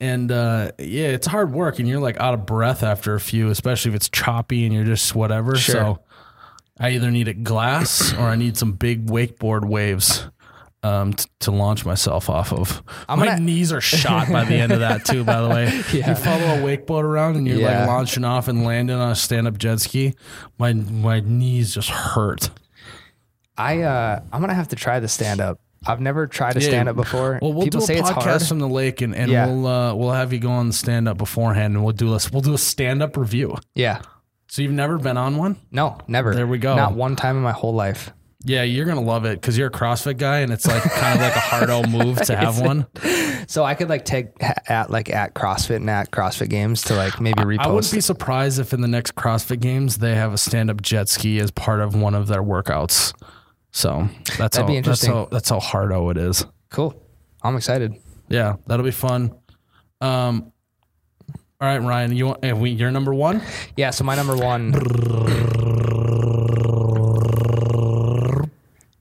and 0.00 0.32
uh, 0.32 0.72
yeah, 0.78 1.08
it's 1.08 1.26
hard 1.26 1.52
work, 1.52 1.78
and 1.78 1.88
you're 1.88 2.00
like 2.00 2.18
out 2.18 2.34
of 2.34 2.46
breath 2.46 2.82
after 2.82 3.14
a 3.14 3.20
few, 3.20 3.48
especially 3.50 3.90
if 3.90 3.94
it's 3.96 4.08
choppy 4.08 4.64
and 4.64 4.74
you're 4.74 4.84
just 4.84 5.14
whatever. 5.14 5.56
Sure. 5.56 5.74
So 5.74 5.98
I 6.78 6.90
either 6.90 7.10
need 7.10 7.28
a 7.28 7.34
glass 7.34 8.12
or 8.14 8.22
I 8.22 8.36
need 8.36 8.56
some 8.56 8.72
big 8.72 9.06
wakeboard 9.06 9.64
waves 9.68 10.26
um, 10.82 11.12
t- 11.12 11.26
to 11.40 11.50
launch 11.50 11.84
myself 11.84 12.30
off 12.30 12.54
of. 12.54 12.82
I'm 13.06 13.18
My 13.18 13.26
gonna- 13.26 13.40
knees 13.40 13.70
are 13.70 13.82
shot 13.82 14.32
by 14.32 14.44
the 14.44 14.54
end 14.54 14.72
of 14.72 14.80
that 14.80 15.04
too. 15.04 15.22
By 15.22 15.42
the 15.42 15.48
way, 15.50 15.66
Yeah. 15.92 16.08
you 16.08 16.14
follow 16.14 16.44
a 16.54 16.58
wakeboard 16.62 17.02
around 17.02 17.36
and 17.36 17.46
you're 17.46 17.58
Yeah. 17.58 17.80
like 17.80 17.88
launching 17.88 18.24
off 18.24 18.48
and 18.48 18.64
landing 18.64 18.96
on 18.96 19.10
a 19.10 19.14
stand 19.14 19.46
up 19.46 19.58
jet 19.58 19.80
ski. 19.80 20.14
My 20.58 20.72
my 20.72 21.20
knees 21.20 21.74
just 21.74 21.90
hurt. 21.90 22.48
I 23.58 23.82
uh 23.82 24.22
I'm 24.32 24.40
gonna 24.40 24.54
have 24.54 24.68
to 24.68 24.76
try 24.76 25.00
the 25.00 25.08
stand 25.08 25.42
up. 25.42 25.60
I've 25.86 26.00
never 26.00 26.26
tried 26.26 26.52
to 26.54 26.60
Yeah. 26.60 26.68
stand 26.68 26.88
up 26.88 26.96
before. 26.96 27.38
Well, 27.40 27.52
we'll 27.54 27.64
People 27.64 27.80
do 27.80 27.84
a 27.84 27.86
say 27.86 27.98
it's 27.98 28.10
podcast 28.10 28.22
hard. 28.24 28.42
from 28.42 28.58
the 28.58 28.68
lake, 28.68 29.00
and, 29.00 29.14
and 29.14 29.30
Yeah. 29.30 29.46
we'll 29.46 29.66
uh, 29.66 29.94
we'll 29.94 30.12
have 30.12 30.32
you 30.32 30.38
go 30.38 30.50
on 30.50 30.66
the 30.68 30.72
stand 30.74 31.08
up 31.08 31.16
beforehand, 31.18 31.74
and 31.74 31.84
we'll 31.84 31.94
do 31.94 32.14
a 32.14 32.18
we'll 32.32 32.42
do 32.42 32.54
a 32.54 32.58
stand 32.58 33.02
up 33.02 33.16
review. 33.16 33.56
Yeah. 33.74 34.02
So 34.48 34.62
you've 34.62 34.72
never 34.72 34.98
been 34.98 35.16
on 35.16 35.36
one? 35.36 35.56
No, 35.70 35.96
never. 36.08 36.34
There 36.34 36.46
we 36.46 36.58
go. 36.58 36.74
Not 36.76 36.94
one 36.94 37.14
time 37.16 37.36
in 37.36 37.42
my 37.42 37.52
whole 37.52 37.72
life. 37.72 38.12
Yeah, 38.42 38.62
you're 38.62 38.86
gonna 38.86 39.00
love 39.02 39.24
it 39.26 39.40
because 39.40 39.56
you're 39.58 39.68
a 39.68 39.70
CrossFit 39.70 40.16
guy, 40.16 40.38
and 40.40 40.50
it's 40.52 40.66
like 40.66 40.82
kind 40.82 41.14
of 41.14 41.20
like 41.20 41.36
a 41.36 41.40
hard 41.40 41.70
old 41.70 41.88
move 41.90 42.20
to 42.22 42.34
have 42.36 42.58
one. 42.60 42.86
So 43.46 43.64
I 43.64 43.74
could 43.74 43.88
like 43.88 44.04
take 44.04 44.28
at 44.68 44.90
like 44.90 45.10
at 45.10 45.34
CrossFit 45.34 45.76
and 45.76 45.90
at 45.90 46.10
CrossFit 46.10 46.48
games 46.48 46.82
to 46.84 46.94
like 46.94 47.20
maybe 47.20 47.42
repost. 47.42 47.58
I 47.60 47.68
wouldn't 47.70 47.92
be 47.92 48.00
surprised 48.00 48.58
if 48.58 48.72
in 48.72 48.80
the 48.80 48.88
next 48.88 49.14
CrossFit 49.14 49.60
Games 49.60 49.98
they 49.98 50.14
have 50.14 50.32
a 50.32 50.38
stand 50.38 50.70
up 50.70 50.80
jet 50.82 51.08
ski 51.08 51.38
as 51.38 51.50
part 51.50 51.80
of 51.80 51.94
one 51.94 52.14
of 52.14 52.28
their 52.28 52.42
workouts. 52.42 53.12
So 53.72 54.08
that's 54.38 54.56
That'd 54.56 54.62
how 54.62 54.66
be 54.66 54.76
interesting. 54.76 55.10
that's 55.12 55.18
how 55.20 55.28
that's 55.30 55.48
how 55.50 55.60
hard 55.60 55.92
o 55.92 56.10
it 56.10 56.16
is. 56.16 56.44
cool. 56.70 57.00
I'm 57.42 57.56
excited. 57.56 57.94
Yeah, 58.28 58.56
that'll 58.66 58.84
be 58.84 58.90
fun. 58.90 59.32
Um, 60.00 60.52
all 61.60 61.68
right, 61.68 61.78
Ryan, 61.78 62.14
you 62.16 62.26
want, 62.26 62.56
we, 62.58 62.70
you're 62.70 62.90
number 62.90 63.12
one. 63.14 63.42
Yeah. 63.76 63.90
So 63.90 64.04
my 64.04 64.14
number 64.16 64.36
one. 64.36 64.72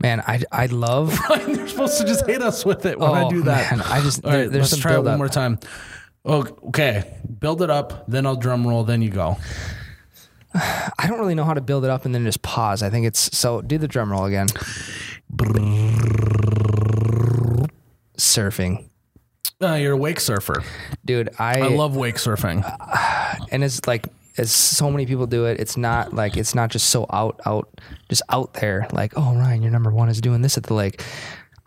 Man, 0.01 0.21
I 0.25 0.41
I 0.51 0.67
love. 0.67 1.17
You're 1.47 1.67
supposed 1.67 1.97
to 1.99 2.05
just 2.05 2.25
hit 2.25 2.41
us 2.41 2.63
with 2.65 2.85
it 2.85 2.97
when 2.97 3.11
I 3.11 3.23
Oh, 3.25 3.29
do 3.29 3.41
that. 3.43 3.71
man, 3.77 3.81
I 3.85 4.01
just 4.01 4.23
All 4.23 4.31
there- 4.31 4.43
right, 4.43 4.51
there's 4.51 4.71
let's 4.71 4.81
try 4.81 4.93
it 4.93 4.99
one 4.99 5.07
up. 5.09 5.17
more 5.17 5.27
time. 5.27 5.59
Okay, 6.25 7.03
build 7.39 7.61
it 7.61 7.69
up, 7.69 8.05
then 8.07 8.25
I'll 8.25 8.35
drum 8.37 8.65
roll, 8.65 8.83
then 8.85 9.01
you 9.01 9.09
go. 9.09 9.37
I 10.53 11.05
don't 11.07 11.19
really 11.19 11.35
know 11.35 11.43
how 11.45 11.53
to 11.53 11.61
build 11.61 11.83
it 11.85 11.89
up 11.89 12.05
and 12.05 12.13
then 12.15 12.25
just 12.25 12.41
pause. 12.41 12.81
I 12.83 12.89
think 12.89 13.05
it's 13.05 13.37
so. 13.37 13.61
Do 13.61 13.77
the 13.77 13.87
drum 13.87 14.11
roll 14.11 14.25
again. 14.25 14.47
Surfing, 18.17 18.89
Uh, 19.61 19.73
you're 19.75 19.93
a 19.93 19.97
wake 19.97 20.19
surfer. 20.19 20.63
dude. 21.05 21.29
I, 21.39 21.61
I 21.61 21.67
love 21.69 21.95
wake 21.95 22.15
surfing. 22.15 22.63
and 23.51 23.63
it's 23.63 23.85
like 23.87 24.07
as 24.37 24.51
so 24.51 24.89
many 24.91 25.05
people 25.05 25.25
do 25.27 25.45
it. 25.45 25.59
It's 25.59 25.77
not 25.77 26.13
like 26.13 26.35
it's 26.37 26.53
not 26.55 26.69
just 26.69 26.89
so 26.89 27.05
out 27.11 27.39
out 27.45 27.69
just 28.09 28.21
out 28.29 28.53
there. 28.55 28.87
Like 28.91 29.13
oh 29.15 29.35
Ryan, 29.35 29.61
your 29.61 29.71
number 29.71 29.91
one 29.91 30.09
is 30.09 30.19
doing 30.21 30.41
this 30.41 30.57
at 30.57 30.63
the 30.63 30.73
lake. 30.73 31.01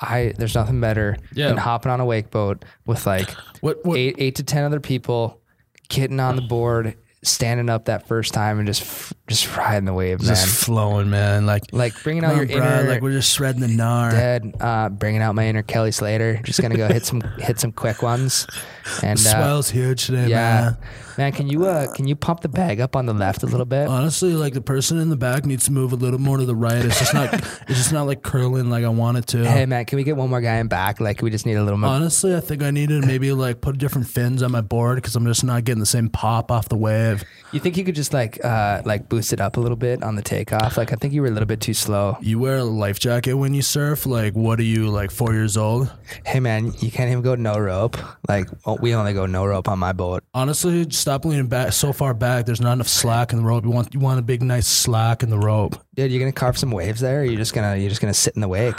I 0.00 0.34
there's 0.36 0.54
nothing 0.54 0.80
better 0.80 1.16
Yeah. 1.34 1.48
than 1.48 1.56
hopping 1.56 1.90
on 1.92 2.00
a 2.00 2.04
wake 2.04 2.30
boat 2.30 2.64
with 2.86 3.06
like 3.06 3.30
What- 3.60 3.84
what- 3.84 3.96
eight 3.98 4.16
eight 4.18 4.34
to 4.36 4.42
ten 4.42 4.64
other 4.64 4.80
people, 4.80 5.40
getting 5.88 6.20
on 6.20 6.36
the 6.36 6.42
board. 6.42 6.96
Standing 7.24 7.70
up 7.70 7.84
that 7.84 8.08
first 8.08 8.34
time 8.34 8.58
and 8.58 8.66
just 8.66 8.82
f- 8.82 9.12
just 9.28 9.56
riding 9.56 9.84
the 9.84 9.92
wave, 9.92 10.20
man. 10.20 10.28
Just 10.28 10.64
flowing, 10.64 11.08
man. 11.08 11.46
Like, 11.46 11.64
like 11.72 12.00
bringing 12.02 12.24
out 12.24 12.36
your 12.36 12.46
bro, 12.46 12.56
inner 12.56 12.88
like 12.88 13.00
we're 13.02 13.12
just 13.12 13.34
shredding 13.34 13.60
the 13.60 13.68
gnar. 13.68 14.10
dead, 14.10 14.54
uh, 14.60 14.88
bringing 14.88 15.22
out 15.22 15.34
my 15.34 15.46
inner 15.46 15.62
Kelly 15.62 15.92
Slater. 15.92 16.40
Just 16.42 16.60
gonna 16.60 16.76
go 16.76 16.88
hit 16.88 17.06
some 17.06 17.20
hit 17.38 17.60
some 17.60 17.72
quick 17.72 18.02
ones, 18.02 18.46
and 19.02 19.18
The 19.18 19.28
uh, 19.30 19.32
swell's 19.32 19.70
huge 19.70 20.06
today, 20.06 20.28
yeah, 20.28 20.36
man. 20.62 20.76
Man. 21.18 21.32
Can 21.32 21.48
you 21.48 21.66
uh 21.66 21.92
can 21.92 22.06
you 22.06 22.16
pump 22.16 22.40
the 22.40 22.48
bag 22.48 22.80
up 22.80 22.96
on 22.96 23.06
the 23.06 23.14
left 23.14 23.42
a 23.42 23.46
little 23.46 23.66
bit? 23.66 23.88
Honestly, 23.88 24.34
like 24.34 24.54
the 24.54 24.60
person 24.60 24.98
in 24.98 25.10
the 25.10 25.16
back 25.16 25.44
needs 25.44 25.64
to 25.66 25.72
move 25.72 25.92
a 25.92 25.96
little 25.96 26.18
more 26.18 26.38
to 26.38 26.44
the 26.44 26.54
right. 26.54 26.84
It's 26.84 26.98
just 26.98 27.14
not. 27.14 27.32
it's 27.68 27.78
just 27.78 27.92
not 27.92 28.06
like 28.06 28.22
curling 28.22 28.70
like 28.70 28.84
I 28.84 28.88
want 28.88 29.18
it 29.18 29.26
to. 29.28 29.44
Hey 29.44 29.66
man, 29.66 29.84
can 29.84 29.96
we 29.96 30.04
get 30.04 30.16
one 30.16 30.30
more 30.30 30.40
guy 30.40 30.56
in 30.56 30.68
back? 30.68 31.00
Like 31.00 31.22
we 31.22 31.30
just 31.30 31.46
need 31.46 31.54
a 31.54 31.62
little 31.62 31.78
more. 31.78 31.90
Honestly, 31.90 32.34
I 32.34 32.40
think 32.40 32.62
I 32.62 32.70
need 32.70 32.88
to 32.88 33.00
maybe 33.00 33.32
like 33.32 33.60
put 33.60 33.78
different 33.78 34.08
fins 34.08 34.42
on 34.42 34.52
my 34.52 34.60
board 34.60 34.96
because 34.96 35.16
I'm 35.16 35.26
just 35.26 35.44
not 35.44 35.64
getting 35.64 35.80
the 35.80 35.86
same 35.86 36.08
pop 36.08 36.50
off 36.50 36.68
the 36.68 36.76
wave. 36.76 37.24
You 37.52 37.60
think 37.60 37.76
you 37.76 37.84
could 37.84 37.94
just 37.94 38.12
like 38.12 38.42
uh 38.44 38.82
like 38.84 39.08
boost 39.08 39.32
it 39.32 39.40
up 39.40 39.56
a 39.56 39.60
little 39.60 39.76
bit 39.76 40.02
on 40.02 40.16
the 40.16 40.22
takeoff? 40.22 40.76
Like 40.76 40.92
I 40.92 40.96
think 40.96 41.12
you 41.12 41.22
were 41.22 41.28
a 41.28 41.32
little 41.32 41.46
bit 41.46 41.60
too 41.60 41.74
slow. 41.74 42.16
You 42.20 42.38
wear 42.38 42.58
a 42.58 42.64
life 42.64 42.98
jacket 42.98 43.34
when 43.34 43.54
you 43.54 43.62
surf. 43.62 44.06
Like, 44.06 44.34
what 44.34 44.58
are 44.58 44.64
you 44.64 44.88
like 44.88 45.10
four 45.10 45.32
years 45.32 45.56
old? 45.56 45.92
Hey 46.24 46.40
man, 46.40 46.72
you 46.78 46.90
can't 46.90 47.10
even 47.10 47.22
go 47.22 47.34
no 47.34 47.58
rope. 47.58 47.96
Like 48.28 48.48
oh, 48.64 48.78
we 48.80 48.94
only 48.94 49.12
go 49.12 49.26
no 49.26 49.44
rope 49.44 49.68
on 49.68 49.78
my 49.78 49.92
boat. 49.92 50.24
Honestly, 50.34 50.86
stop 51.02 51.24
leaning 51.26 51.48
back 51.48 51.72
so 51.72 51.92
far 51.92 52.14
back. 52.14 52.46
There's 52.46 52.60
not 52.60 52.72
enough 52.74 52.88
slack 52.88 53.32
in 53.32 53.38
the 53.40 53.44
rope. 53.44 53.64
You 53.64 53.70
want 53.70 53.92
you 53.92 54.00
want 54.00 54.18
a 54.18 54.22
big 54.22 54.42
nice 54.42 54.66
slack 54.66 55.22
in 55.22 55.28
the 55.30 55.38
rope. 55.38 55.76
Dude, 55.94 56.10
you're 56.10 56.20
gonna 56.20 56.32
carve 56.32 56.56
some 56.56 56.70
waves 56.70 57.00
there. 57.00 57.20
Or 57.20 57.24
you're 57.24 57.36
just 57.36 57.52
gonna 57.54 57.76
you're 57.76 57.90
just 57.90 58.00
gonna 58.00 58.14
sit 58.14 58.34
in 58.34 58.40
the 58.40 58.48
wake. 58.48 58.76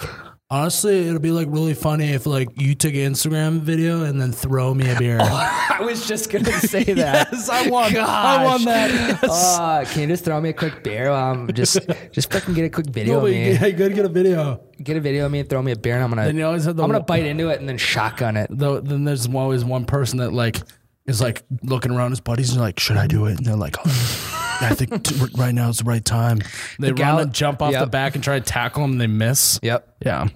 Honestly, 0.50 1.08
it'll 1.08 1.20
be 1.20 1.32
like 1.32 1.48
really 1.50 1.74
funny 1.74 2.12
if 2.12 2.28
like 2.28 2.48
you 2.62 2.76
took 2.76 2.94
an 2.94 3.00
Instagram 3.14 3.60
video 3.62 4.04
and 4.04 4.22
then 4.22 4.32
throw 4.32 4.72
me 4.74 4.88
a 4.92 5.00
beer. 5.00 5.18
I 5.22 5.80
was 5.82 6.08
just 6.08 6.30
gonna 6.30 6.52
say 6.60 6.84
that. 6.94 7.30
yes, 7.32 7.50
I 7.50 7.70
won. 7.70 7.96
I 7.98 8.44
want 8.46 8.66
that. 8.66 9.20
Uh, 9.24 9.84
can 9.86 10.02
you 10.02 10.08
just 10.08 10.24
throw 10.26 10.40
me 10.40 10.50
a 10.50 10.54
quick 10.54 10.84
beer? 10.84 11.10
Um, 11.10 11.50
just 11.54 11.80
just 12.12 12.32
fucking 12.32 12.54
get 12.54 12.66
a 12.66 12.70
quick 12.70 12.88
video 12.88 13.16
No, 13.20 13.26
of 13.26 13.32
me. 13.32 13.52
yeah, 13.54 13.66
you 13.66 13.74
gotta 13.74 13.94
get 13.94 14.06
a 14.06 14.10
video. 14.10 14.62
Get 14.82 14.96
a 14.98 15.02
video 15.02 15.26
of 15.26 15.32
me 15.32 15.40
and 15.40 15.50
throw 15.50 15.62
me 15.62 15.72
a 15.72 15.76
beer, 15.76 15.96
and 15.96 16.04
I'm 16.04 16.10
gonna 16.12 16.26
Then 16.26 16.38
you 16.38 16.46
always 16.46 16.66
have 16.66 16.76
the 16.76 16.84
I'm 16.84 16.90
gonna 16.92 17.04
bite 17.04 17.26
into 17.26 17.50
it 17.50 17.60
and 17.60 17.68
then 17.68 17.78
shotgun 17.78 18.38
it. 18.38 18.48
Though 18.52 18.80
then 18.80 19.06
there's 19.06 19.28
always 19.28 19.66
one 19.66 19.86
person 19.86 20.20
that 20.20 20.34
like 20.34 20.62
is 21.06 21.22
like 21.22 21.44
looking 21.64 21.92
around 21.92 22.12
his 22.12 22.20
buddies 22.22 22.52
and 22.52 22.62
like, 22.62 22.80
should 22.80 22.98
I 22.98 23.08
do 23.08 23.26
it? 23.26 23.38
And 23.38 23.46
they're 23.46 23.56
like, 23.56 23.76
oh, 23.80 24.58
I 24.62 24.74
think 24.76 25.04
t- 25.04 25.16
right 25.36 25.54
now 25.54 25.70
is 25.70 25.78
the 25.80 25.84
right 25.84 26.04
time. 26.04 26.40
They 26.80 26.88
run 26.90 26.96
gal- 26.96 27.20
and 27.20 27.34
jump 27.34 27.62
off 27.62 27.74
the 27.74 27.88
back 27.88 28.16
and 28.16 28.24
try 28.24 28.40
to 28.40 28.46
tackle 28.46 28.84
him. 28.84 28.92
And 28.94 29.02
they 29.02 29.08
miss. 29.08 29.60
Yep. 29.62 29.96
Yeah. 30.06 30.28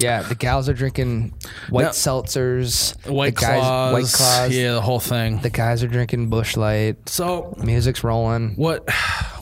Yeah, 0.00 0.22
the 0.22 0.36
gals 0.36 0.68
are 0.68 0.74
drinking 0.74 1.34
white 1.70 1.82
Yeah. 1.82 1.88
seltzers. 1.88 2.94
White 3.08 3.34
the 3.34 3.40
guys, 3.40 3.58
claws. 3.60 3.92
White 3.94 4.12
claws. 4.12 4.54
Yeah, 4.56 4.74
the 4.74 4.80
whole 4.80 5.00
thing. 5.00 5.38
The 5.40 5.50
guys 5.50 5.82
are 5.82 5.88
drinking 5.88 6.28
Busch 6.30 6.56
Light. 6.56 7.08
So 7.08 7.52
Music's 7.58 8.04
rolling. 8.04 8.50
what 8.54 8.88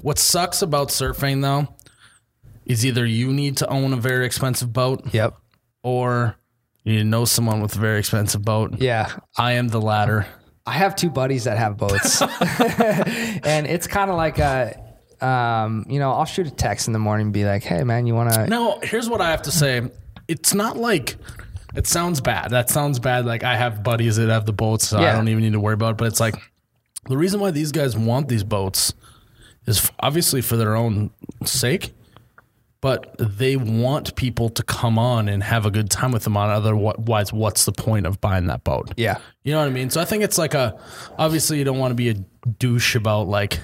what 0.01 0.19
sucks 0.19 0.63
about 0.63 0.89
surfing 0.89 1.43
though 1.43 1.69
is 2.65 2.87
either 2.87 3.05
you 3.05 3.35
need 3.35 3.59
to 3.59 3.69
own 3.69 3.93
a 3.93 3.97
very 3.97 4.25
expensive 4.25 4.73
boat 4.73 5.13
Yep. 5.13 5.35
or 5.83 6.37
you 6.87 7.03
know 7.03 7.25
someone 7.25 7.61
with 7.61 7.75
a 7.75 7.79
very 7.79 7.99
expensive 7.99 8.43
boat. 8.43 8.79
Yeah. 8.79 9.13
I 9.37 9.53
am 9.53 9.69
the 9.69 9.81
latter. 9.81 10.27
I 10.65 10.73
have 10.73 10.97
two 10.97 11.11
buddies 11.11 11.45
that 11.45 11.59
have 11.59 11.77
boats, 11.77 12.23
and 13.43 13.67
it's 13.67 13.87
kind 13.87 14.11
of 14.11 14.17
like 14.17 14.39
a, 14.39 14.77
um, 15.21 15.85
you 15.89 16.01
know, 16.01 16.13
I'll 16.13 16.25
shoot 16.25 16.47
a 16.47 16.51
text 16.51 16.89
in 16.89 16.93
the 16.93 16.99
morning 16.99 17.27
and 17.27 17.33
be 17.33 17.45
like, 17.45 17.63
"Hey, 17.63 17.85
man, 17.85 18.07
you 18.07 18.15
want 18.15 18.33
to?" 18.33 18.47
No, 18.49 18.81
here's 18.83 19.09
what 19.09 19.21
I 19.21 19.31
have 19.31 19.43
to 19.43 19.53
say. 19.53 19.89
It's 20.27 20.55
not 20.55 20.77
like 20.77 21.17
it 21.77 21.87
sounds 21.87 22.21
bad. 22.21 22.51
That 22.51 22.69
sounds 22.69 22.99
bad. 22.99 23.27
Like 23.27 23.45
I 23.45 23.57
have 23.57 23.85
buddies 23.85 24.17
that 24.17 24.29
have 24.29 24.45
the 24.45 24.53
boats, 24.53 24.89
so 24.89 24.99
I 24.99 25.13
don't 25.13 25.29
even 25.29 25.45
need 25.45 25.53
to 25.53 25.61
worry 25.61 25.75
about 25.75 25.93
it. 25.93 25.99
But 25.99 26.09
it's 26.09 26.21
like 26.21 26.35
the 27.09 27.17
reason 27.17 27.39
why 27.39 27.53
these 27.53 27.71
guys 27.71 27.97
want 27.97 28.29
these 28.29 28.43
boats 28.45 28.93
is 29.67 29.91
obviously 30.01 30.41
for 30.41 30.57
their 30.57 30.75
own 30.75 31.11
sake, 31.45 31.93
but 32.87 33.17
they 33.19 33.57
want 33.57 34.15
people 34.15 34.49
to 34.49 34.63
come 34.63 34.97
on 34.97 35.29
and 35.29 35.43
have 35.43 35.67
a 35.67 35.73
good 35.73 35.91
time 35.91 36.13
with 36.13 36.23
them 36.23 36.37
on. 36.37 36.51
Otherwise, 36.51 37.33
what's 37.33 37.65
the 37.65 37.73
point 37.73 38.07
of 38.07 38.21
buying 38.21 38.47
that 38.47 38.63
boat? 38.63 38.93
Yeah. 38.97 39.19
You 39.43 39.51
know 39.55 39.59
what 39.59 39.67
I 39.67 39.71
mean? 39.73 39.91
So 39.91 40.01
I 40.01 40.05
think 40.05 40.23
it's 40.23 40.39
like 40.39 40.55
a 40.55 40.79
obviously 41.19 41.59
you 41.59 41.65
don't 41.65 41.79
want 41.79 41.91
to 41.91 41.97
be 41.97 42.11
a 42.11 42.15
douche 42.61 42.95
about 42.95 43.27
like 43.27 43.59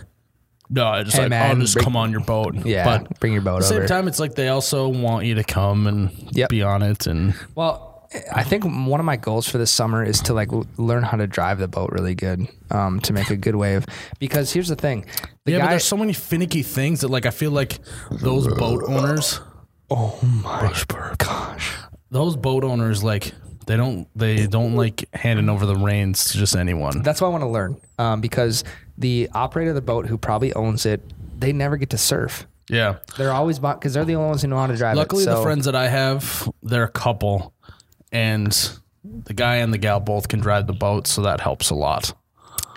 no, 0.69 0.87
I 0.89 1.05
just 1.05 1.15
Hey, 1.17 1.23
like 1.23 1.27
oh, 1.29 1.31
man, 1.31 1.57
oh, 1.59 1.61
just 1.61 1.75
bring- 1.75 1.85
come 1.85 1.97
on 1.97 2.11
your 2.11 2.19
boat. 2.25 2.67
Yeah, 2.67 2.85
but 2.85 3.21
bring 3.21 3.33
your 3.33 3.43
boat 3.43 3.57
at 3.57 3.61
the 3.61 3.67
same 3.69 3.79
over. 3.79 3.87
time, 3.87 4.09
it's 4.09 4.19
like 4.19 4.35
they 4.35 4.49
also 4.49 4.89
want 4.89 5.25
you 5.25 5.37
to 5.37 5.45
come 5.45 5.87
and 5.87 6.11
Yep. 6.33 6.49
be 6.49 6.63
on 6.65 6.83
it, 6.83 7.07
and 7.07 7.35
Well, 7.55 7.92
I 8.33 8.43
think 8.43 8.65
one 8.65 9.01
of 9.01 9.07
my 9.07 9.17
goals 9.17 9.49
for 9.49 9.59
this 9.59 9.71
summer 9.71 10.05
is 10.05 10.21
to 10.23 10.35
like 10.35 10.51
learn 10.77 11.03
how 11.03 11.17
to 11.17 11.27
drive 11.27 11.59
the 11.59 11.69
boat 11.69 11.91
really 11.93 12.15
good, 12.15 12.47
um, 12.71 13.01
to 13.01 13.13
make 13.13 13.31
a 13.31 13.37
good 13.37 13.57
wave. 13.57 13.87
Because 14.19 14.53
here's 14.53 14.69
the 14.69 14.77
thing, 14.77 15.07
the 15.45 15.53
yeah. 15.53 15.61
but 15.61 15.71
there's 15.71 15.85
so 15.85 15.97
many 15.97 16.13
finicky 16.13 16.63
things 16.63 17.01
that 17.01 17.09
like 17.09 17.27
I 17.27 17.31
feel 17.31 17.51
like 17.51 17.79
those 18.11 18.47
boat 18.49 18.85
owners, 18.87 19.41
oh 19.91 20.19
my 20.23 20.73
gosh! 21.19 21.75
those 22.11 22.37
boat 22.37 22.65
owners, 22.65 23.03
like 23.03 23.33
they 23.67 23.77
don't 23.77 24.09
they 24.15 24.47
don't 24.47 24.75
like 24.75 25.09
handing 25.15 25.49
over 25.49 25.67
the 25.67 25.77
reins 25.77 26.33
to 26.33 26.39
just 26.39 26.57
anyone. 26.57 27.03
That's 27.03 27.21
what 27.21 27.29
I 27.29 27.31
want 27.31 27.43
to 27.43 27.49
learn, 27.49 27.81
um, 27.99 28.21
because 28.21 28.65
the 28.99 29.31
operator 29.33 29.71
of 29.71 29.77
the 29.77 29.83
boat 29.83 30.07
who 30.07 30.19
probably 30.19 30.53
owns 30.55 30.87
it, 30.87 31.03
they 31.39 31.53
never 31.53 31.77
get 31.77 31.91
to 31.91 31.99
surf. 31.99 32.47
Yeah. 32.69 32.99
They're 33.19 33.33
always 33.33 33.59
because 33.59 33.95
they're 33.95 34.05
the 34.05 34.17
only 34.17 34.29
ones 34.29 34.43
who 34.43 34.49
know 34.49 34.59
how 34.59 34.67
to 34.67 34.77
drive 34.77 34.97
Luckily, 34.97 35.25
it. 35.25 35.27
the 35.27 35.43
friends 35.43 35.65
that 35.67 35.75
I 35.75 35.89
have, 35.89 36.51
they're 36.63 36.85
a 36.85 36.91
couple, 36.91 37.53
and 38.13 38.79
the 39.05 39.35
guy 39.35 39.57
and 39.57 39.73
the 39.73 39.79
gal 39.79 39.99
both 40.01 40.29
can 40.29 40.41
drive 40.41 40.67
the 40.67 40.73
boat, 40.73 41.07
so 41.07 41.23
that 41.23 41.41
helps 41.41 41.71
a 41.71 41.75
lot. 41.75 42.15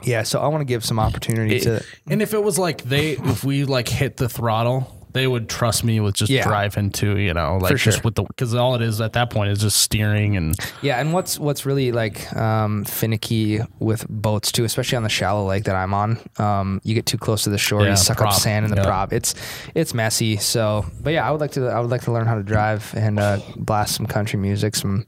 Yeah, 0.04 0.24
so 0.24 0.40
I 0.40 0.48
want 0.48 0.62
to 0.62 0.66
give 0.66 0.86
some 0.86 1.00
opportunity 1.00 1.60
to. 1.62 1.84
And 2.08 2.22
if 2.22 2.34
it 2.34 2.44
was 2.44 2.60
like 2.60 2.84
they, 2.84 3.12
if 3.12 3.44
we 3.44 3.66
like 3.66 3.88
hit 3.88 4.18
the 4.18 4.30
throttle, 4.30 5.05
they 5.16 5.26
would 5.28 5.48
trust 5.50 5.84
me 5.86 6.00
with 6.02 6.14
just 6.14 6.30
Yeah. 6.30 6.44
driving 6.44 6.92
too, 6.92 7.18
you 7.18 7.34
know, 7.34 7.58
like 7.58 7.78
just 7.78 8.04
with 8.04 8.16
the, 8.16 8.24
because 8.24 8.54
all 8.54 8.76
it 8.76 8.82
is 8.82 9.00
at 9.00 9.14
that 9.14 9.30
point 9.30 9.50
is 9.50 9.60
just 9.60 9.78
steering 9.78 10.36
and 10.36 10.56
Yeah, 10.82 11.00
and 11.00 11.14
what's 11.14 11.40
what's 11.40 11.66
really 11.66 11.92
like 11.94 12.32
um, 12.36 12.84
finicky 12.84 13.62
with 13.80 14.06
boats 14.10 14.52
too, 14.52 14.66
especially 14.66 14.98
on 14.98 15.04
the 15.04 15.10
shallow 15.10 15.48
lake 15.48 15.64
that 15.64 15.76
I'm 15.76 15.94
on. 15.94 16.20
Um, 16.38 16.82
you 16.84 16.94
get 16.94 17.06
too 17.06 17.18
close 17.18 17.44
to 17.46 17.50
the 17.50 17.58
shore, 17.58 17.84
Yeah, 17.84 17.92
you 17.92 17.96
suck 17.96 18.18
prop. 18.18 18.34
up 18.34 18.40
sand 18.42 18.66
in 18.66 18.72
the 18.72 18.78
Yeah. 18.78 18.86
prop. 18.86 19.14
It's 19.14 19.34
it's 19.74 19.94
messy. 19.94 20.36
So, 20.38 20.86
but 21.02 21.14
yeah, 21.14 21.28
I 21.28 21.32
would 21.32 21.40
like 21.42 21.52
to 21.52 21.68
I 21.70 21.80
would 21.80 21.90
like 21.92 22.02
to 22.04 22.12
learn 22.12 22.28
how 22.28 22.36
to 22.36 22.44
drive 22.44 22.94
and 22.96 23.18
uh, 23.18 23.40
blast 23.56 23.96
some 23.96 24.06
country 24.08 24.38
music, 24.38 24.76
some 24.76 25.06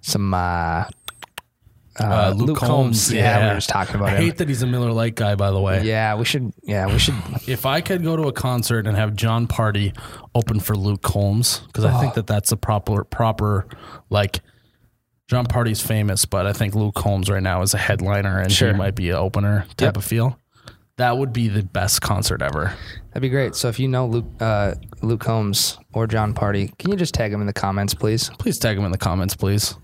some 0.00 0.32
uh, 0.32 0.84
uh, 2.00 2.32
Luke, 2.36 2.56
Combs. 2.58 3.12
Yeah, 3.12 3.40
we 3.42 3.48
were 3.48 3.54
just 3.54 3.68
talking 3.68 3.96
about 3.96 4.08
I 4.10 4.16
him. 4.16 4.22
hate 4.24 4.36
that 4.38 4.48
he's 4.48 4.62
a 4.62 4.66
Miller 4.66 4.92
Lite 4.92 5.14
guy, 5.14 5.34
by 5.34 5.50
the 5.50 5.60
way. 5.60 5.82
yeah, 5.84 6.14
we 6.14 6.24
should. 6.24 6.52
Yeah, 6.62 6.86
we 6.86 6.98
should. 6.98 7.14
If 7.46 7.66
I 7.66 7.80
could 7.80 8.02
go 8.02 8.16
to 8.16 8.24
a 8.28 8.32
concert 8.32 8.86
and 8.86 8.96
have 8.96 9.14
Jon 9.14 9.46
Pardi 9.46 9.96
open 10.34 10.60
for 10.60 10.74
Luke 10.76 11.02
Combs, 11.02 11.60
because 11.66 11.84
I 11.84 11.94
Oh. 11.96 12.00
think 12.00 12.14
that 12.14 12.26
that's 12.26 12.52
a 12.52 12.56
proper, 12.56 13.04
proper, 13.04 13.66
like, 14.08 14.40
Jon 15.28 15.46
Pardi's 15.46 15.80
famous, 15.80 16.24
but 16.24 16.46
I 16.46 16.52
think 16.52 16.74
Luke 16.74 16.94
Combs 16.94 17.30
right 17.30 17.42
now 17.42 17.62
is 17.62 17.72
a 17.74 17.78
headliner 17.78 18.40
and 18.40 18.50
Sure. 18.50 18.72
he 18.72 18.76
might 18.78 18.94
be 18.96 19.10
an 19.10 19.16
opener 19.16 19.60
type 19.76 19.88
Yep. 19.88 19.96
of 19.98 20.04
feel. 20.04 20.36
That 20.96 21.16
would 21.16 21.32
be 21.32 21.48
the 21.48 21.62
best 21.62 22.02
concert 22.02 22.42
ever. 22.42 22.74
That'd 23.08 23.22
be 23.22 23.28
great. 23.30 23.54
So 23.54 23.68
if 23.68 23.78
you 23.80 23.88
know 23.88 24.06
Luke 24.06 24.26
uh, 24.40 24.74
Luke 25.02 25.20
Combs 25.20 25.78
or 25.94 26.06
Jon 26.06 26.34
Pardi, 26.34 26.76
can 26.78 26.90
you 26.90 26.96
just 26.96 27.14
tag 27.14 27.32
him 27.32 27.40
in 27.40 27.46
the 27.46 27.52
comments, 27.54 27.94
please? 27.94 28.30
Please 28.38 28.58
tag 28.58 28.76
him 28.76 28.84
in 28.84 28.92
the 28.92 28.98
comments, 28.98 29.34
please. 29.34 29.76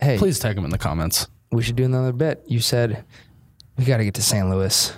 Hey, 0.00 0.18
Please 0.18 0.38
tag 0.38 0.58
him 0.58 0.64
in 0.64 0.70
the 0.70 0.78
comments. 0.78 1.26
We 1.52 1.62
should 1.62 1.76
do 1.76 1.84
another 1.84 2.12
bit. 2.12 2.42
You 2.46 2.60
said 2.60 3.04
we 3.76 3.84
got 3.84 3.98
to 3.98 4.04
get 4.04 4.14
to 4.14 4.22
St. 4.22 4.48
Louis. 4.48 4.92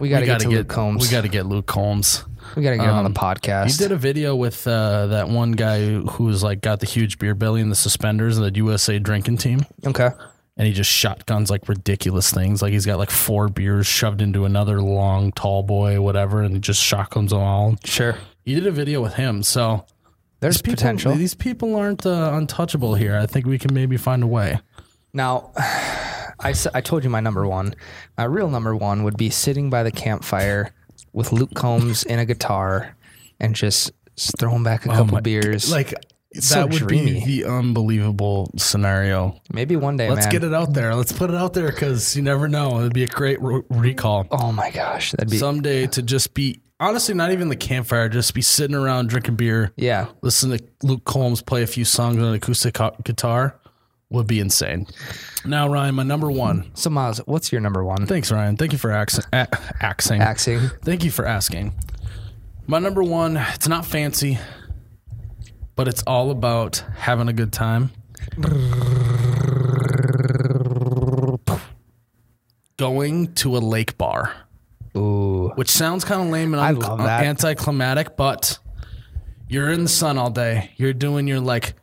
We 0.00 0.08
gotta 0.08 0.26
get 0.26 0.40
to 0.40 0.48
Luke 0.48 0.68
Combs. 0.68 1.02
We 1.02 1.10
got 1.10 1.22
to 1.22 1.28
get 1.28 1.46
Luke 1.46 1.66
Combs. 1.66 2.24
We 2.56 2.62
got 2.62 2.70
to 2.70 2.76
get 2.76 2.84
him 2.84 2.94
on 2.94 3.06
Um, 3.06 3.12
the 3.12 3.18
podcast. 3.18 3.70
He 3.70 3.76
did 3.76 3.90
a 3.92 3.96
video 3.96 4.36
with 4.36 4.66
uh, 4.66 5.06
that 5.08 5.28
one 5.28 5.52
guy 5.52 5.94
who's 5.94 6.42
like 6.42 6.60
got 6.60 6.80
the 6.80 6.86
huge 6.86 7.18
beer 7.18 7.34
belly 7.34 7.60
and 7.60 7.70
the 7.70 7.74
suspenders 7.76 8.36
of 8.38 8.44
the 8.44 8.54
USA 8.58 8.98
drinking 8.98 9.38
team, 9.38 9.60
okay. 9.86 10.10
and 10.56 10.66
he 10.66 10.72
just 10.72 10.90
shotguns 10.90 11.50
like 11.50 11.68
ridiculous 11.68 12.30
things. 12.32 12.60
Like 12.62 12.72
he's 12.72 12.86
got 12.86 12.98
like 12.98 13.10
four 13.10 13.48
beers 13.48 13.86
shoved 13.86 14.20
into 14.20 14.44
another 14.44 14.80
long 14.82 15.32
tall 15.32 15.62
boy, 15.62 16.00
whatever, 16.00 16.42
and 16.42 16.54
he 16.54 16.60
just 16.60 16.82
shotguns 16.82 17.30
them 17.30 17.40
all. 17.40 17.76
Sure. 17.84 18.16
He 18.44 18.54
did 18.54 18.66
a 18.66 18.70
video 18.72 19.00
with 19.02 19.14
him, 19.14 19.42
so 19.42 19.86
There's 20.40 20.60
people- 20.60 20.76
potential. 20.76 21.14
These 21.14 21.34
people 21.34 21.74
aren't 21.76 22.04
uh, 22.04 22.30
untouchable 22.34 22.94
here. 22.94 23.16
I 23.16 23.26
think 23.26 23.46
we 23.46 23.58
can 23.58 23.72
maybe 23.74 23.96
find 23.96 24.22
a 24.22 24.26
way. 24.28 24.60
Now, 25.14 25.52
I, 25.56 26.52
I 26.74 26.80
told 26.82 27.04
you 27.04 27.10
my 27.10 27.20
number 27.20 27.46
one. 27.46 27.74
My 28.18 28.24
real 28.24 28.50
number 28.50 28.76
one 28.76 29.04
would 29.04 29.16
be 29.16 29.30
sitting 29.30 29.70
by 29.70 29.82
the 29.84 29.92
campfire 29.92 30.74
with 31.12 31.32
Luke 31.32 31.54
Combs 31.54 32.02
in 32.02 32.18
a 32.18 32.26
guitar 32.26 32.96
and 33.40 33.54
just, 33.54 33.92
throwing 34.38 34.62
back 34.62 34.84
a 34.86 34.90
oh 34.90 34.92
couple 34.92 35.10
Oh 35.10 35.12
my- 35.16 35.20
beers. 35.20 35.70
Like 35.72 35.94
so 36.38 36.54
that 36.56 36.70
would 36.70 36.86
dreamy. 36.88 37.14
be 37.24 37.24
the 37.42 37.44
unbelievable 37.48 38.50
scenario. 38.56 39.40
maybe 39.52 39.76
one 39.76 39.96
day, 39.96 40.08
Let's 40.10 40.26
man. 40.26 40.32
get 40.32 40.44
it 40.44 40.52
out 40.52 40.72
there. 40.72 40.94
Let's 40.96 41.12
put 41.12 41.30
it 41.30 41.36
out 41.36 41.52
there 41.52 41.68
because 41.70 42.14
you 42.16 42.22
never 42.22 42.48
know. 42.48 42.80
It'd 42.80 42.92
be 42.92 43.04
a 43.04 43.08
great 43.08 43.40
re- 43.40 43.62
recall. 43.70 44.26
Oh 44.32 44.50
my 44.52 44.70
gosh, 44.70 45.12
that'd 45.12 45.30
be 45.30 45.36
someday 45.38 45.86
to 45.88 46.02
just 46.02 46.34
be 46.34 46.60
honestly 46.80 47.14
not 47.14 47.30
even 47.30 47.48
the 47.48 47.56
campfire, 47.56 48.08
just 48.08 48.34
be 48.34 48.42
sitting 48.42 48.74
around 48.76 49.08
drinking 49.10 49.36
beer, 49.36 49.72
yeah. 49.76 50.06
listen 50.22 50.50
to 50.50 50.58
Luke 50.82 51.04
Combs 51.04 51.40
play 51.40 51.62
a 51.62 51.66
few 51.68 51.84
songs 51.84 52.16
on 52.18 52.24
an 52.24 52.34
acoustic 52.34 52.76
guitar 53.04 53.60
would 54.14 54.26
be 54.26 54.40
insane. 54.40 54.86
Now, 55.44 55.68
Ryan, 55.68 55.94
my 55.96 56.02
number 56.02 56.30
one. 56.30 56.70
So 56.74 56.88
Miles, 56.90 57.18
what's 57.26 57.52
your 57.52 57.60
number 57.60 57.84
one? 57.84 58.06
Thanks, 58.06 58.32
Ryan. 58.32 58.56
Thank 58.56 58.72
you 58.72 58.78
for 58.78 58.90
ax- 58.90 59.18
a- 59.32 59.48
axing. 59.80 60.22
Axing. 60.22 60.60
Thank 60.82 61.04
you 61.04 61.10
for 61.10 61.26
asking. 61.26 61.74
My 62.66 62.78
number 62.78 63.02
one, 63.02 63.36
it's 63.36 63.68
not 63.68 63.84
fancy, 63.84 64.38
but 65.76 65.86
it's 65.86 66.02
all 66.06 66.30
about 66.30 66.82
having 66.96 67.28
a 67.28 67.32
good 67.34 67.52
time. 67.52 67.90
Going 72.76 73.32
to 73.34 73.56
a 73.56 73.58
lake 73.58 73.96
bar, 73.98 74.32
Ooh. 74.96 75.50
which 75.54 75.70
sounds 75.70 76.04
kind 76.04 76.22
of 76.22 76.28
lame 76.28 76.54
and 76.54 76.60
I 76.60 76.70
love 76.70 77.00
uh, 77.00 77.04
that. 77.04 77.24
anticlimactic, 77.24 78.16
but 78.16 78.58
you're 79.48 79.70
in 79.70 79.84
the 79.84 79.88
sun 79.88 80.18
all 80.18 80.30
day. 80.30 80.70
You're 80.76 80.92
doing 80.92 81.28
your 81.28 81.38
like, 81.38 81.74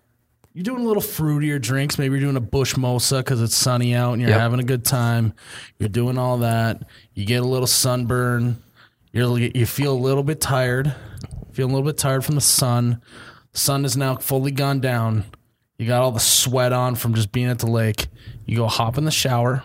you're 0.53 0.63
doing 0.63 0.83
a 0.83 0.87
little 0.87 1.01
fruitier 1.03 1.61
drinks. 1.61 1.97
Maybe 1.97 2.13
you're 2.15 2.21
doing 2.25 2.35
a 2.37 2.41
Busch 2.41 2.75
Mosa 2.75 3.19
because 3.19 3.41
it's 3.41 3.55
sunny 3.55 3.93
out 3.95 4.13
and 4.13 4.21
you're 4.21 4.31
Yep. 4.31 4.39
having 4.39 4.59
a 4.59 4.63
good 4.63 4.83
time. 4.85 5.33
You're 5.79 5.89
doing 5.89 6.17
all 6.17 6.39
that. 6.39 6.83
You 7.13 7.25
get 7.25 7.41
a 7.41 7.47
little 7.47 7.67
sunburn. 7.67 8.61
You're 9.13 9.37
you 9.37 9.65
feel 9.65 9.93
a 9.93 9.97
little 9.99 10.23
bit 10.23 10.39
tired. 10.41 10.93
Feel 11.53 11.65
a 11.67 11.71
little 11.71 11.83
bit 11.85 11.97
tired 11.97 12.23
from 12.23 12.35
the 12.35 12.41
sun. 12.41 13.01
Sun 13.53 13.83
is 13.85 13.97
now 13.97 14.15
fully 14.15 14.51
gone 14.51 14.79
down. 14.79 15.25
You 15.77 15.87
got 15.87 16.01
all 16.01 16.11
the 16.11 16.19
sweat 16.19 16.71
on 16.73 16.95
from 16.95 17.13
just 17.15 17.31
being 17.31 17.47
at 17.47 17.59
the 17.59 17.69
lake. 17.69 18.07
You 18.45 18.57
go 18.57 18.67
hop 18.67 18.97
in 18.97 19.03
the 19.05 19.11
shower, 19.11 19.63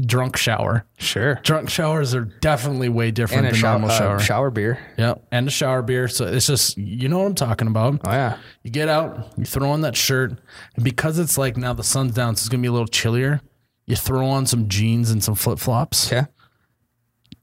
drunk 0.00 0.36
shower. 0.36 0.86
Sure. 0.98 1.36
Drunk 1.44 1.70
showers 1.70 2.14
are 2.14 2.24
definitely 2.24 2.88
way 2.88 3.10
different 3.10 3.44
than 3.44 3.54
shower, 3.54 3.78
normal 3.78 3.96
shower. 3.96 4.16
uh, 4.16 4.18
shower 4.20 4.50
beer. 4.50 4.78
Yeah, 4.98 5.14
and 5.30 5.46
a 5.48 5.50
shower 5.50 5.82
beer. 5.82 6.08
So 6.08 6.26
it's 6.26 6.46
just 6.46 6.76
you 6.76 7.08
know 7.08 7.20
what 7.20 7.26
I'm 7.26 7.34
talking 7.34 7.68
about. 7.68 8.00
Oh 8.06 8.10
yeah. 8.12 8.38
You 8.62 8.70
get 8.70 8.88
out, 8.88 9.32
you 9.36 9.44
throw 9.44 9.70
on 9.70 9.82
that 9.82 9.96
shirt, 9.96 10.38
and 10.74 10.84
because 10.84 11.18
it's 11.18 11.38
like 11.38 11.56
now 11.56 11.72
the 11.72 11.84
sun's 11.84 12.14
down, 12.14 12.36
so 12.36 12.40
it's 12.42 12.48
gonna 12.48 12.62
be 12.62 12.68
a 12.68 12.72
little 12.72 12.86
chillier. 12.88 13.40
You 13.86 13.96
throw 13.96 14.26
on 14.26 14.46
some 14.46 14.68
jeans 14.68 15.10
and 15.10 15.22
some 15.22 15.34
flip 15.34 15.58
flops. 15.58 16.10
Yeah. 16.10 16.26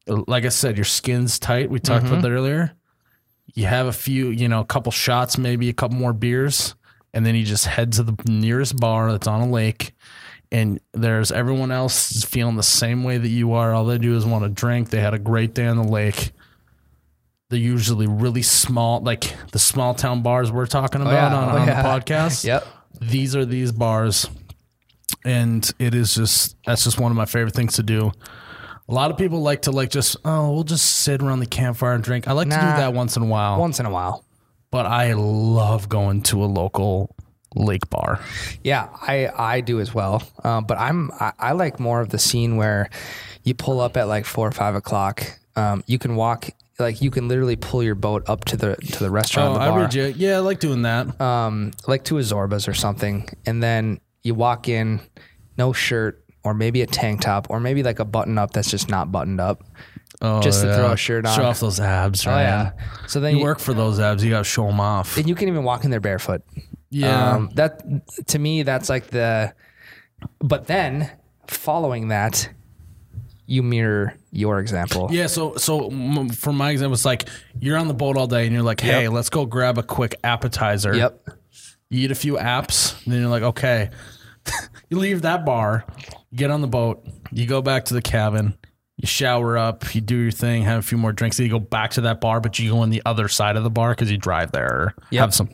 Like 0.07 0.45
I 0.45 0.49
said, 0.49 0.77
your 0.77 0.85
skin's 0.85 1.37
tight. 1.39 1.69
We 1.69 1.79
talked 1.79 2.03
Mm-hmm. 2.05 2.13
about 2.13 2.21
that 2.23 2.31
earlier. 2.31 2.71
You 3.53 3.65
have 3.67 3.85
a 3.85 3.93
few, 3.93 4.29
you 4.29 4.47
know, 4.47 4.59
a 4.61 4.65
couple 4.65 4.91
shots, 4.91 5.37
maybe 5.37 5.69
a 5.69 5.73
couple 5.73 5.97
more 5.97 6.13
beers, 6.13 6.73
and 7.13 7.25
then 7.25 7.35
you 7.35 7.43
just 7.43 7.65
head 7.65 7.91
to 7.93 8.03
the 8.03 8.15
nearest 8.27 8.77
bar 8.77 9.11
that's 9.11 9.27
on 9.27 9.41
a 9.41 9.49
lake. 9.51 9.93
And 10.51 10.81
there's 10.93 11.31
everyone 11.31 11.71
else 11.71 12.23
feeling 12.25 12.57
the 12.57 12.63
same 12.63 13.03
way 13.05 13.17
that 13.17 13.27
you 13.29 13.53
are. 13.53 13.73
All 13.73 13.85
they 13.85 13.97
do 13.97 14.15
is 14.17 14.25
want 14.25 14.43
to 14.43 14.49
drink. 14.49 14.89
They 14.89 14.99
had 14.99 15.13
a 15.13 15.19
great 15.19 15.53
day 15.53 15.65
on 15.65 15.77
the 15.77 15.83
lake. 15.87 16.31
They're 17.49 17.59
usually 17.59 18.07
really 18.07 18.41
small, 18.41 19.01
like 19.01 19.33
the 19.51 19.59
small 19.59 19.93
town 19.93 20.21
bars 20.23 20.51
we're 20.51 20.65
talking 20.65 21.01
oh, 21.01 21.05
about 21.05 21.31
yeah. 21.31 21.37
on, 21.37 21.49
Oh, 21.55 21.57
on 21.61 21.67
yeah. 21.67 21.81
the 21.81 21.87
podcast 21.89 22.43
Yep. 22.45 22.65
these 22.99 23.35
are 23.35 23.45
these 23.45 23.71
bars 23.71 24.29
and 25.25 25.69
it 25.79 25.93
is 25.93 26.15
just 26.15 26.55
that's 26.65 26.83
just 26.83 26.99
one 26.99 27.11
of 27.11 27.17
my 27.17 27.25
favorite 27.25 27.53
things 27.53 27.75
to 27.75 27.83
do 27.83 28.11
a 28.89 28.93
lot 28.93 29.11
of 29.11 29.17
people 29.17 29.41
like 29.41 29.63
to 29.63 29.71
like 29.71 29.89
just 29.89 30.15
oh 30.25 30.51
we'll 30.53 30.63
just 30.63 30.85
sit 31.01 31.21
around 31.21 31.39
the 31.41 31.45
campfire 31.45 31.93
and 31.93 32.03
drink 32.03 32.27
i 32.27 32.31
like 32.31 32.47
to 32.49 32.55
do 32.55 32.59
that 32.61 32.93
once 32.93 33.17
in 33.17 33.23
a 33.23 33.25
while 33.25 33.59
Once 33.59 33.79
in 33.79 33.85
a 33.85 33.89
while. 33.91 34.23
but 34.71 34.85
i 34.85 35.13
love 35.13 35.89
going 35.89 36.21
to 36.23 36.43
a 36.43 36.47
local 36.47 37.15
lake 37.55 37.89
bar 37.89 38.19
Yeah, 38.63 38.87
I 39.01 39.29
I 39.35 39.61
do 39.61 39.79
as 39.79 39.93
well. 39.93 40.23
Um, 40.43 40.65
but 40.65 40.77
I'm 40.77 41.11
I, 41.19 41.33
I 41.37 41.51
like 41.51 41.79
more 41.79 42.01
of 42.01 42.09
the 42.09 42.19
scene 42.19 42.55
where 42.55 42.89
you 43.43 43.53
pull 43.53 43.79
up 43.79 43.97
at 43.97 44.07
like 44.07 44.25
four 44.25 44.47
or 44.47 44.51
five 44.51 44.75
o'clock. 44.75 45.23
Um, 45.55 45.83
you 45.85 45.99
can 45.99 46.15
walk 46.15 46.49
like 46.79 47.01
you 47.01 47.11
can 47.11 47.27
literally 47.27 47.55
pull 47.55 47.83
your 47.83 47.95
boat 47.95 48.23
up 48.27 48.45
to 48.45 48.57
the 48.57 48.75
to 48.75 48.99
the 48.99 49.09
restaurant. 49.09 49.51
oh 49.51 49.53
the 49.53 49.59
i 49.59 49.69
bar. 49.69 49.79
read 49.81 49.93
you 49.93 50.05
yeah 50.17 50.37
i 50.37 50.39
like 50.39 50.59
doing 50.59 50.81
that 50.81 51.19
um, 51.21 51.71
like 51.87 52.03
to 52.05 52.17
a 52.17 52.21
Zorba's 52.21 52.67
or 52.67 52.73
something, 52.73 53.29
and 53.45 53.61
then 53.61 53.99
you 54.23 54.35
walk 54.35 54.67
in, 54.67 54.99
no 55.57 55.73
shirt, 55.73 56.23
or 56.43 56.53
maybe 56.53 56.81
a 56.81 56.87
tank 56.87 57.21
top, 57.21 57.47
or 57.49 57.59
maybe 57.59 57.83
like 57.83 57.99
a 57.99 58.05
button 58.05 58.37
up 58.37 58.51
that's 58.51 58.69
just 58.69 58.89
not 58.89 59.11
buttoned 59.11 59.39
up. 59.39 59.63
oh, 60.21 60.41
just 60.41 60.61
to 60.61 60.67
yeah. 60.67 60.75
throw 60.75 60.91
a 60.91 60.97
shirt 60.97 61.25
on. 61.25 61.35
show 61.35 61.45
off 61.45 61.59
those 61.59 61.79
abs 61.79 62.27
Oh 62.27 62.31
right 62.31 62.43
yeah. 62.43 62.71
So 63.07 63.19
then 63.19 63.33
you 63.33 63.39
you, 63.39 63.43
work 63.43 63.59
for 63.59 63.73
those 63.73 63.99
abs 63.99 64.23
you 64.23 64.29
gotta 64.29 64.43
show 64.43 64.65
them 64.65 64.79
off 64.79 65.17
and 65.17 65.27
you 65.27 65.35
can 65.35 65.47
even 65.47 65.63
walk 65.63 65.83
in 65.83 65.91
there 65.91 65.99
barefoot. 65.99 66.41
Yeah 66.91 67.33
Um, 67.35 67.49
that 67.55 67.81
to 68.27 68.37
me, 68.39 68.61
that's 68.63 68.89
like 68.89 69.07
the. 69.07 69.53
But 70.39 70.67
then, 70.67 71.09
following 71.47 72.09
that, 72.09 72.47
you 73.47 73.63
mirror 73.63 74.13
your 74.31 74.59
example. 74.59 75.07
Yeah, 75.11 75.27
so 75.27 75.55
so 75.55 75.89
for 76.35 76.53
my 76.53 76.69
example, 76.71 76.93
it's 76.93 77.05
like 77.05 77.27
you're 77.59 77.77
on 77.77 77.87
the 77.87 77.93
boat 77.95 78.17
all 78.17 78.27
day 78.27 78.45
and 78.45 78.53
you're 78.53 78.61
like, 78.63 78.81
hey, 78.81 79.03
Yep. 79.03 79.11
let's 79.13 79.29
go 79.29 79.45
grab 79.45 79.77
a 79.79 79.83
quick 79.83 80.15
appetizer. 80.23 80.95
Yep. 80.95 81.27
You 81.89 82.05
eat 82.05 82.11
a 82.11 82.15
few 82.15 82.35
apps, 82.37 83.03
and 83.03 83.13
then 83.13 83.21
you're 83.21 83.29
like, 83.29 83.43
okay. 83.43 83.89
you 84.89 84.97
leave 84.97 85.23
that 85.23 85.45
bar, 85.45 85.85
get 86.33 86.49
on 86.51 86.61
the 86.61 86.67
boat, 86.67 87.05
you 87.31 87.45
go 87.45 87.61
back 87.61 87.85
to 87.85 87.93
the 87.93 88.01
cabin, 88.01 88.57
you 88.97 89.07
shower 89.07 89.57
up, 89.57 89.93
you 89.93 90.01
do 90.01 90.15
your 90.17 90.31
thing, 90.31 90.63
have 90.63 90.79
a 90.79 90.81
few 90.81 90.97
more 90.97 91.11
drinks, 91.11 91.37
then 91.37 91.45
you 91.45 91.51
go 91.51 91.59
back 91.59 91.91
to 91.91 92.01
that 92.01 92.21
bar, 92.21 92.39
but 92.41 92.57
you 92.57 92.71
go 92.71 92.79
on 92.79 92.89
the 92.89 93.01
other 93.05 93.27
side 93.27 93.55
of 93.57 93.63
the 93.63 93.69
bar 93.69 93.89
because 93.91 94.09
you 94.09 94.17
drive 94.17 94.51
there 94.51 94.67
or 94.71 94.95
Yep. 95.11 95.19
have 95.21 95.33
some 95.35 95.49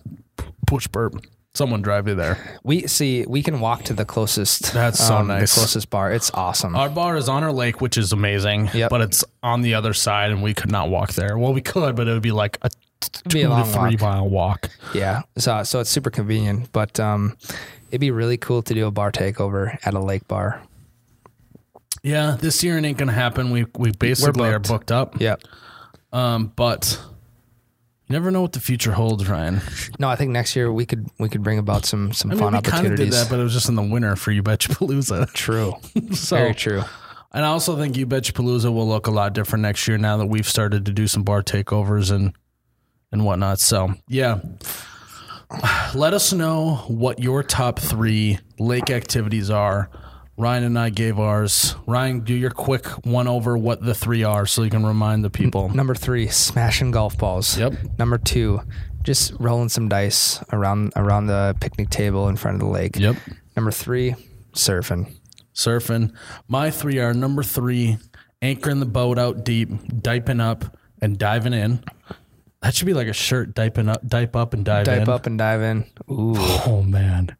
push 0.67 0.87
burp. 0.87 1.15
Someone 1.55 1.81
drive 1.81 2.07
you 2.07 2.13
there. 2.13 2.59
We 2.63 2.85
see 2.85 3.25
we 3.27 3.41
can 3.41 3.59
walk 3.59 3.81
to 3.85 3.93
the 3.93 4.05
closest. 4.05 4.67
um, 4.67 4.73
That's 4.75 4.99
so 5.03 5.23
nice. 5.23 5.55
The 5.55 5.61
closest 5.61 5.89
bar. 5.89 6.11
It's 6.11 6.29
awesome. 6.35 6.75
Our 6.75 6.87
bar 6.89 7.17
is 7.17 7.27
on 7.27 7.43
our 7.43 7.51
lake, 7.51 7.81
which 7.81 7.97
is 7.97 8.13
amazing, 8.13 8.69
Yep. 8.75 8.91
but 8.91 9.01
it's 9.01 9.25
on 9.41 9.63
the 9.63 9.73
other 9.73 9.93
side, 9.95 10.29
and 10.29 10.43
we 10.43 10.53
could 10.53 10.71
not 10.71 10.89
walk 10.89 11.13
there. 11.13 11.35
Well, 11.35 11.53
we 11.53 11.61
could, 11.61 11.95
but 11.95 12.07
it 12.07 12.11
would 12.13 12.21
be 12.21 12.31
like 12.31 12.59
a 12.61 12.69
t- 12.69 13.21
be 13.29 13.41
a 13.41 13.47
two 13.47 13.55
to 13.55 13.63
three 13.63 13.95
walk. 13.95 14.01
mile 14.01 14.29
walk. 14.29 14.69
yeah. 14.93 15.23
So 15.39 15.63
so 15.63 15.79
it's 15.79 15.89
super 15.89 16.11
convenient, 16.11 16.71
but 16.73 16.99
um, 16.99 17.35
it'd 17.89 18.01
be 18.01 18.11
really 18.11 18.37
cool 18.37 18.61
to 18.61 18.73
do 18.75 18.85
a 18.85 18.91
bar 18.91 19.11
takeover 19.11 19.79
at 19.83 19.95
a 19.95 19.99
lake 19.99 20.27
bar. 20.27 20.61
Yeah, 22.03 22.37
this 22.39 22.63
year 22.63 22.77
it 22.77 22.85
ain't 22.85 22.99
gonna 22.99 23.11
happen. 23.13 23.49
We 23.49 23.65
we 23.75 23.91
basically 23.93 24.49
are 24.49 24.59
booked. 24.59 24.67
booked 24.69 24.91
up. 24.91 25.19
Yep. 25.19 25.41
Um, 26.13 26.53
but 26.55 26.99
you 28.07 28.13
never 28.13 28.31
know 28.31 28.41
what 28.41 28.53
the 28.53 28.59
future 28.59 28.93
holds, 28.93 29.27
Ryan. 29.27 29.61
No, 29.99 30.07
I 30.07 30.15
think 30.15 30.31
next 30.31 30.55
year 30.55 30.71
we 30.71 30.85
could 30.85 31.09
we 31.19 31.27
could 31.29 31.43
bring 31.43 31.59
about 31.59 31.85
some 31.85 32.13
some 32.13 32.31
I 32.31 32.33
mean, 32.35 32.39
fun 32.43 32.53
we 32.53 32.61
kind 32.61 32.67
of 32.67 32.73
opportunities. 32.73 33.05
did 33.05 33.13
that, 33.13 33.29
but 33.29 33.39
it 33.39 33.43
was 33.43 33.53
just 33.53 33.67
in 33.67 33.75
the 33.75 33.83
winter 33.83 34.15
for 34.15 34.31
you 34.31 34.41
betcha 34.41 34.69
palooza. 34.69 35.31
true. 35.33 35.73
so, 36.13 36.37
Very 36.37 36.55
true. 36.55 36.83
And 37.33 37.45
I 37.45 37.49
also 37.49 37.75
think 37.77 37.97
you 37.97 38.05
betcha 38.05 38.31
palooza 38.33 38.73
will 38.73 38.87
look 38.87 39.07
a 39.07 39.11
lot 39.11 39.33
different 39.33 39.61
next 39.61 39.87
year 39.87 39.97
now 39.97 40.17
that 40.17 40.27
we've 40.27 40.47
started 40.47 40.85
to 40.85 40.93
do 40.93 41.07
some 41.07 41.23
bar 41.23 41.43
takeovers 41.43 42.11
and 42.11 42.33
and 43.11 43.25
whatnot. 43.25 43.59
So 43.59 43.93
yeah. 44.07 44.39
Let 45.95 46.13
us 46.13 46.33
know 46.33 46.83
what 46.87 47.19
your 47.19 47.41
top 47.43 47.79
three 47.79 48.39
lake 48.59 48.89
activities 48.89 49.49
are. 49.49 49.89
Ryan 50.37 50.63
and 50.65 50.77
I 50.79 50.89
gave 50.91 51.19
ours. 51.19 51.75
Ryan, 51.87 52.19
do 52.19 52.33
your 52.33 52.51
quick 52.51 52.85
one 53.05 53.27
over 53.27 53.57
what 53.57 53.81
the 53.83 53.95
three 53.95 54.23
are 54.23 54.45
so 54.45 54.61
you 54.63 54.69
can 54.69 54.85
remind 54.85 55.23
the 55.23 55.29
people. 55.31 55.69
Number 55.69 55.95
three, 55.95 56.27
smashing 56.27 56.91
golf 56.91 57.17
balls. 57.17 57.57
Yep. 57.57 57.73
Number 57.97 58.19
two, 58.19 58.61
just 59.03 59.33
rolling 59.39 59.69
some 59.69 59.89
dice 59.89 60.39
around 60.53 60.93
around 60.95 61.25
the 61.27 61.55
picnic 61.59 61.89
table 61.89 62.27
in 62.29 62.35
front 62.35 62.55
of 62.55 62.61
the 62.61 62.67
lake. 62.67 62.97
Yep. 62.97 63.15
Number 63.55 63.71
three, 63.71 64.13
surfing. 64.53 65.11
surfing. 65.55 66.13
My 66.47 66.69
three 66.69 66.99
are 66.99 67.15
number 67.15 67.41
three, 67.41 67.97
anchoring 68.43 68.79
the 68.79 68.85
boat 68.85 69.17
out 69.17 69.43
deep, 69.43 69.69
diping 70.03 70.39
up 70.39 70.77
and 71.01 71.17
diving 71.17 71.53
in. 71.53 71.83
That 72.61 72.75
should 72.75 72.85
be 72.85 72.93
like 72.93 73.07
a 73.07 73.13
shirt, 73.13 73.55
diping 73.55 73.89
up, 73.89 74.05
dipe 74.07 74.35
up 74.35 74.53
and 74.53 74.63
dive 74.65 74.85
Dive 74.85 75.03
in. 75.03 75.09
up 75.09 75.25
and 75.25 75.37
dive 75.37 75.61
in. 75.61 75.85
Ooh. 76.11 76.33
Oh 76.37 76.83
man, 76.83 77.35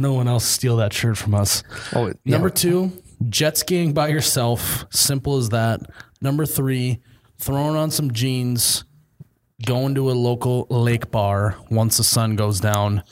no 0.00 0.12
one 0.14 0.28
else 0.28 0.44
steal 0.44 0.76
that 0.76 0.92
shirt 0.92 1.16
from 1.16 1.34
us. 1.34 1.62
Oh, 1.94 2.06
yeah. 2.06 2.12
Number 2.24 2.50
two, 2.50 2.92
jet 3.28 3.56
skiing 3.56 3.92
by 3.92 4.08
yourself. 4.08 4.86
Simple 4.90 5.36
as 5.36 5.50
that. 5.50 5.80
Number 6.20 6.46
three, 6.46 7.00
throwing 7.38 7.76
on 7.76 7.90
some 7.90 8.12
jeans, 8.12 8.84
going 9.64 9.94
to 9.94 10.10
a 10.10 10.12
local 10.12 10.66
lake 10.70 11.10
bar 11.10 11.56
once 11.70 11.96
the 11.96 12.04
sun 12.04 12.36
goes 12.36 12.60
down. 12.60 13.02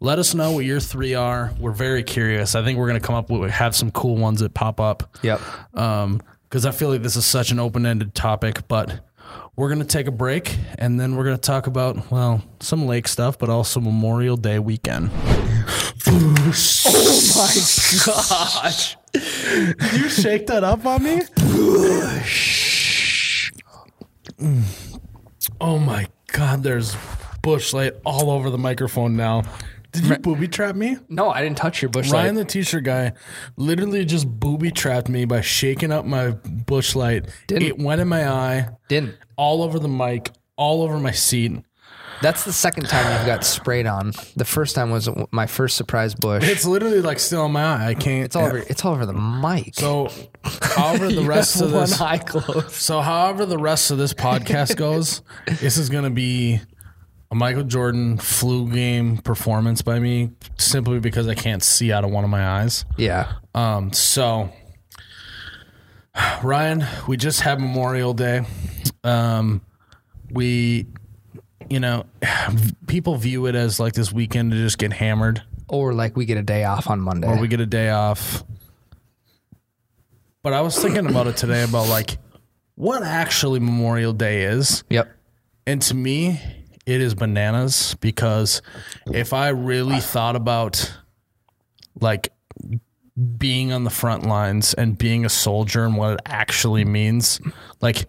Let 0.00 0.18
us 0.18 0.34
know 0.34 0.52
what 0.52 0.64
your 0.64 0.80
three 0.80 1.14
are. 1.14 1.52
We're 1.58 1.72
very 1.72 2.02
curious. 2.02 2.54
I 2.54 2.62
think 2.62 2.78
we're 2.78 2.88
going 2.88 3.00
to 3.00 3.06
come 3.06 3.16
up 3.16 3.30
with 3.30 3.50
have 3.50 3.74
some 3.74 3.90
cool 3.90 4.16
ones 4.16 4.40
that 4.40 4.54
pop 4.54 4.80
up. 4.80 5.16
Yep. 5.22 5.40
Um, 5.74 6.20
because 6.48 6.64
I 6.64 6.70
feel 6.70 6.88
like 6.88 7.02
this 7.02 7.16
is 7.16 7.26
such 7.26 7.50
an 7.50 7.58
open 7.58 7.84
ended 7.84 8.14
topic, 8.14 8.66
but 8.68 9.00
we're 9.58 9.68
going 9.68 9.80
to 9.80 9.84
take 9.84 10.06
a 10.06 10.12
break 10.12 10.56
and 10.78 11.00
then 11.00 11.16
we're 11.16 11.24
going 11.24 11.36
to 11.36 11.42
talk 11.42 11.66
about, 11.66 12.12
well, 12.12 12.44
some 12.60 12.86
lake 12.86 13.08
stuff, 13.08 13.36
but 13.40 13.50
also 13.50 13.80
Memorial 13.80 14.36
Day 14.36 14.60
weekend. 14.60 15.10
oh 16.06 16.54
my 17.36 17.54
gosh. 18.06 18.96
Did 19.12 20.00
you 20.00 20.08
shake 20.08 20.46
that 20.46 20.62
up 20.62 20.86
on 20.86 21.02
me? 21.02 21.22
Oh 25.60 25.80
my 25.80 26.06
God, 26.28 26.62
there's 26.62 26.96
Busch 27.42 27.72
light 27.72 27.94
all 28.04 28.30
over 28.30 28.50
the 28.50 28.58
microphone 28.58 29.16
now. 29.16 29.42
Did 29.90 30.04
you 30.06 30.18
booby 30.18 30.46
trap 30.46 30.76
me? 30.76 30.98
No, 31.08 31.30
I 31.30 31.42
didn't 31.42 31.56
touch 31.56 31.82
your 31.82 31.88
Busch 31.88 32.10
Ryan, 32.12 32.36
the 32.36 32.44
t-shirt 32.44 32.84
guy, 32.84 33.14
literally 33.56 34.04
just 34.04 34.28
booby 34.28 34.70
trapped 34.70 35.08
me 35.08 35.24
by 35.24 35.40
shaking 35.40 35.90
up 35.90 36.04
my 36.04 36.30
Busch 36.30 36.94
light. 36.94 37.24
Didn't. 37.48 37.66
It 37.66 37.78
went 37.78 38.00
in 38.00 38.06
my 38.06 38.28
eye, 38.28 38.68
Didn't. 38.88 39.16
All 39.38 39.62
over 39.62 39.78
the 39.78 39.88
mic, 39.88 40.30
all 40.56 40.82
over 40.82 40.98
my 40.98 41.12
seat. 41.12 41.52
That's 42.20 42.44
the 42.44 42.52
second 42.52 42.88
time 42.88 43.16
you've 43.16 43.26
got 43.26 43.44
sprayed 43.44 43.86
on. 43.86 44.12
The 44.36 44.44
first 44.44 44.74
time 44.74 44.90
was 44.90 45.08
my 45.30 45.46
first 45.46 45.76
surprise 45.76 46.16
Busch. 46.16 46.42
It's 46.42 46.64
literally 46.66 47.00
like 47.00 47.20
still 47.20 47.46
in 47.46 47.52
my 47.52 47.62
eye. 47.62 47.86
I 47.90 47.94
can't. 47.94 48.24
It's 48.24 48.34
all 48.34 48.46
over. 48.46 48.58
It's 48.58 48.84
all 48.84 48.92
over 48.94 49.06
the 49.06 49.12
mic. 49.12 49.74
So, 49.76 50.10
however 50.42 51.12
the 51.12 51.22
rest 51.26 51.60
of 51.62 51.72
one 51.72 51.82
this, 51.82 52.00
eye 52.00 52.18
closed. 52.18 52.72
so 52.72 53.00
however 53.00 53.46
the 53.46 53.56
rest 53.58 53.92
of 53.92 53.98
this 53.98 54.12
podcast 54.12 54.76
goes, 54.76 55.22
this 55.46 55.78
is 55.78 55.88
gonna 55.88 56.10
be 56.10 56.60
a 57.30 57.36
Michael 57.36 57.62
Jordan 57.62 58.18
flu 58.18 58.68
game 58.68 59.18
performance 59.18 59.82
by 59.82 60.00
me, 60.00 60.32
simply 60.56 60.98
because 60.98 61.28
I 61.28 61.36
can't 61.36 61.62
see 61.62 61.92
out 61.92 62.02
of 62.02 62.10
one 62.10 62.24
of 62.24 62.30
my 62.30 62.44
eyes. 62.44 62.84
Yeah. 62.96 63.34
Um, 63.54 63.92
so 63.92 64.50
Ryan, 66.42 66.84
we 67.06 67.16
just 67.16 67.42
had 67.42 67.60
Memorial 67.60 68.12
Day. 68.12 68.42
Um, 69.08 69.60
we, 70.30 70.86
you 71.70 71.80
know, 71.80 72.04
people 72.86 73.16
view 73.16 73.46
it 73.46 73.54
as 73.54 73.80
like 73.80 73.94
this 73.94 74.12
weekend 74.12 74.52
to 74.52 74.56
just 74.58 74.78
get 74.78 74.92
hammered, 74.92 75.42
Or 75.68 75.92
like 75.94 76.16
we 76.16 76.24
get 76.26 76.38
a 76.38 76.42
day 76.42 76.64
off 76.64 76.88
on 76.90 77.00
Monday. 77.00 77.26
or 77.28 77.38
we 77.38 77.48
get 77.48 77.60
a 77.60 77.66
day 77.66 77.90
off. 77.90 78.44
But 80.42 80.52
I 80.52 80.60
was 80.60 80.78
thinking 80.78 81.06
about 81.06 81.26
it 81.26 81.36
today 81.36 81.62
about 81.64 81.88
like 81.88 82.18
what 82.74 83.02
actually 83.02 83.60
Memorial 83.60 84.12
Day 84.12 84.44
is. 84.44 84.84
yep. 84.88 85.10
And 85.66 85.82
to 85.82 85.94
me, 85.94 86.40
it 86.86 87.00
is 87.02 87.14
bananas 87.14 87.94
because 88.00 88.62
if 89.12 89.32
I 89.34 89.48
really 89.48 90.00
thought 90.00 90.36
about 90.36 90.90
like 92.00 92.32
being 93.36 93.72
on 93.72 93.84
the 93.84 93.90
front 93.90 94.24
lines 94.24 94.72
and 94.72 94.96
being 94.96 95.26
a 95.26 95.28
soldier 95.28 95.84
and 95.84 95.96
what 95.96 96.14
it 96.14 96.20
actually 96.24 96.84
means, 96.86 97.40
like 97.82 98.06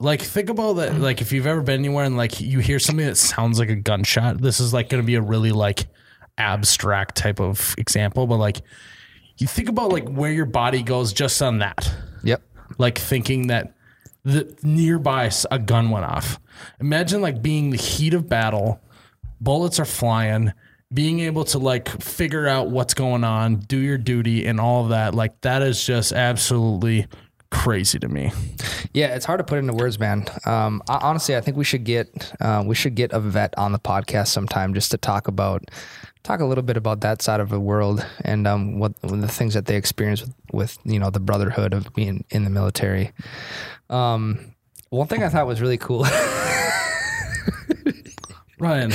like 0.00 0.22
think 0.22 0.48
about 0.48 0.74
that 0.74 0.94
like 1.00 1.20
if 1.20 1.32
you've 1.32 1.46
ever 1.46 1.60
been 1.60 1.80
anywhere 1.80 2.04
and 2.04 2.16
like 2.16 2.40
you 2.40 2.60
hear 2.60 2.78
something 2.78 3.06
that 3.06 3.16
sounds 3.16 3.58
like 3.58 3.68
a 3.70 3.74
gunshot, 3.76 4.40
this 4.40 4.60
is 4.60 4.72
like 4.72 4.88
going 4.88 5.02
to 5.02 5.06
be 5.06 5.16
a 5.16 5.22
really 5.22 5.50
like 5.52 5.86
abstract 6.36 7.16
type 7.16 7.40
of 7.40 7.74
example, 7.78 8.26
but 8.26 8.36
like 8.36 8.60
you 9.38 9.46
think 9.46 9.68
about 9.68 9.90
like 9.90 10.08
where 10.08 10.32
your 10.32 10.46
body 10.46 10.82
goes 10.82 11.12
just 11.12 11.40
on 11.42 11.58
that 11.58 11.92
Yep. 12.24 12.42
like 12.78 12.98
thinking 12.98 13.48
that 13.48 13.74
the 14.24 14.56
nearby 14.62 15.26
s- 15.26 15.46
a 15.50 15.58
gun 15.58 15.90
went 15.90 16.04
off. 16.04 16.38
Imagine 16.80 17.20
like 17.20 17.40
being 17.42 17.70
the 17.70 17.76
heat 17.76 18.14
of 18.14 18.28
battle, 18.28 18.80
bullets 19.40 19.78
are 19.80 19.84
flying, 19.84 20.52
being 20.92 21.20
able 21.20 21.44
to 21.44 21.58
like 21.58 21.88
figure 22.02 22.46
out 22.46 22.68
what's 22.70 22.94
going 22.94 23.24
on, 23.24 23.56
do 23.56 23.78
your 23.78 23.98
duty, 23.98 24.46
and 24.46 24.60
all 24.60 24.82
of 24.84 24.90
that. 24.90 25.14
Like 25.14 25.40
that 25.42 25.62
is 25.62 25.84
just 25.84 26.12
absolutely 26.12 27.06
crazy 27.50 27.98
to 27.98 28.08
me. 28.08 28.32
Yeah, 28.92 29.14
it's 29.14 29.24
hard 29.24 29.38
to 29.38 29.44
put 29.44 29.58
into 29.58 29.72
words, 29.72 29.98
man. 29.98 30.26
Um, 30.46 30.82
I, 30.88 30.98
honestly, 30.98 31.36
I 31.36 31.40
think 31.40 31.56
we 31.56 31.64
should 31.64 31.84
get 31.84 32.32
uh, 32.40 32.62
we 32.66 32.74
should 32.74 32.94
get 32.94 33.12
a 33.12 33.20
vet 33.20 33.56
on 33.58 33.72
the 33.72 33.78
podcast 33.78 34.28
sometime 34.28 34.74
just 34.74 34.90
to 34.90 34.98
talk 34.98 35.28
about 35.28 35.64
talk 36.22 36.40
a 36.40 36.44
little 36.44 36.62
bit 36.64 36.76
about 36.76 37.00
that 37.00 37.22
side 37.22 37.40
of 37.40 37.48
the 37.48 37.60
world 37.60 38.04
and 38.24 38.46
um, 38.46 38.78
what, 38.78 39.00
the 39.02 39.28
things 39.28 39.54
that 39.54 39.66
they 39.66 39.76
experience 39.76 40.20
with, 40.20 40.34
with 40.52 40.78
you 40.84 40.98
know 40.98 41.10
the 41.10 41.20
brotherhood 41.20 41.72
of 41.72 41.92
being 41.94 42.24
in 42.30 42.44
the 42.44 42.50
military. 42.50 43.12
Um, 43.90 44.54
one 44.90 45.06
thing 45.06 45.22
I 45.22 45.28
thought 45.28 45.46
was 45.46 45.60
really 45.60 45.78
cool. 45.78 46.06
Ryan, 48.60 48.92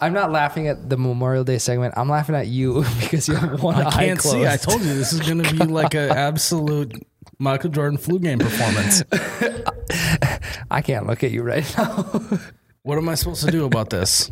I'm 0.00 0.12
not 0.12 0.32
laughing 0.32 0.66
at 0.66 0.90
the 0.90 0.96
Memorial 0.96 1.44
Day 1.44 1.58
segment. 1.58 1.94
I'm 1.96 2.08
laughing 2.08 2.34
at 2.34 2.48
you 2.48 2.84
because 3.00 3.28
you 3.28 3.36
have 3.36 3.62
one 3.62 3.76
I 3.76 3.86
eye 3.86 4.06
can't 4.06 4.18
closed. 4.18 4.36
see. 4.36 4.46
I 4.46 4.56
told 4.56 4.82
you 4.82 4.92
this 4.92 5.12
is 5.12 5.20
going 5.20 5.42
to 5.42 5.52
be 5.52 5.64
like 5.64 5.94
an 5.94 6.10
absolute 6.16 7.06
Michael 7.38 7.70
Jordan 7.70 7.98
flu 7.98 8.18
game 8.18 8.38
performance. 8.38 9.02
I 10.70 10.80
can't 10.82 11.06
look 11.06 11.22
at 11.24 11.30
you 11.30 11.42
right 11.42 11.64
now. 11.76 12.22
What 12.84 12.98
am 12.98 13.08
I 13.08 13.14
supposed 13.14 13.42
to 13.46 13.50
do 13.50 13.64
about 13.64 13.88
this? 13.88 14.30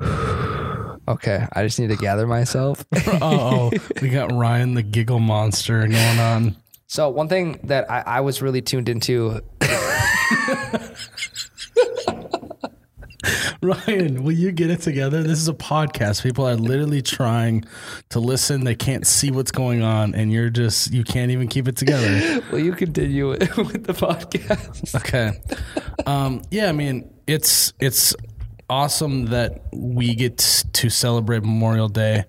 okay, 1.08 1.46
I 1.52 1.62
just 1.62 1.78
need 1.78 1.90
to 1.90 1.96
gather 1.96 2.26
myself. 2.26 2.84
Oh, 3.22 3.70
we 4.02 4.08
got 4.08 4.32
Ryan 4.32 4.74
the 4.74 4.82
giggle 4.82 5.20
monster 5.20 5.86
going 5.86 6.18
on. 6.18 6.56
So 6.88 7.08
one 7.08 7.28
thing 7.28 7.60
that 7.64 7.88
I, 7.88 8.00
I 8.00 8.20
was 8.20 8.42
really 8.42 8.62
tuned 8.62 8.88
into 8.88 9.40
Ryan, 13.62 14.24
will 14.24 14.32
you 14.32 14.52
get 14.52 14.70
it 14.70 14.80
together? 14.80 15.22
This 15.22 15.38
is 15.38 15.48
a 15.48 15.54
podcast. 15.54 16.22
People 16.22 16.46
are 16.46 16.54
literally 16.56 17.02
trying 17.02 17.64
to 18.10 18.20
listen. 18.20 18.64
They 18.64 18.74
can't 18.74 19.06
see 19.06 19.30
what's 19.30 19.50
going 19.50 19.82
on, 19.82 20.14
and 20.14 20.32
you're 20.32 20.50
just 20.50 20.92
you 20.92 21.04
can't 21.04 21.30
even 21.30 21.48
keep 21.48 21.68
it 21.68 21.76
together. 21.76 22.42
Will 22.52 22.60
you 22.60 22.72
continue 22.72 23.32
it 23.32 23.56
with 23.56 23.84
the 23.84 23.92
podcast? 23.92 24.94
Okay. 24.94 25.32
Um, 26.06 26.42
yeah, 26.50 26.68
I 26.68 26.72
mean 26.72 27.10
it's 27.26 27.72
it's 27.80 28.14
awesome 28.70 29.26
that 29.26 29.62
we 29.72 30.14
get 30.14 30.38
to 30.72 30.90
celebrate 30.90 31.42
Memorial 31.42 31.88
Day, 31.88 32.24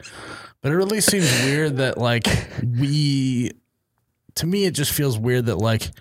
but 0.62 0.72
it 0.72 0.76
really 0.76 1.02
seems 1.02 1.32
weird 1.44 1.78
that 1.78 1.98
like 1.98 2.28
we. 2.64 3.52
To 4.36 4.46
me, 4.46 4.66
it 4.66 4.72
just 4.72 4.94
feels 4.94 5.18
weird 5.18 5.48
that 5.48 5.58
like 5.58 5.92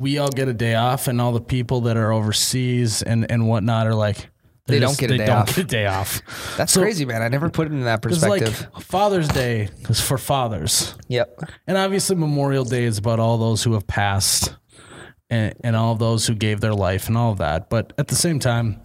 we 0.00 0.18
all 0.18 0.30
get 0.30 0.48
a 0.48 0.52
day 0.54 0.74
off, 0.74 1.06
and 1.06 1.20
all 1.20 1.30
the 1.32 1.40
people 1.40 1.82
that 1.82 1.96
are 1.96 2.12
overseas 2.12 3.02
and 3.02 3.30
and 3.30 3.46
whatnot 3.46 3.86
are 3.86 3.94
like 3.94 4.30
They 4.66 4.78
don't 4.80 4.90
just- 4.90 5.00
get 5.00 5.10
a 5.10 5.14
they 5.14 5.18
day 5.18 5.26
don't 5.26 5.36
off. 5.38 5.48
get 5.48 5.58
a 5.58 5.64
day 5.64 5.86
off. 5.86 6.22
That's 6.56 6.72
So- 6.72 6.80
crazy, 6.80 7.04
man. 7.04 7.22
I 7.22 7.28
never 7.28 7.50
put 7.50 7.66
it 7.68 7.72
in 7.72 7.82
that 7.84 8.04
It's 8.06 8.22
like 8.22 8.42
perspective. 8.42 8.82
Father's 8.84 9.28
Day 9.28 9.68
is 9.88 10.00
for 10.00 10.16
fathers. 10.18 10.94
yep. 11.08 11.38
And 11.66 11.76
obviously, 11.76 12.16
Memorial 12.16 12.64
Day 12.64 12.84
is 12.84 12.98
about 12.98 13.20
all 13.20 13.36
those 13.38 13.62
who 13.62 13.72
have 13.74 13.86
passed 13.86 14.54
and, 15.28 15.54
and 15.62 15.76
all 15.76 15.94
those 15.94 16.26
who 16.26 16.34
gave 16.34 16.60
their 16.60 16.74
life 16.74 17.06
and 17.08 17.16
all 17.16 17.32
of 17.32 17.38
that. 17.38 17.68
But 17.70 17.92
at 17.98 18.08
the 18.08 18.16
same 18.16 18.38
time, 18.40 18.80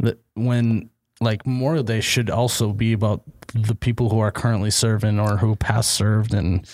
that 0.00 0.18
when 0.34 0.90
like 1.20 1.44
Memorial 1.46 1.82
Day 1.82 2.00
should 2.00 2.30
also 2.30 2.72
be 2.72 2.92
about 2.92 3.22
the 3.54 3.74
people 3.74 4.08
who 4.10 4.20
are 4.20 4.30
currently 4.30 4.70
serving 4.70 5.18
or 5.18 5.36
who 5.38 5.56
past 5.56 5.90
served. 5.92 6.32
And 6.32 6.64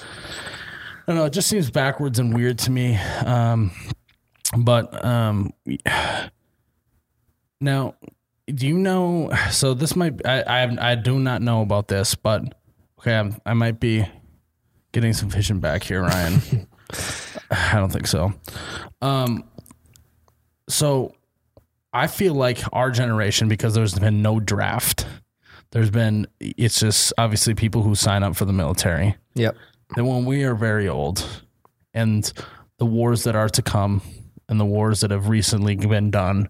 I 1.06 1.12
don't 1.12 1.16
know, 1.16 1.24
it 1.26 1.34
just 1.34 1.48
seems 1.48 1.70
backwards 1.70 2.18
and 2.18 2.34
weird 2.34 2.58
to 2.60 2.70
me. 2.70 2.96
Um, 2.96 3.72
but 4.56 5.04
um, 5.04 5.52
now, 7.60 7.94
do 8.46 8.66
you 8.66 8.78
know? 8.78 9.30
So 9.50 9.74
this 9.74 9.94
might 9.96 10.26
I 10.26 10.42
I, 10.42 10.92
I 10.92 10.94
do 10.94 11.18
not 11.18 11.42
know 11.42 11.60
about 11.60 11.88
this, 11.88 12.14
but 12.14 12.54
okay, 13.00 13.16
I'm, 13.16 13.36
I 13.44 13.52
might 13.52 13.80
be 13.80 14.06
getting 14.92 15.12
some 15.12 15.28
vision 15.28 15.60
back 15.60 15.82
here, 15.82 16.02
Ryan. 16.02 16.66
I 17.50 17.74
don't 17.74 17.92
think 17.92 18.06
so. 18.06 18.32
Um, 19.02 19.44
so 20.68 21.14
I 21.92 22.06
feel 22.06 22.34
like 22.34 22.60
our 22.72 22.90
generation, 22.90 23.48
because 23.48 23.74
there's 23.74 23.94
been 23.94 24.22
no 24.22 24.40
draft, 24.40 25.06
there's 25.72 25.90
been 25.90 26.26
it's 26.40 26.80
just 26.80 27.12
obviously 27.18 27.54
people 27.54 27.82
who 27.82 27.94
sign 27.94 28.22
up 28.22 28.36
for 28.36 28.44
the 28.46 28.52
military. 28.52 29.16
Yep. 29.34 29.56
Then 29.94 30.06
when 30.06 30.24
we 30.24 30.44
are 30.44 30.54
very 30.54 30.88
old, 30.88 31.42
and 31.92 32.30
the 32.78 32.86
wars 32.86 33.24
that 33.24 33.36
are 33.36 33.48
to 33.50 33.62
come, 33.62 34.02
and 34.48 34.58
the 34.60 34.64
wars 34.64 35.00
that 35.00 35.10
have 35.10 35.28
recently 35.28 35.76
been 35.76 36.10
done, 36.10 36.48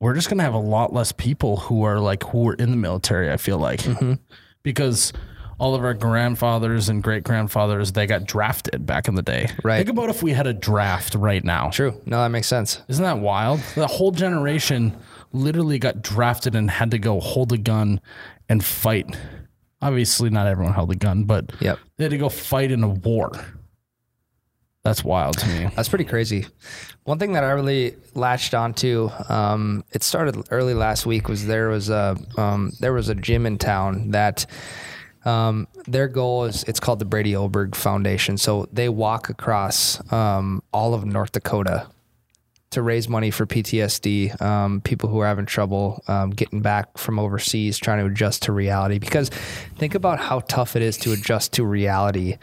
we're 0.00 0.14
just 0.14 0.28
gonna 0.28 0.42
have 0.42 0.54
a 0.54 0.58
lot 0.58 0.92
less 0.92 1.12
people 1.12 1.58
who 1.58 1.84
are 1.84 2.00
like 2.00 2.24
who 2.24 2.48
are 2.48 2.54
in 2.54 2.70
the 2.70 2.76
military. 2.76 3.30
I 3.30 3.36
feel 3.36 3.58
like 3.58 3.80
mm-hmm. 3.80 4.14
because 4.62 5.12
all 5.58 5.76
of 5.76 5.84
our 5.84 5.94
grandfathers 5.94 6.88
and 6.88 7.04
great 7.04 7.22
grandfathers 7.22 7.92
they 7.92 8.04
got 8.04 8.24
drafted 8.24 8.84
back 8.84 9.06
in 9.06 9.14
the 9.14 9.22
day. 9.22 9.48
Right. 9.62 9.76
Think 9.76 9.90
about 9.90 10.10
if 10.10 10.20
we 10.20 10.32
had 10.32 10.48
a 10.48 10.52
draft 10.52 11.14
right 11.14 11.44
now. 11.44 11.70
True. 11.70 12.00
No, 12.04 12.20
that 12.20 12.30
makes 12.30 12.48
sense. 12.48 12.82
Isn't 12.88 13.04
that 13.04 13.20
wild? 13.20 13.60
The 13.76 13.86
whole 13.86 14.10
generation 14.10 14.96
literally 15.32 15.78
got 15.78 16.02
drafted 16.02 16.56
and 16.56 16.68
had 16.68 16.90
to 16.90 16.98
go 16.98 17.20
hold 17.20 17.52
a 17.52 17.58
gun 17.58 18.00
and 18.48 18.64
fight. 18.64 19.16
Obviously, 19.82 20.30
not 20.30 20.46
everyone 20.46 20.72
held 20.74 20.90
a 20.92 20.96
gun, 20.96 21.24
but 21.24 21.50
Yep. 21.60 21.78
they 21.96 22.04
had 22.04 22.10
to 22.12 22.18
go 22.18 22.28
fight 22.28 22.70
in 22.70 22.82
a 22.82 22.88
war. 22.88 23.32
That's 24.84 25.04
wild 25.04 25.38
to 25.38 25.46
me. 25.48 25.68
That's 25.76 25.88
pretty 25.88 26.04
crazy. 26.04 26.46
One 27.04 27.18
thing 27.18 27.32
that 27.34 27.44
I 27.44 27.50
really 27.50 27.96
latched 28.14 28.54
onto, 28.54 29.10
um, 29.28 29.84
it 29.92 30.02
started 30.02 30.36
early 30.50 30.74
last 30.74 31.06
week, 31.06 31.28
was 31.28 31.46
there 31.46 31.68
was 31.68 31.88
a 31.90 32.16
um, 32.36 32.72
there 32.80 32.92
was 32.92 33.08
a 33.08 33.14
gym 33.14 33.46
in 33.46 33.58
town 33.58 34.10
that 34.12 34.44
um, 35.24 35.68
their 35.86 36.08
goal 36.08 36.44
is 36.44 36.64
it's 36.64 36.80
called 36.80 36.98
the 36.98 37.04
Brady 37.04 37.36
Oberg 37.36 37.76
Foundation. 37.76 38.36
So 38.36 38.66
they 38.72 38.88
walk 38.88 39.28
across 39.28 40.00
um, 40.12 40.62
all 40.72 40.94
of 40.94 41.04
North 41.04 41.30
Dakota 41.32 41.86
to 42.72 42.82
raise 42.82 43.08
money 43.08 43.30
for 43.30 43.46
PTSD, 43.46 44.40
um, 44.40 44.80
people 44.80 45.08
who 45.08 45.20
are 45.20 45.26
having 45.26 45.46
trouble 45.46 46.02
um, 46.08 46.30
getting 46.30 46.60
back 46.60 46.98
from 46.98 47.18
overseas, 47.18 47.78
trying 47.78 47.98
to 47.98 48.06
adjust 48.06 48.42
to 48.44 48.52
reality. 48.52 48.98
Because 48.98 49.28
think 49.76 49.94
about 49.94 50.18
how 50.18 50.40
tough 50.40 50.76
it 50.76 50.82
is 50.82 50.96
to 50.98 51.12
adjust 51.12 51.52
to 51.54 51.64
reality 51.64 52.38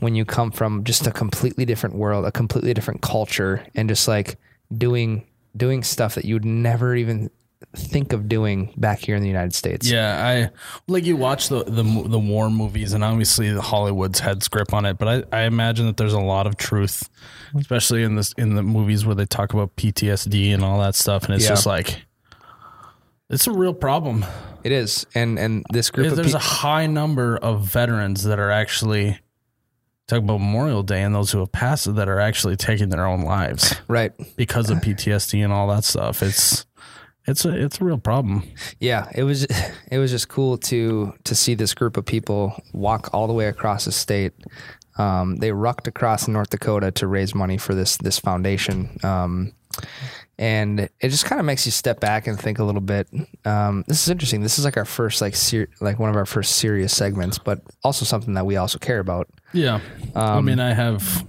when 0.00 0.14
you 0.14 0.24
come 0.24 0.50
from 0.50 0.84
just 0.84 1.06
a 1.06 1.10
completely 1.10 1.64
different 1.64 1.96
world, 1.96 2.24
a 2.24 2.32
completely 2.32 2.74
different 2.74 3.02
culture, 3.02 3.64
and 3.74 3.88
just 3.88 4.08
like 4.08 4.36
doing 4.76 5.26
doing 5.56 5.84
stuff 5.84 6.16
that 6.16 6.24
you'd 6.24 6.44
never 6.44 6.96
even 6.96 7.30
think 7.76 8.12
of 8.12 8.28
doing 8.28 8.72
back 8.76 8.98
here 9.00 9.16
in 9.16 9.22
the 9.22 9.28
United 9.28 9.54
States. 9.54 9.88
Yeah, 9.90 10.24
I 10.24 10.50
like 10.88 11.04
you 11.04 11.16
watch 11.16 11.48
the 11.48 11.64
the 11.64 11.82
the 11.82 12.18
war 12.18 12.50
movies, 12.50 12.92
and 12.92 13.02
obviously 13.04 13.50
the 13.52 13.62
Hollywood's 13.62 14.20
had 14.20 14.48
grip 14.50 14.72
on 14.74 14.84
it. 14.84 14.98
But 14.98 15.26
I, 15.32 15.40
I 15.40 15.42
imagine 15.44 15.86
that 15.86 15.96
there's 15.96 16.12
a 16.12 16.20
lot 16.20 16.46
of 16.46 16.56
truth, 16.56 17.08
especially 17.58 18.02
in 18.02 18.16
this 18.16 18.32
in 18.38 18.54
the 18.54 18.62
movies 18.62 19.04
where 19.06 19.14
they 19.14 19.26
talk 19.26 19.52
about 19.54 19.74
PTSD 19.76 20.52
and 20.54 20.64
all 20.64 20.78
that 20.80 20.94
stuff, 20.94 21.24
and 21.24 21.34
it's 21.34 21.44
Yeah. 21.44 21.50
just 21.50 21.66
like 21.66 22.02
it's 23.30 23.46
a 23.46 23.52
real 23.52 23.74
problem. 23.74 24.24
It 24.62 24.72
is, 24.72 25.06
and 25.14 25.38
and 25.38 25.64
this 25.72 25.90
group 25.90 26.08
of 26.08 26.16
There's 26.16 26.28
people. 26.28 26.38
a 26.40 26.42
high 26.42 26.86
number 26.86 27.36
of 27.36 27.62
veterans 27.66 28.24
that 28.24 28.38
are 28.38 28.50
actually 28.50 29.18
talk 30.06 30.18
about 30.18 30.38
Memorial 30.38 30.82
Day 30.82 31.02
and 31.02 31.14
those 31.14 31.32
who 31.32 31.38
have 31.38 31.50
passed 31.52 31.94
that 31.94 32.08
are 32.08 32.20
actually 32.20 32.56
taking 32.56 32.90
their 32.90 33.06
own 33.06 33.22
lives 33.22 33.74
right. 33.88 34.12
because 34.36 34.68
of 34.68 34.78
PTSD 34.78 35.42
and 35.42 35.50
all 35.52 35.66
that 35.68 35.82
stuff. 35.84 36.22
It's 36.22 36.66
it's 37.26 37.44
a 37.44 37.50
it's 37.64 37.80
a 37.80 37.84
real 37.84 37.98
problem. 37.98 38.42
Yeah, 38.80 39.08
it 39.14 39.22
was 39.24 39.44
it 39.90 39.98
was 39.98 40.10
just 40.10 40.28
cool 40.28 40.56
to 40.58 41.12
to 41.24 41.34
see 41.34 41.54
this 41.54 41.74
group 41.74 41.96
of 41.96 42.04
people 42.04 42.60
walk 42.72 43.10
all 43.12 43.26
the 43.26 43.32
way 43.32 43.46
across 43.46 43.84
the 43.86 43.92
state. 43.92 44.32
Um, 44.96 45.36
they 45.36 45.50
rucked 45.52 45.88
across 45.88 46.28
North 46.28 46.50
Dakota 46.50 46.90
to 46.92 47.06
raise 47.06 47.34
money 47.34 47.58
for 47.58 47.74
this 47.74 47.96
this 47.96 48.18
foundation. 48.18 48.96
Um, 49.02 49.52
and 50.36 50.80
it 51.00 51.08
just 51.10 51.24
kind 51.26 51.38
of 51.40 51.46
makes 51.46 51.64
you 51.64 51.70
step 51.72 52.00
back 52.00 52.26
and 52.26 52.38
think 52.38 52.58
a 52.58 52.64
little 52.64 52.80
bit. 52.80 53.08
Um, 53.44 53.84
this 53.86 54.02
is 54.02 54.08
interesting. 54.08 54.40
This 54.42 54.58
is 54.58 54.64
like 54.64 54.76
our 54.76 54.84
first 54.84 55.20
like 55.20 55.34
ser- 55.36 55.68
like 55.80 55.98
one 55.98 56.10
of 56.10 56.16
our 56.16 56.26
first 56.26 56.56
serious 56.56 56.94
segments, 56.96 57.38
but 57.38 57.60
also 57.84 58.04
something 58.04 58.34
that 58.34 58.44
we 58.46 58.56
also 58.56 58.78
care 58.78 58.98
about. 58.98 59.28
Yeah, 59.52 59.80
I 60.16 60.36
Um, 60.38 60.44
mean, 60.46 60.58
I 60.60 60.74
have 60.74 61.24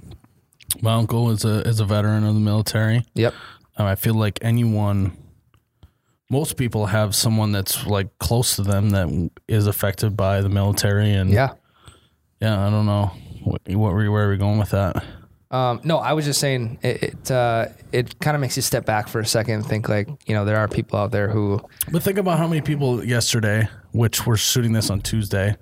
my 0.82 0.94
uncle 0.94 1.30
is 1.32 1.46
a 1.46 1.62
is 1.68 1.80
a 1.80 1.86
veteran 1.86 2.24
of 2.24 2.34
the 2.34 2.40
military. 2.40 3.06
Yep. 3.14 3.34
Um, 3.78 3.86
I 3.88 3.96
feel 3.96 4.16
like 4.16 4.40
anyone, 4.42 5.16
most 6.30 6.58
people 6.58 6.88
have 6.88 7.14
someone 7.16 7.52
that's 7.52 7.86
like 7.86 8.18
close 8.20 8.56
to 8.56 8.64
them 8.64 8.90
that 8.92 9.30
is 9.48 9.68
affected 9.68 10.18
by 10.18 10.42
the 10.42 10.50
military, 10.50 11.12
and 11.14 11.30
Yeah. 11.30 11.54
yeah, 12.40 12.66
I 12.66 12.70
don't 12.70 12.86
know 12.86 13.12
what, 13.44 13.62
what 13.68 13.94
were 13.94 14.12
where 14.12 14.28
are 14.28 14.32
we 14.32 14.38
going 14.38 14.58
with 14.58 14.72
that? 14.72 15.04
Um, 15.52 15.80
no, 15.84 16.00
I 16.00 16.14
was 16.14 16.26
just 16.26 16.40
saying 16.40 16.80
it. 16.82 17.04
It, 17.04 17.32
uh, 17.32 17.68
it 17.92 18.20
kind 18.20 18.36
of 18.36 18.42
makes 18.42 18.56
you 18.56 18.62
step 18.64 18.86
back 18.86 19.08
for 19.08 19.20
a 19.20 19.26
second 19.26 19.54
and 19.56 19.66
think 19.66 19.88
like 19.88 20.10
you 20.26 20.34
know 20.34 20.44
there 20.44 20.58
are 20.58 20.68
people 20.68 20.98
out 21.00 21.12
there 21.12 21.30
who 21.30 21.62
But 21.92 22.02
think 22.04 22.18
about 22.18 22.40
how 22.40 22.48
many 22.48 22.62
people 22.62 23.06
yesterday, 23.06 23.70
which 23.92 24.26
we're 24.26 24.38
shooting 24.38 24.74
this 24.74 24.90
on 24.90 25.02
Tuesday, 25.02 25.56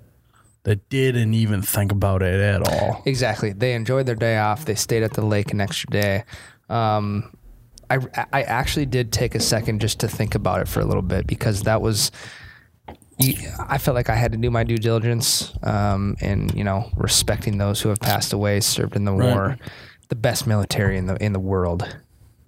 that 0.64 0.88
didn't 0.88 1.34
even 1.34 1.60
think 1.60 1.92
about 1.92 2.22
it 2.22 2.40
at 2.40 2.66
all. 2.66 3.02
Exactly. 3.04 3.52
They 3.52 3.74
enjoyed 3.74 4.06
their 4.06 4.14
day 4.14 4.38
off. 4.38 4.64
They 4.64 4.74
stayed 4.74 5.02
at 5.02 5.12
the 5.12 5.24
lake 5.24 5.52
an 5.52 5.60
extra 5.60 5.90
day. 5.90 6.24
Um, 6.70 7.36
I, 7.90 7.98
I 8.32 8.42
actually 8.42 8.86
did 8.86 9.12
take 9.12 9.34
a 9.34 9.40
second 9.40 9.80
just 9.80 10.00
to 10.00 10.08
think 10.08 10.34
about 10.34 10.60
it 10.60 10.68
for 10.68 10.80
a 10.80 10.84
little 10.84 11.02
bit 11.02 11.26
because 11.26 11.62
that 11.62 11.80
was. 11.82 12.10
I 13.68 13.78
felt 13.78 13.94
like 13.94 14.10
I 14.10 14.16
had 14.16 14.32
to 14.32 14.38
do 14.38 14.50
my 14.50 14.64
due 14.64 14.76
diligence, 14.76 15.52
um, 15.62 16.16
and 16.20 16.52
you 16.54 16.64
know, 16.64 16.90
respecting 16.96 17.58
those 17.58 17.80
who 17.80 17.88
have 17.90 18.00
passed 18.00 18.32
away, 18.32 18.58
served 18.60 18.96
in 18.96 19.04
the 19.04 19.12
Right. 19.12 19.32
war, 19.34 19.58
the 20.08 20.16
best 20.16 20.46
military 20.48 20.98
in 20.98 21.06
the 21.06 21.14
in 21.22 21.32
the 21.32 21.38
world. 21.40 21.86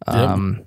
Um, 0.08 0.64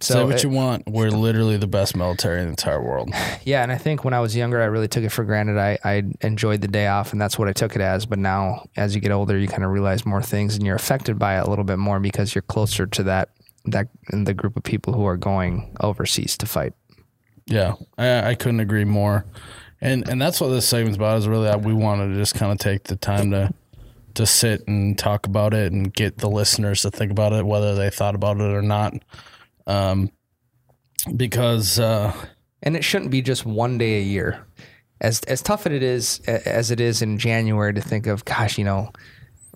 Say 0.00 0.14
so 0.14 0.26
what 0.26 0.36
it- 0.36 0.42
you 0.44 0.50
want. 0.50 0.84
We're 0.88 1.10
literally 1.10 1.56
the 1.56 1.66
best 1.66 1.96
military 1.96 2.38
in 2.40 2.44
the 2.46 2.50
entire 2.50 2.82
world. 2.82 3.10
Yeah, 3.44 3.62
and 3.64 3.72
I 3.72 3.76
think 3.78 4.04
when 4.04 4.14
I 4.14 4.20
was 4.20 4.36
younger, 4.36 4.60
I 4.62 4.66
really 4.66 4.86
took 4.88 5.02
it 5.02 5.08
for 5.10 5.24
granted. 5.24 5.58
I, 5.58 5.76
I 5.84 6.04
enjoyed 6.20 6.60
the 6.60 6.68
day 6.68 6.86
off, 6.86 7.10
and 7.12 7.20
that's 7.20 7.36
what 7.36 7.48
I 7.48 7.52
took 7.52 7.74
it 7.74 7.82
as. 7.82 8.06
But 8.06 8.20
now, 8.20 8.66
as 8.76 8.94
you 8.94 9.00
get 9.00 9.10
older, 9.10 9.36
you 9.36 9.48
kind 9.48 9.64
of 9.64 9.70
realize 9.70 10.06
more 10.06 10.22
things, 10.22 10.54
and 10.54 10.64
you're 10.64 10.76
affected 10.76 11.18
by 11.18 11.38
it 11.38 11.46
a 11.46 11.50
little 11.50 11.64
bit 11.64 11.78
more 11.78 11.98
because 11.98 12.32
you're 12.34 12.42
closer 12.42 12.86
to 12.86 13.02
that 13.04 13.30
that 13.66 13.88
and 14.08 14.26
the 14.26 14.34
group 14.34 14.56
of 14.56 14.62
people 14.62 14.92
who 14.92 15.06
are 15.06 15.16
going 15.16 15.76
overseas 15.80 16.36
to 16.38 16.46
fight. 16.46 16.72
Yeah, 17.46 17.74
I, 17.98 18.30
I 18.30 18.34
couldn't 18.34 18.60
agree 18.60 18.84
more. 18.84 19.24
And 19.80 20.08
and 20.08 20.20
that's 20.20 20.40
what 20.40 20.48
this 20.48 20.68
segment's 20.68 20.96
about. 20.96 21.18
Is 21.18 21.28
really 21.28 21.46
that 21.46 21.62
we 21.62 21.74
wanted 21.74 22.08
to 22.08 22.14
just 22.14 22.34
kind 22.34 22.52
of 22.52 22.58
take 22.58 22.84
the 22.84 22.96
time 22.96 23.32
to 23.32 23.52
to 24.14 24.26
sit 24.26 24.66
and 24.68 24.98
talk 24.98 25.26
about 25.26 25.54
it 25.54 25.72
and 25.72 25.92
get 25.92 26.18
the 26.18 26.28
listeners 26.28 26.82
to 26.82 26.90
think 26.90 27.10
about 27.10 27.32
it, 27.32 27.44
whether 27.44 27.74
they 27.74 27.90
thought 27.90 28.14
about 28.14 28.36
it 28.36 28.52
or 28.52 28.62
not. 28.62 28.94
Um, 29.66 30.10
because 31.16 31.80
uh, 31.80 32.14
and 32.62 32.76
it 32.76 32.84
shouldn't 32.84 33.10
be 33.10 33.22
just 33.22 33.44
one 33.44 33.78
day 33.78 33.98
a 33.98 34.02
year. 34.02 34.46
As 35.00 35.20
as 35.22 35.42
tough 35.42 35.66
as 35.66 35.72
it 35.72 35.82
is 35.82 36.20
as 36.26 36.70
it 36.70 36.80
is 36.80 37.02
in 37.02 37.18
January 37.18 37.74
to 37.74 37.80
think 37.80 38.06
of, 38.06 38.24
gosh, 38.24 38.58
you 38.58 38.64
know, 38.64 38.92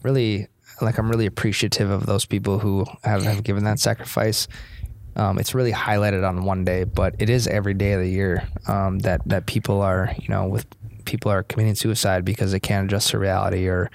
really 0.03 0.49
like 0.81 0.99
I'm 0.99 1.11
really 1.11 1.27
appreciative 1.27 1.91
of 1.91 2.07
those 2.07 2.25
people 2.27 2.59
who 2.59 2.85
have, 3.05 3.23
have 3.23 3.45
given 3.45 3.65
that 3.65 3.79
sacrifice. 3.79 4.49
Um, 5.17 5.39
it's 5.39 5.55
really 5.55 5.73
highlighted 5.73 6.29
on 6.29 6.45
one 6.45 6.65
day, 6.65 6.85
but 6.85 7.15
it 7.19 7.31
is 7.31 7.47
every 7.47 7.73
day 7.75 7.93
of 7.95 8.01
the 8.03 8.11
year 8.11 8.47
um, 8.67 8.99
that 9.01 9.23
that 9.27 9.47
people 9.47 9.81
are, 9.81 10.15
you 10.19 10.29
know, 10.29 10.47
with 10.47 10.67
people 11.07 11.31
are 11.31 11.43
committing 11.43 11.75
suicide 11.75 12.25
because 12.25 12.53
they 12.53 12.61
can't 12.61 12.87
adjust 12.87 13.11
to 13.11 13.19
reality, 13.19 13.67
or 13.67 13.91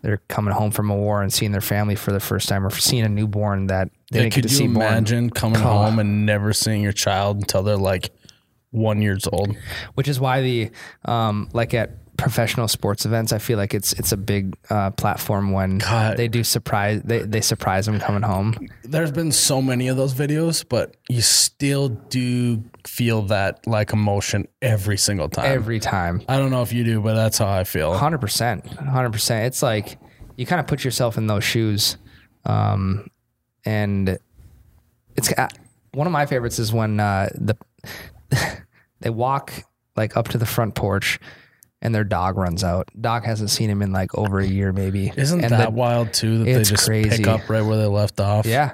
they're 0.00 0.22
coming 0.28 0.54
home 0.54 0.70
from 0.70 0.88
a 0.90 0.96
war 0.96 1.22
and 1.22 1.32
seeing 1.32 1.52
their 1.52 1.60
family 1.60 1.94
for 1.96 2.12
the 2.12 2.20
first 2.20 2.48
time, 2.48 2.66
or 2.66 2.70
seeing 2.70 3.04
a 3.04 3.08
newborn 3.08 3.66
that 3.66 3.90
they 4.10 4.20
yeah, 4.20 4.22
didn't 4.24 4.34
get 4.34 4.42
could 4.42 4.48
to 4.48 4.54
you 4.54 4.58
see 4.58 4.66
born. 4.66 4.86
imagine 4.86 5.30
coming 5.30 5.60
home 5.60 5.98
and 5.98 6.24
never 6.24 6.52
seeing 6.54 6.80
your 6.80 6.92
child 6.92 7.36
until 7.38 7.62
they're 7.62 7.76
like 7.76 8.10
one 8.70 9.02
years 9.02 9.26
old? 9.30 9.54
which 9.94 10.08
is 10.08 10.18
why 10.18 10.40
the 10.40 10.70
um, 11.04 11.48
like 11.52 11.74
at 11.74 11.90
professional 12.16 12.68
sports 12.68 13.04
events, 13.06 13.32
I 13.32 13.38
feel 13.38 13.58
like 13.58 13.74
it's 13.74 13.92
it's 13.94 14.12
a 14.12 14.16
big 14.16 14.56
uh, 14.70 14.90
platform 14.92 15.52
when 15.52 15.78
God. 15.78 16.16
they 16.16 16.28
do 16.28 16.44
surprise 16.44 17.02
they 17.04 17.20
they 17.20 17.40
surprise 17.40 17.86
them 17.86 17.98
coming 17.98 18.22
home. 18.22 18.68
There's 18.82 19.10
been 19.10 19.32
so 19.32 19.60
many 19.60 19.88
of 19.88 19.96
those 19.96 20.14
videos, 20.14 20.64
but 20.68 20.96
you 21.08 21.22
still 21.22 21.88
do 21.88 22.62
feel 22.86 23.22
that 23.22 23.66
like 23.66 23.92
emotion 23.92 24.46
every 24.62 24.96
single 24.96 25.28
time. 25.28 25.46
Every 25.46 25.80
time, 25.80 26.22
I 26.28 26.38
don't 26.38 26.50
know 26.50 26.62
if 26.62 26.72
you 26.72 26.84
do, 26.84 27.00
but 27.00 27.14
that's 27.14 27.38
how 27.38 27.48
I 27.48 27.64
feel. 27.64 27.94
hundred 27.94 28.20
percent, 28.20 28.66
hundred 28.66 29.10
percent. 29.10 29.46
It's 29.46 29.62
like 29.62 29.98
you 30.36 30.46
kind 30.46 30.60
of 30.60 30.66
put 30.66 30.84
yourself 30.84 31.16
in 31.16 31.26
those 31.26 31.44
shoes, 31.44 31.96
um, 32.44 33.08
and 33.64 34.18
it's 35.16 35.32
uh, 35.32 35.48
one 35.92 36.06
of 36.06 36.12
my 36.12 36.26
favorites 36.26 36.58
is 36.58 36.72
when 36.72 37.00
uh, 37.00 37.28
the 37.34 37.56
they 39.00 39.10
walk 39.10 39.52
like 39.96 40.16
up 40.16 40.28
to 40.28 40.38
the 40.38 40.46
front 40.46 40.74
porch. 40.74 41.18
And 41.84 41.94
their 41.94 42.02
dog 42.04 42.36
runs 42.38 42.64
out. 42.64 42.88
Dog 42.98 43.24
hasn't 43.24 43.50
seen 43.50 43.68
him 43.70 43.82
in 43.82 43.92
like 43.92 44.16
over 44.16 44.40
a 44.40 44.46
year, 44.46 44.72
maybe. 44.72 45.12
Isn't 45.16 45.42
and 45.44 45.52
that 45.52 45.66
the- 45.66 45.70
wild 45.70 46.12
too? 46.14 46.38
That 46.38 46.44
they 46.46 46.62
just 46.62 46.86
crazy. 46.86 47.18
pick 47.18 47.26
up 47.26 47.48
right 47.48 47.60
where 47.62 47.76
they 47.76 47.86
left 47.86 48.18
off. 48.20 48.46
Yeah. 48.46 48.72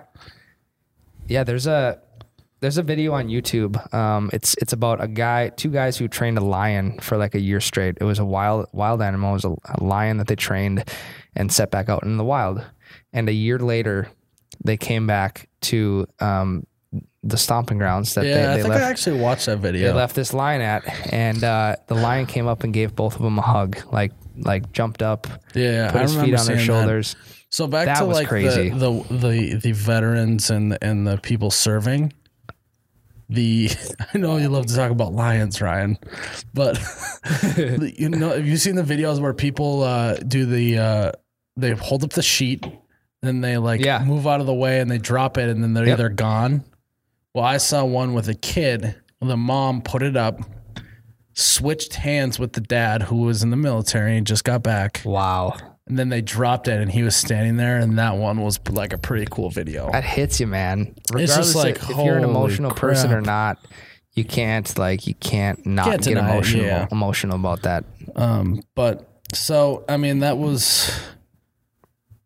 Yeah, 1.27 1.45
there's 1.45 1.67
a 1.67 2.01
there's 2.61 2.79
a 2.79 2.83
video 2.83 3.13
on 3.13 3.29
YouTube. 3.29 3.93
Um, 3.95 4.31
it's 4.33 4.55
it's 4.61 4.73
about 4.73 5.03
a 5.03 5.09
guy, 5.09 5.49
two 5.49 5.71
guys 5.71 5.97
who 5.97 6.09
trained 6.09 6.39
a 6.39 6.43
lion 6.45 6.99
for 7.01 7.17
like 7.17 7.35
a 7.35 7.41
year 7.41 7.61
straight. 7.61 7.99
It 8.01 8.05
was 8.05 8.19
a 8.19 8.25
wild 8.25 8.67
wild 8.73 9.03
animal. 9.03 9.31
It 9.31 9.35
was 9.35 9.45
a, 9.45 9.57
a 9.77 9.83
lion 9.83 10.19
that 10.19 10.27
they 10.29 10.37
trained 10.37 10.85
and 11.35 11.53
set 11.53 11.71
back 11.71 11.89
out 11.89 12.03
in 12.05 12.17
the 12.17 12.25
wild. 12.25 12.65
And 13.13 13.29
a 13.29 13.33
year 13.33 13.59
later, 13.59 14.09
they 14.65 14.77
came 14.77 15.07
back 15.07 15.49
to 15.63 16.07
um, 16.21 16.67
the 17.23 17.37
stomping 17.37 17.77
grounds 17.79 18.15
that 18.15 18.25
Yeah, 18.25 18.35
they, 18.35 18.45
I 18.45 18.55
they 18.57 18.63
think 18.63 18.75
left. 18.75 18.85
I 18.85 18.89
actually 18.91 19.21
watched 19.21 19.47
that 19.47 19.59
video. 19.59 19.89
they 19.89 19.93
left 19.95 20.15
this 20.17 20.33
lion 20.33 20.63
at, 20.63 21.13
and 21.13 21.43
uh, 21.45 21.77
the 21.87 21.95
lion 21.95 22.27
came 22.27 22.47
up 22.47 22.65
and 22.65 22.73
gave 22.73 22.97
both 22.97 23.17
of 23.17 23.23
them 23.23 23.39
a 23.39 23.43
hug, 23.43 23.79
like 23.93 24.13
like 24.37 24.73
jumped 24.73 25.03
up, 25.03 25.27
yeah, 25.55 25.91
put 25.91 25.99
I 25.99 26.03
his 26.03 26.15
feet 26.15 26.23
on 26.23 26.31
their 26.31 26.41
seeing 26.41 26.57
that. 26.59 26.65
shoulders. 26.65 27.17
So 27.51 27.67
back 27.67 27.87
That 27.87 27.99
to 27.99 28.05
like. 28.07 28.29
The, 28.31 28.71
the 28.75 29.17
the 29.17 29.55
the 29.57 29.73
veterans 29.73 30.51
and 30.51 30.79
and 30.81 31.07
the 31.07 31.19
people 31.19 31.51
serving. 31.51 32.13
The 33.29 33.71
I 34.15 34.19
know 34.19 34.39
you 34.39 34.49
love 34.49 34.67
to 34.67 34.75
talk 34.75 34.91
about 34.91 35.13
lions, 35.13 35.61
Ryan, 35.61 35.99
but 36.55 36.79
you 37.57 38.09
know 38.09 38.31
have 38.31 38.47
you 38.47 38.57
seen 38.57 38.77
the 38.77 38.83
videos 38.83 39.21
where 39.21 39.35
people 39.35 39.83
uh, 39.83 40.15
do 40.15 40.47
the 40.47 40.79
uh, 40.79 41.13
they 41.57 41.73
hold 41.73 42.03
up 42.03 42.11
the 42.11 42.23
sheet, 42.23 42.67
then 43.23 43.41
they 43.41 43.57
like 43.59 43.81
Yeah. 43.85 44.03
move 44.05 44.27
out 44.27 44.41
of 44.41 44.47
the 44.47 44.55
way 44.55 44.81
and 44.81 44.91
they 44.91 44.99
drop 44.99 45.37
it 45.39 45.49
and 45.49 45.63
then 45.63 45.75
they're 45.75 45.87
Yep. 45.87 45.99
either 45.99 46.09
gone. 46.09 46.65
Well, 47.35 47.45
I 47.45 47.59
saw 47.59 47.85
one 47.85 48.15
with 48.15 48.29
a 48.29 48.35
kid. 48.35 48.97
The 49.21 49.37
mom 49.37 49.83
put 49.83 50.03
it 50.03 50.17
up, 50.17 50.41
switched 51.35 51.95
hands 51.95 52.39
with 52.39 52.55
the 52.55 52.61
dad 52.61 53.03
who 53.03 53.17
was 53.19 53.43
in 53.43 53.51
the 53.51 53.57
military 53.57 54.17
and 54.17 54.27
just 54.27 54.45
got 54.45 54.63
back. 54.63 55.03
Wow, 55.05 55.57
And 55.87 55.99
then 55.99 56.09
they 56.09 56.23
dropped 56.23 56.69
it, 56.69 56.81
and 56.81 56.91
he 56.91 57.03
was 57.03 57.15
standing 57.15 57.57
there, 57.57 57.79
and 57.79 57.99
that 57.99 58.17
one 58.17 58.41
was 58.41 58.59
like 58.71 58.93
a 58.93 58.99
pretty 58.99 59.27
cool 59.31 59.51
video. 59.51 59.91
that 59.93 60.05
hits 60.05 60.41
you, 60.41 60.47
man. 60.47 60.95
It's 60.97 61.13
Regardless 61.13 61.37
just 61.37 61.55
like, 61.57 61.77
if, 61.77 61.91
if 61.91 61.97
you're 61.99 62.17
an 62.17 62.25
emotional 62.25 62.71
person 62.73 63.13
or 63.13 63.21
not, 63.21 63.59
you 64.15 64.25
can't 64.25 64.77
like 64.77 65.07
you 65.07 65.15
can't 65.15 65.65
not 65.65 65.85
Can't 65.87 66.03
get 66.03 66.15
deny 66.15 66.33
emotional 66.33 66.65
yeah. 66.65 66.89
emotional 66.91 67.37
about 67.37 67.63
that. 67.63 67.85
Um, 68.17 68.61
but 68.75 69.09
so 69.33 69.85
I 69.89 69.97
mean, 69.99 70.19
that 70.21 70.37
was 70.37 70.91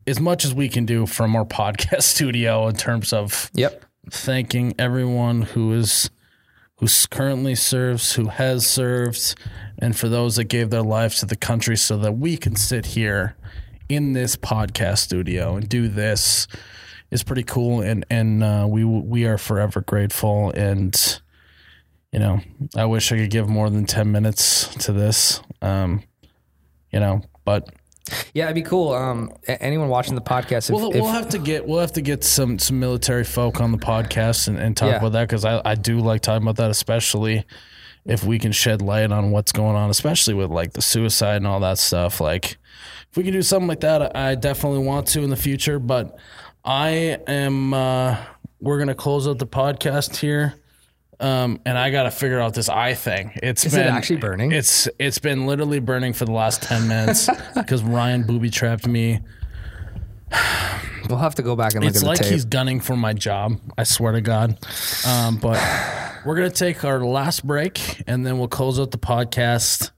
as 0.07 0.19
much 0.21 0.45
as 0.45 0.55
we 0.55 0.69
can 0.69 0.87
do 0.87 1.05
from 1.07 1.37
our 1.37 1.45
podcast 1.45 2.03
studio 2.03 2.69
in 2.69 2.77
terms 2.77 3.13
of 3.13 3.51
Yep. 3.55 3.84
Thanking 4.11 4.75
everyone 4.79 5.43
who 5.43 5.73
is 5.73 6.11
who 6.79 6.89
currently 7.11 7.55
serves, 7.55 8.15
who 8.15 8.27
has 8.29 8.67
served, 8.67 9.37
and 9.79 9.97
for 9.97 10.09
those 10.09 10.37
that 10.37 10.45
gave 10.45 10.71
their 10.71 10.83
lives 10.83 11.21
to 11.21 11.27
the 11.27 11.37
country, 11.37 11.77
so 11.77 11.97
that 11.99 12.13
we 12.13 12.37
can 12.37 12.57
sit 12.57 12.87
here 12.87 13.37
in 13.89 14.13
this 14.13 14.37
podcast 14.37 14.99
studio 14.99 15.57
and 15.57 15.69
do 15.69 15.89
this 15.89 16.47
is 17.11 17.23
pretty 17.23 17.45
cool, 17.45 17.81
and 17.81 18.05
and 18.11 18.43
uh, 18.43 18.67
we 18.69 18.85
we 18.85 19.25
are 19.25 19.39
forever 19.39 19.81
grateful. 19.81 20.51
And 20.51 21.21
you 22.13 22.19
know, 22.19 22.41
I 22.77 22.85
wish 22.85 23.11
I 23.13 23.17
could 23.17 23.31
give 23.31 23.49
more 23.49 23.71
than 23.71 23.87
10 23.87 24.13
minutes 24.13 24.73
to 24.85 24.93
this. 24.93 25.41
Um, 25.61 26.05
you 26.93 27.01
know, 27.01 27.23
but 27.45 27.69
Yeah, 28.35 28.45
it'd 28.45 28.55
be 28.55 28.63
cool. 28.63 28.93
Um, 28.93 29.33
anyone 29.47 29.89
watching 29.89 30.15
the 30.15 30.21
podcast, 30.21 30.69
if, 30.69 30.75
we'll, 30.75 30.91
if- 30.91 30.97
we'll 30.97 31.07
have 31.11 31.29
to 31.31 31.39
get 31.39 31.67
we'll 31.67 31.81
have 31.81 31.93
to 31.93 32.03
get 32.03 32.23
some 32.23 32.59
some 32.59 32.79
military 32.79 33.25
folk 33.25 33.61
on 33.61 33.73
the 33.73 33.79
podcast 33.79 34.49
and, 34.49 34.59
and 34.59 34.77
talk 34.77 34.91
Yeah. 34.91 34.99
about 34.99 35.13
that 35.13 35.29
because 35.29 35.45
I, 35.45 35.63
I 35.65 35.75
do 35.75 36.01
like 36.01 36.21
talking 36.21 36.43
about 36.43 36.57
that, 36.57 36.71
especially 36.71 37.45
if 38.05 38.23
we 38.23 38.39
can 38.39 38.53
shed 38.53 38.83
light 38.83 39.11
on 39.11 39.31
what's 39.31 39.53
going 39.53 39.75
on, 39.77 39.89
especially 39.89 40.35
with 40.35 40.51
like 40.51 40.75
the 40.75 40.83
suicide 40.83 41.37
and 41.37 41.47
all 41.47 41.61
that 41.61 41.79
stuff. 41.79 42.21
Like 42.21 42.59
if 43.11 43.17
we 43.17 43.25
can 43.25 43.33
do 43.33 43.41
something 43.41 43.69
like 43.69 43.81
that, 43.81 44.15
I 44.15 44.35
definitely 44.35 44.81
want 44.85 45.07
to 45.09 45.23
in 45.23 45.31
the 45.31 45.37
future. 45.37 45.79
But 45.79 46.19
I 46.63 47.19
am 47.27 47.73
uh, 47.73 48.19
we're 48.61 48.79
gonna 48.79 48.95
close 48.95 49.27
out 49.27 49.39
the 49.39 49.47
podcast 49.47 50.17
here. 50.17 50.55
Um, 51.21 51.61
and 51.65 51.79
I 51.79 51.91
gotta 51.91 52.11
figure 52.11 52.41
out 52.41 52.55
this 52.55 52.69
eye 52.69 52.95
thing. 52.95 53.33
It's 53.37 53.65
Is 53.65 53.75
it 53.75 53.79
been 53.85 53.95
actually 53.95 54.17
burning? 54.17 54.53
It's 54.53 54.89
it's 54.99 55.19
been 55.19 55.47
literally 55.47 55.79
burning 55.81 56.13
for 56.13 56.25
the 56.25 56.33
last 56.33 56.63
ten 56.63 56.89
minutes 56.89 57.29
because 57.55 57.83
Ryan 57.83 58.25
booby 58.25 58.51
trapped 58.51 58.87
me. 58.87 59.21
we'll 61.09 61.19
have 61.19 61.35
to 61.37 61.43
go 61.43 61.55
back 61.57 61.75
and 61.75 61.85
look 61.85 61.91
It's 61.95 62.03
at 62.03 62.07
like 62.07 62.19
the 62.19 62.25
tape. 62.25 62.33
he's 62.33 62.45
gunning 62.45 62.81
for 62.81 62.97
my 62.97 63.13
job. 63.13 63.59
I 63.79 63.85
swear 63.85 64.13
to 64.13 64.21
God. 64.21 64.59
Um, 65.07 65.37
but 65.37 65.61
we're 66.25 66.35
gonna 66.37 66.51
take 66.51 66.85
our 66.85 67.05
last 67.05 67.47
break 67.47 68.03
and 68.07 68.27
then 68.27 68.39
we'll 68.39 68.49
close 68.49 68.81
out 68.81 68.91
the 68.91 68.99
podcast. 68.99 69.91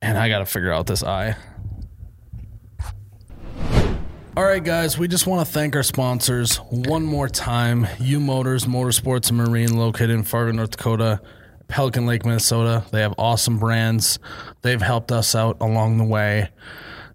And 0.00 0.16
I 0.18 0.28
gotta 0.28 0.46
figure 0.46 0.72
out 0.72 0.86
this 0.86 1.02
eye. 1.02 1.36
All 4.36 4.42
right, 4.42 4.64
guys, 4.64 4.98
we 4.98 5.06
just 5.06 5.28
want 5.28 5.46
to 5.46 5.52
thank 5.52 5.76
our 5.76 5.84
sponsors 5.84 6.56
one 6.56 7.04
more 7.04 7.28
time. 7.28 7.86
U 8.00 8.18
Motors, 8.18 8.64
Motorsports 8.64 9.28
and 9.28 9.38
Marine, 9.38 9.76
located 9.76 10.10
in 10.10 10.24
Fargo, 10.24 10.50
North 10.50 10.72
Dakota, 10.72 11.20
Pelican 11.68 12.04
Lake, 12.04 12.24
Minnesota. 12.24 12.84
They 12.90 13.00
have 13.02 13.14
awesome 13.16 13.60
brands. 13.60 14.18
They've 14.62 14.82
helped 14.82 15.12
us 15.12 15.36
out 15.36 15.58
along 15.60 15.98
the 15.98 16.04
way. 16.04 16.50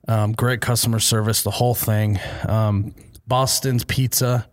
Um, 0.07 0.31
great 0.31 0.61
customer 0.61 0.99
service, 0.99 1.43
the 1.43 1.51
whole 1.51 1.75
thing. 1.75 2.21
Um, 2.47 2.95
Boston's 3.27 3.83
Pizza. 3.83 4.47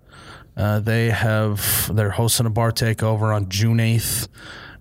Uh, 0.57 0.81
they 0.81 1.11
have 1.11 1.89
they're 1.95 2.11
hosting 2.11 2.47
a 2.47 2.51
bar 2.51 2.73
takeover 2.73 3.33
on 3.33 3.49
June 3.49 3.79
eighth 3.79 4.27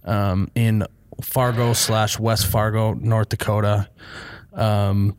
um, 0.05 0.49
in 0.55 0.87
Fargo 1.21 1.73
slash 1.73 2.17
West 2.17 2.47
Fargo, 2.47 2.93
North 2.93 3.29
Dakota. 3.29 3.89
Um, 4.53 5.17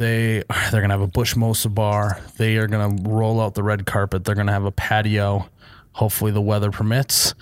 they 0.00 0.42
they're 0.72 0.80
gonna 0.80 0.94
have 0.94 1.00
a 1.00 1.06
Busch 1.06 1.34
Mosa 1.34 1.72
bar. 1.72 2.20
They 2.36 2.56
are 2.56 2.66
gonna 2.66 3.00
roll 3.08 3.40
out 3.40 3.54
the 3.54 3.62
red 3.62 3.86
carpet. 3.86 4.24
They're 4.24 4.34
gonna 4.34 4.52
have 4.52 4.64
a 4.64 4.72
patio. 4.72 5.48
Hopefully 5.92 6.30
the 6.30 6.40
weather 6.40 6.70
permits, 6.70 7.34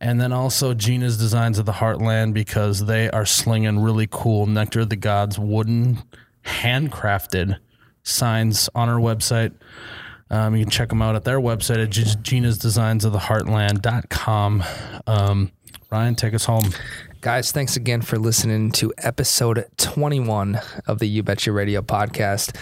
and 0.00 0.20
then 0.20 0.32
also 0.32 0.72
Gina's 0.72 1.18
Designs 1.18 1.58
of 1.58 1.66
the 1.66 1.72
Heartland 1.72 2.32
because 2.32 2.86
they 2.86 3.10
are 3.10 3.26
slinging 3.26 3.80
really 3.80 4.06
cool 4.08 4.46
Nectar 4.46 4.80
of 4.80 4.88
the 4.88 4.96
Gods 4.96 5.36
wooden, 5.36 5.98
handcrafted 6.44 7.58
signs 8.04 8.70
on 8.74 8.88
our 8.88 9.00
website. 9.00 9.52
Um, 10.30 10.54
you 10.54 10.64
can 10.64 10.70
check 10.70 10.90
them 10.90 11.02
out 11.02 11.16
at 11.16 11.24
their 11.24 11.40
website 11.40 11.82
at 11.82 12.22
Gina's 12.22 12.56
Designs 12.56 13.04
of 13.04 13.12
the 13.12 13.18
Heartland.com. 13.18 14.62
Um, 15.06 15.50
Ryan, 15.90 16.14
take 16.14 16.34
us 16.34 16.44
home. 16.44 16.70
Guys, 17.20 17.50
thanks 17.50 17.76
again 17.76 18.00
for 18.00 18.16
listening 18.16 18.70
to 18.72 18.92
episode 18.98 19.66
21 19.76 20.60
of 20.86 21.00
the 21.00 21.06
You 21.06 21.22
Betcha 21.24 21.50
Radio 21.50 21.82
podcast. 21.82 22.54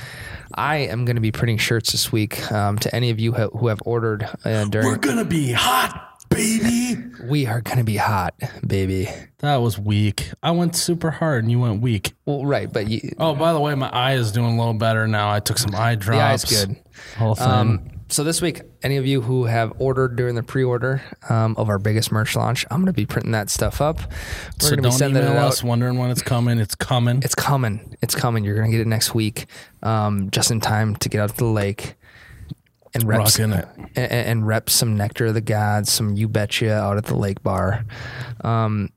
I 0.55 0.77
am 0.77 1.05
going 1.05 1.17
to 1.17 1.21
be 1.21 1.31
printing 1.31 1.59
shirts 1.59 1.93
this 1.93 2.11
week 2.11 2.51
um, 2.51 2.79
to 2.79 2.95
any 2.95 3.11
of 3.11 3.21
you 3.21 3.33
who 3.33 3.49
who 3.51 3.67
have 3.69 3.81
ordered 3.85 4.27
uh, 4.45 4.65
during. 4.67 4.97
gonna 4.99 5.27
be 5.27 5.53
hot, 5.53 6.21
baby. 6.31 6.97
we 7.25 7.47
are 7.47 7.61
going 7.61 7.77
to 7.79 7.85
be 7.85 7.97
hot, 7.97 8.35
baby. 8.67 9.09
That 9.39 9.57
was 9.57 9.79
weak. 9.79 10.31
I 10.43 10.53
went 10.53 10.75
super 10.75 11.11
hard 11.11 11.45
and 11.45 11.51
you 11.51 11.61
went 11.61 11.83
weak. 11.83 12.15
Well, 12.25 12.47
right, 12.47 12.73
but 12.73 12.89
you, 12.89 13.13
Oh, 13.19 13.35
by 13.35 13.53
the 13.53 13.61
way, 13.61 13.75
my 13.75 13.91
eye 13.91 14.15
is 14.15 14.33
doing 14.33 14.55
a 14.55 14.59
little 14.59 14.75
better 14.75 15.07
now. 15.07 15.31
I 15.31 15.41
took 15.41 15.59
some 15.59 15.75
eye 15.75 15.97
drops. 15.97 16.49
the 16.49 16.57
eye's 16.57 16.67
good. 16.67 16.77
Whole 17.19 17.35
thing. 17.35 17.47
Um, 17.47 17.91
so 18.09 18.23
this 18.23 18.41
week, 18.41 18.63
any 18.83 18.97
of 18.99 19.07
you 19.07 19.21
who 19.21 19.45
have 19.45 19.73
ordered 19.79 20.17
during 20.17 20.37
the 20.37 20.43
pre-order 20.43 21.03
um, 21.29 21.55
of 21.59 21.69
our 21.69 21.79
biggest 21.79 22.13
merch 22.13 22.37
launch, 22.37 22.65
I'm 22.71 22.79
going 22.79 22.87
to 22.87 22.93
be 22.93 23.07
printing 23.07 23.33
that 23.33 23.51
stuff 23.51 23.81
up. 23.81 23.99
We're 23.99 24.05
so 24.61 24.69
going 24.71 24.77
to 24.77 24.77
be 24.77 24.83
don't 24.83 24.93
sending 24.93 25.23
email 25.23 25.33
it 25.35 25.39
out. 25.39 25.49
us 25.49 25.65
wondering 25.65 25.99
when 25.99 26.11
it's 26.11 26.23
coming. 26.23 26.59
It's 26.59 26.75
coming. 26.75 27.21
It's 27.23 27.35
coming. 27.35 27.97
It's 28.03 28.15
coming. 28.15 28.45
You're 28.45 28.57
gonna 28.57 28.71
get 28.71 28.81
it 28.81 28.87
next 28.87 29.15
week, 29.15 29.47
um, 29.83 30.31
just 30.31 30.51
in 30.51 30.61
time 30.61 30.95
to 30.97 31.09
get 31.09 31.21
out 31.21 31.31
to 31.31 31.37
the 31.37 31.45
lake 31.47 31.95
and 32.95 33.05
rep 33.05 33.19
Rocking 33.21 33.53
it. 33.53 33.69
and, 33.97 34.13
and 34.13 34.47
rep 34.47 34.71
some 34.71 34.97
nectar 34.97 35.27
of 35.27 35.35
the 35.35 35.41
gods, 35.41 35.93
some 35.93 36.15
you 36.17 36.29
betcha 36.29 36.73
out 36.73 36.97
at 36.97 37.05
the 37.07 37.17
lake 37.17 37.43
bar. 37.43 37.85
Um, 38.43 38.91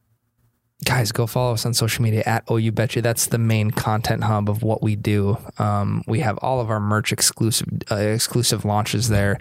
guys, 0.85 1.11
go 1.11 1.27
follow 1.27 1.53
us 1.53 1.65
on 1.65 1.73
social 1.73 2.03
media 2.03 2.23
at 2.25 2.43
oh 2.47 2.57
you 2.57 2.71
betcha. 2.71 3.01
That's 3.01 3.27
the 3.27 3.37
main 3.37 3.71
content 3.71 4.23
hub 4.23 4.49
of 4.49 4.63
what 4.63 4.81
we 4.81 4.95
do. 4.95 5.37
Um, 5.57 6.03
we 6.07 6.19
have 6.21 6.37
all 6.39 6.59
of 6.61 6.69
our 6.69 6.79
merch 6.79 7.11
exclusive 7.11 7.67
uh, 7.91 7.95
exclusive 7.95 8.65
launches 8.65 9.09
there. 9.09 9.37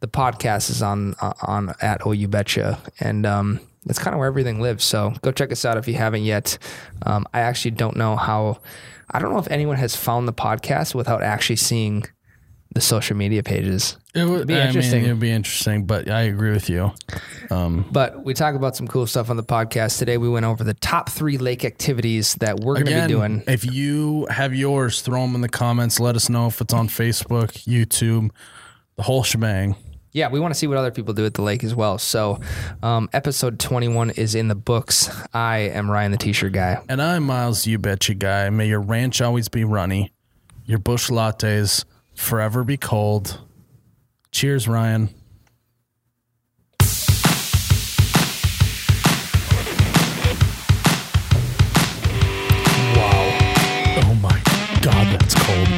The 0.00 0.08
podcast 0.08 0.70
is 0.70 0.82
on 0.82 1.14
on 1.42 1.74
at 1.80 2.04
oh 2.06 2.12
you 2.12 2.28
betcha, 2.28 2.78
and 3.00 3.24
um, 3.24 3.60
that's 3.84 3.98
kind 3.98 4.14
of 4.14 4.18
where 4.18 4.28
everything 4.28 4.60
lives. 4.60 4.84
So 4.84 5.14
go 5.22 5.32
check 5.32 5.52
us 5.52 5.64
out 5.64 5.76
if 5.76 5.86
you 5.86 5.94
haven't 5.94 6.24
yet. 6.24 6.58
Um, 7.06 7.26
I 7.32 7.40
actually 7.40 7.72
don't 7.72 7.96
know 7.96 8.16
how. 8.16 8.60
I 9.10 9.18
don't 9.18 9.32
know 9.32 9.38
if 9.38 9.50
anyone 9.50 9.76
has 9.76 9.94
found 9.94 10.26
the 10.26 10.32
podcast 10.32 10.94
without 10.94 11.22
actually 11.22 11.56
seeing 11.56 12.04
the 12.74 12.80
social 12.80 13.16
media 13.16 13.42
pages. 13.42 13.96
it 14.14 14.24
would 14.24 14.46
be 14.46 14.54
I 14.54 14.66
interesting. 14.66 15.02
Mean, 15.02 15.10
it 15.10 15.12
would 15.14 15.20
be 15.20 15.30
interesting, 15.30 15.84
but 15.84 16.10
I 16.10 16.22
agree 16.22 16.52
with 16.52 16.70
you. 16.70 16.92
But 17.50 18.24
we 18.24 18.34
talk 18.34 18.54
about 18.54 18.76
some 18.76 18.88
cool 18.88 19.06
stuff 19.06 19.28
on 19.30 19.36
the 19.36 19.42
podcast 19.42 19.98
today. 19.98 20.16
We 20.16 20.28
went 20.28 20.46
over 20.46 20.64
the 20.64 20.74
top 20.74 21.10
three 21.10 21.38
lake 21.38 21.64
activities 21.64 22.34
that 22.36 22.60
we're 22.60 22.74
going 22.74 22.86
to 22.86 23.02
be 23.02 23.08
doing. 23.08 23.42
if 23.46 23.70
you 23.70 24.26
have 24.26 24.54
yours, 24.54 25.02
throw 25.02 25.22
them 25.22 25.34
in 25.34 25.40
the 25.40 25.48
comments. 25.48 26.00
Let 26.00 26.16
us 26.16 26.28
know 26.28 26.46
if 26.46 26.60
it's 26.60 26.72
on 26.72 26.88
Facebook, 26.88 27.64
YouTube, 27.66 28.30
the 28.96 29.02
whole 29.02 29.22
shebang. 29.22 29.76
Yeah, 30.12 30.28
we 30.28 30.40
want 30.40 30.52
to 30.52 30.58
see 30.58 30.66
what 30.66 30.76
other 30.76 30.90
people 30.90 31.14
do 31.14 31.24
at 31.24 31.32
the 31.34 31.40
lake 31.42 31.64
as 31.64 31.74
well. 31.74 31.96
So, 31.96 32.38
um, 32.82 33.08
episode 33.14 33.58
21 33.58 34.10
is 34.10 34.34
in 34.34 34.48
the 34.48 34.54
books. 34.54 35.10
I 35.32 35.58
am 35.58 35.90
Ryan, 35.90 36.12
the 36.12 36.18
t 36.18 36.34
shirt 36.34 36.52
guy. 36.52 36.82
And 36.88 37.00
I'm 37.00 37.22
Miles, 37.24 37.66
you 37.66 37.78
betcha 37.78 38.12
guy. 38.14 38.50
May 38.50 38.68
your 38.68 38.80
ranch 38.82 39.22
always 39.22 39.48
be 39.48 39.64
runny, 39.64 40.12
your 40.66 40.78
Busch 40.78 41.08
lattes 41.08 41.86
forever 42.14 42.64
be 42.64 42.76
cold. 42.76 43.40
Cheers, 44.30 44.66
Ryan. 44.68 45.08
Wow. 52.96 53.38
Oh 54.04 54.14
my 54.22 54.40
God, 54.80 55.20
that's 55.20 55.34
cold. 55.34 55.68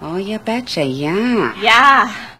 Oh, 0.00 0.16
you 0.16 0.38
betcha, 0.40 0.84
yeah. 0.84 1.54
Yeah. 1.60 2.31